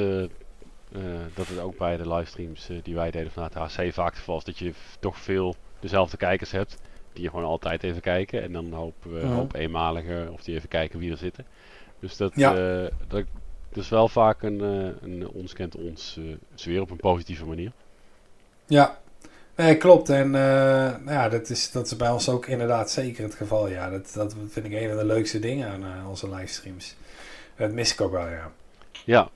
dat 1.34 1.48
het 1.48 1.58
ook 1.58 1.78
bij 1.78 1.96
de 1.96 2.08
livestreams 2.08 2.70
die 2.82 2.94
wij 2.94 3.10
deden 3.10 3.32
vanuit 3.32 3.54
HC 3.54 3.92
vaak 3.92 4.10
het 4.10 4.18
geval 4.18 4.38
is 4.38 4.44
dat 4.44 4.58
je 4.58 4.72
toch 5.00 5.18
veel 5.18 5.54
dezelfde 5.80 6.16
kijkers 6.16 6.50
hebt. 6.50 6.76
Die 7.12 7.28
gewoon 7.28 7.44
altijd 7.44 7.82
even 7.82 8.00
kijken. 8.00 8.42
En 8.42 8.52
dan 8.52 8.72
hoop, 8.72 8.94
uh, 9.06 9.22
Mhm. 9.22 9.32
hoop 9.32 9.54
eenmalige 9.54 10.28
of 10.32 10.42
die 10.42 10.54
even 10.54 10.68
kijken 10.68 10.98
wie 10.98 11.10
er 11.10 11.16
zitten. 11.16 11.46
Dus 12.00 12.16
dat, 12.16 12.32
Ja. 12.34 12.50
eh, 12.56 12.90
dat, 13.08 13.24
dat 13.68 13.82
is 13.84 13.88
wel 13.88 14.08
vaak 14.08 14.42
een, 14.42 14.60
eh, 14.60 15.08
een 15.08 15.28
ons 15.28 15.52
kent 15.52 15.76
ons 15.76 16.16
eh, 16.18 16.24
sfeer 16.54 16.80
op 16.80 16.90
een 16.90 16.96
positieve 16.96 17.44
manier. 17.44 17.72
Ja, 18.66 18.98
nee, 19.56 19.76
klopt. 19.76 20.08
En 20.08 20.30
nou 20.30 21.10
ja, 21.10 21.28
dat, 21.28 21.50
is, 21.50 21.70
dat 21.70 21.86
is 21.86 21.96
bij 21.96 22.10
ons 22.10 22.28
ook 22.28 22.46
inderdaad 22.46 22.90
zeker 22.90 23.22
het 23.24 23.34
geval. 23.34 23.68
Ja, 23.68 23.90
dat, 23.90 24.12
dat 24.14 24.36
vind 24.48 24.66
ik 24.66 24.72
een 24.72 24.88
van 24.88 24.96
de 24.98 25.04
leukste 25.04 25.38
dingen 25.38 25.68
aan 25.68 26.06
onze 26.06 26.28
livestreams. 26.28 26.96
Dat 27.56 27.72
mis 27.72 27.92
ik 27.92 28.00
ook 28.00 28.12
wel, 28.12 28.28
ja. 28.28 28.52
Ja. 29.04 29.28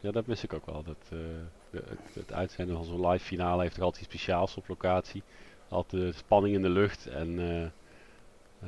Ja, 0.00 0.10
dat 0.10 0.26
mis 0.26 0.44
ik 0.44 0.52
ook 0.52 0.66
wel. 0.66 0.82
Dat, 0.82 0.96
het, 1.70 1.84
het 2.12 2.32
uitzenden 2.32 2.76
van 2.76 2.84
zo'n 2.84 3.08
live 3.08 3.24
finale 3.24 3.62
heeft 3.62 3.74
toch 3.74 3.84
altijd 3.84 4.02
iets 4.04 4.12
speciaals 4.14 4.56
op 4.56 4.68
locatie. 4.68 5.22
Altijd 5.74 6.02
de 6.02 6.12
spanning 6.12 6.54
in 6.54 6.62
de 6.62 6.68
lucht. 6.68 7.06
En 7.06 7.38
eh, 7.38 7.62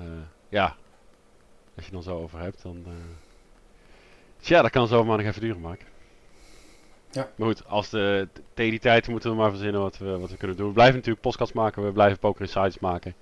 eh, 0.02 0.22
ja, 0.48 0.76
als 1.76 1.84
je 1.84 1.90
dan 1.90 2.02
zo 2.02 2.18
over 2.18 2.40
hebt, 2.40 2.62
dan... 2.62 2.82
eh 2.86 2.92
Tja, 4.40 4.62
dat 4.62 4.70
kan 4.70 4.88
zomaar 4.88 5.16
nog 5.16 5.26
even 5.26 5.40
duren, 5.40 5.60
Mark. 5.60 5.84
Ja. 7.10 7.28
Maar 7.36 7.46
goed, 7.46 7.66
als 7.66 7.90
de, 7.90 8.28
tegen 8.54 8.70
die 8.70 8.80
tijd 8.80 9.08
moeten 9.08 9.30
we 9.30 9.36
maar 9.36 9.50
verzinnen 9.50 9.80
wat 9.80 9.98
we, 9.98 10.18
wat 10.18 10.30
we 10.30 10.36
kunnen 10.36 10.56
doen. 10.56 10.66
We 10.66 10.72
blijven 10.72 10.94
natuurlijk 10.94 11.22
podcasts 11.22 11.54
maken, 11.54 11.84
we 11.84 11.92
blijven 11.92 12.18
Poker 12.18 12.40
Insights 12.40 12.78
maken. 12.78 13.14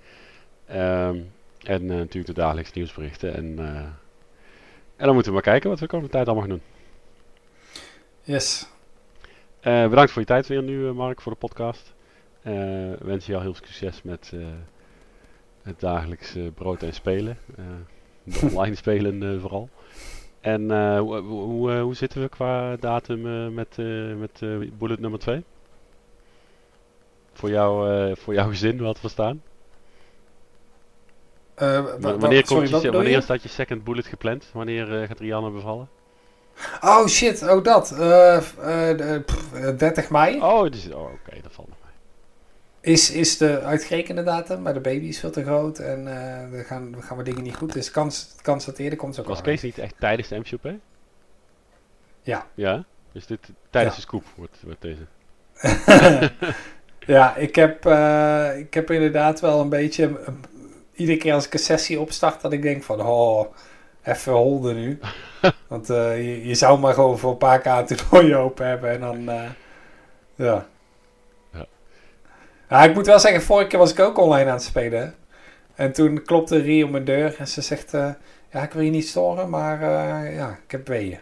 Ehm, 0.65 1.19
en 1.63 1.85
natuurlijk 1.85 2.25
de 2.25 2.33
dagelijkse 2.33 2.73
nieuwsberichten. 2.75 3.33
En, 3.33 3.59
en 4.95 5.05
dan 5.05 5.13
moeten 5.13 5.31
we 5.31 5.37
maar 5.37 5.47
kijken 5.47 5.69
wat 5.69 5.79
we 5.79 5.85
de 5.85 5.91
komende 5.91 6.13
tijd 6.13 6.27
allemaal 6.27 6.47
gaan 6.47 6.57
doen. 6.57 6.67
Yes. 8.21 8.67
Bedankt 9.61 10.11
voor 10.11 10.21
je 10.21 10.27
tijd 10.27 10.47
weer 10.47 10.63
nu, 10.63 10.91
Mark, 10.91 11.21
voor 11.21 11.31
de 11.31 11.37
podcast. 11.37 11.94
Eh 12.45 12.91
wens 12.99 13.25
je 13.25 13.31
jou 13.31 13.43
heel 13.43 13.53
veel 13.53 13.65
succes 13.65 14.01
met 14.03 14.31
eh, 14.33 14.39
het 15.63 15.79
dagelijks 15.79 16.35
eh, 16.35 16.43
brood 16.53 16.83
en 16.83 16.93
spelen. 16.93 17.37
Eh, 17.57 17.63
de 18.23 18.39
online 18.49 18.75
spelen 18.75 19.41
vooral. 19.41 19.69
En 20.39 20.61
hoe, 20.97 21.17
hoe, 21.19 21.71
hoe, 21.71 21.95
zitten 21.95 22.21
we 22.21 22.29
qua 22.29 22.75
datum 22.75 23.53
met, 23.53 23.77
met 24.17 24.41
bullet 24.77 24.99
nummer 24.99 25.19
2? 25.19 25.43
Voor, 27.33 27.49
jou, 27.49 28.15
voor 28.17 28.33
jouw 28.33 28.47
gezin, 28.49 28.81
wat 28.81 29.01
we 29.01 29.09
staan. 29.09 29.41
Wanneer, 31.99 32.45
sorry, 32.45 32.81
je, 32.81 32.91
wanneer 32.91 33.21
staat 33.21 33.43
je 33.43 33.49
second 33.49 33.83
bullet 33.83 34.05
gepland? 34.05 34.49
Wanneer 34.53 35.07
gaat 35.07 35.19
Rianne 35.19 35.49
bevallen? 35.49 35.87
Oh 36.81 37.07
shit, 37.07 37.43
oh 37.43 37.63
dat. 37.63 37.91
Eh, 37.91 38.37
f- 38.37 38.57
eh, 38.57 38.97
de- 38.97 39.21
pff, 39.25 39.53
eh, 39.53 39.77
30 39.77 40.09
mei 40.09 40.41
Oh, 40.41 40.71
dus, 40.71 40.91
oh 40.91 41.03
oké, 41.03 41.41
dat 41.41 41.51
valt. 41.51 41.74
Is, 42.85 43.11
is 43.11 43.37
de 43.37 43.61
uitgerekende 43.61 44.23
datum, 44.23 44.61
maar 44.61 44.73
de 44.73 44.79
baby 44.79 45.05
is 45.05 45.19
veel 45.19 45.31
te 45.31 45.43
groot 45.43 45.79
en 45.79 46.07
eh 46.07 46.53
er 46.53 46.65
gaan, 46.65 46.95
gaan 46.99 47.17
we 47.17 47.23
dingen 47.23 47.43
niet 47.43 47.55
goed. 47.55 47.73
Dus 47.73 47.91
kans, 47.91 48.35
kans 48.41 48.65
dat 48.65 48.77
eerder 48.77 48.97
komt 48.97 49.19
ook 49.19 49.27
Was 49.27 49.41
Kees 49.41 49.61
niet 49.61 49.77
echt 49.77 49.95
tijdens 49.99 50.27
de 50.27 50.37
MCOP? 50.37 50.71
Ja. 52.21 52.47
Ja? 52.53 52.83
Dus 53.11 53.25
dit 53.25 53.39
tijdens 53.69 53.95
Ja. 53.95 54.01
de 54.01 54.07
scoop 54.07 54.23
wordt, 54.35 54.57
wordt 54.63 54.81
deze. 54.81 55.05
ja, 57.15 57.35
ik 57.35 57.55
heb, 57.55 57.85
eh, 57.85 58.57
ik 58.57 58.73
heb 58.73 58.91
inderdaad 58.91 59.39
wel 59.39 59.59
een 59.59 59.69
beetje. 59.69 60.19
iedere 60.93 61.17
keer 61.17 61.33
als 61.33 61.45
ik 61.45 61.53
een 61.53 61.59
sessie 61.59 61.99
opstart, 61.99 62.41
dat 62.41 62.53
ik 62.53 62.61
denk 62.61 62.83
van, 62.83 63.01
oh, 63.01 63.45
even 64.03 64.33
holden 64.33 64.75
nu. 64.75 64.99
Want 65.67 65.89
eh, 65.89 66.17
je, 66.17 66.47
je 66.47 66.55
zou 66.55 66.79
maar 66.79 66.93
gewoon 66.93 67.17
voor 67.17 67.31
een 67.31 67.37
paar 67.37 67.59
kaarten 67.61 67.97
toernooi 67.97 68.35
open 68.35 68.67
hebben 68.67 68.89
en 68.89 68.99
dan. 68.99 69.29
Ja. 70.35 70.67
Ja, 72.69 72.83
ik 72.83 72.93
moet 72.93 73.05
wel 73.05 73.19
zeggen, 73.19 73.41
vorige 73.41 73.67
keer 73.67 73.79
was 73.79 73.91
ik 73.91 73.99
ook 73.99 74.17
online 74.17 74.49
aan 74.49 74.55
het 74.55 74.63
spelen. 74.63 75.15
En 75.75 75.91
toen 75.93 76.23
klopte 76.23 76.57
Rie 76.57 76.83
op 76.83 76.89
mijn 76.89 77.03
deur 77.03 77.35
en 77.37 77.47
ze 77.47 77.61
zegt, 77.61 77.93
eh, 77.93 78.09
ja, 78.51 78.63
ik 78.63 78.71
wil 78.71 78.81
je 78.81 78.89
niet 78.89 79.07
storen, 79.07 79.49
maar 79.49 79.81
eh, 79.81 80.35
ja, 80.35 80.57
ik 80.65 80.71
heb 80.71 80.87
weeën. 80.87 81.19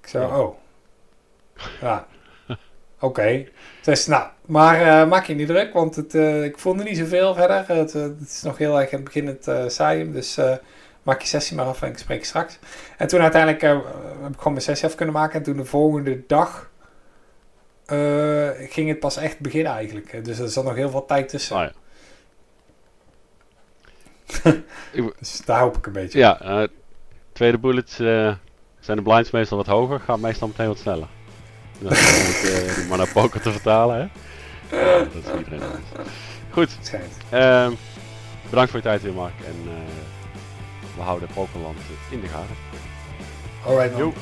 Ik 0.00 0.08
zo, 0.08 0.20
Ja. 0.20 0.40
oh. 0.40 0.56
Ja. 1.80 2.06
Oké. 3.00 3.46
Dus 3.82 4.06
nou, 4.06 4.28
maar 4.46 4.80
eh, 4.82 5.08
maak 5.08 5.24
je 5.24 5.34
niet 5.34 5.46
druk, 5.46 5.72
want 5.72 5.96
het, 5.96 6.14
ik 6.44 6.58
voelde 6.58 6.82
niet 6.82 6.96
zoveel 6.96 7.34
verder. 7.34 7.64
Het, 7.66 7.92
het 7.92 8.20
is 8.20 8.42
nog 8.42 8.58
heel 8.58 8.80
erg 8.80 8.92
aan 8.92 9.00
het 9.00 9.04
begin 9.04 9.26
het 9.26 9.72
saaien, 9.72 10.12
dus 10.12 10.38
maak 11.02 11.20
je 11.20 11.28
sessie 11.28 11.56
maar 11.56 11.66
af 11.66 11.82
en 11.82 11.88
ik 11.88 11.98
spreek 11.98 12.24
straks. 12.24 12.58
En 12.96 13.06
toen 13.08 13.20
uiteindelijk 13.20 13.62
heb 13.62 13.76
ik 13.76 14.36
gewoon 14.36 14.52
mijn 14.52 14.60
sessie 14.60 14.88
af 14.88 14.94
kunnen 14.94 15.14
maken. 15.14 15.38
En 15.38 15.42
toen 15.42 15.56
de 15.56 15.64
volgende 15.64 16.26
dag 16.26 16.69
eh, 17.90 18.48
ging 18.70 18.88
het 18.88 19.00
pas 19.00 19.16
echt 19.16 19.38
beginnen 19.38 19.72
eigenlijk. 19.72 20.24
Dus 20.24 20.38
er 20.38 20.48
zat 20.48 20.64
nog 20.64 20.74
heel 20.74 20.90
veel 20.90 21.04
tijd 21.04 21.28
tussen. 21.28 21.56
Ah, 21.56 21.62
ja. 21.62 21.72
Dus 25.18 25.40
daar 25.44 25.60
hoop 25.60 25.76
ik 25.76 25.86
een 25.86 25.92
beetje. 25.92 26.18
Ja, 26.18 26.40
eh, 26.40 26.68
tweede 27.32 27.58
bullets 27.58 27.98
eh, 27.98 28.34
zijn 28.80 28.96
de 28.96 29.02
blinds 29.02 29.30
meestal 29.30 29.56
wat 29.56 29.66
hoger, 29.66 30.00
gaat 30.00 30.18
meestal 30.18 30.48
meteen 30.48 30.66
wat 30.66 30.78
sneller. 30.78 31.08
Dat 31.78 31.92
is 31.92 32.86
maar 32.88 32.98
naar 32.98 33.12
poker 33.12 33.40
te 33.40 33.52
vertalen, 33.52 33.96
hè? 33.96 34.02
Ja, 34.76 34.98
dat 34.98 35.24
is 35.24 35.38
iedereen 35.38 35.62
anders. 35.62 36.08
Goed, 36.50 36.70
ehm, 37.30 37.72
bedankt 38.50 38.70
voor 38.70 38.80
je 38.80 38.86
tijd 38.86 39.02
weer, 39.02 39.12
Mark. 39.12 39.34
En 39.46 39.70
we 40.96 41.02
houden 41.02 41.28
Pokerland 41.34 41.78
in 42.10 42.20
de 42.20 42.26
gaten. 42.26 42.56
Alright 43.66 43.92
man. 43.92 44.00
Jo. 44.00 44.12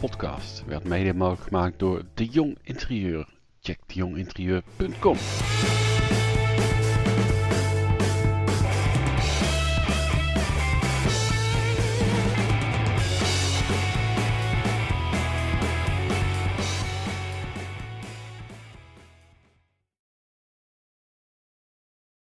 Podcast 0.00 0.64
werd 0.66 0.84
mede 0.84 1.14
mogelijk 1.14 1.42
gemaakt 1.42 1.78
door 1.78 2.02
De 2.14 2.24
Jong 2.24 2.58
Interieur. 2.62 3.28
Check 3.60 3.78
dejonginterieur.com. 3.86 5.16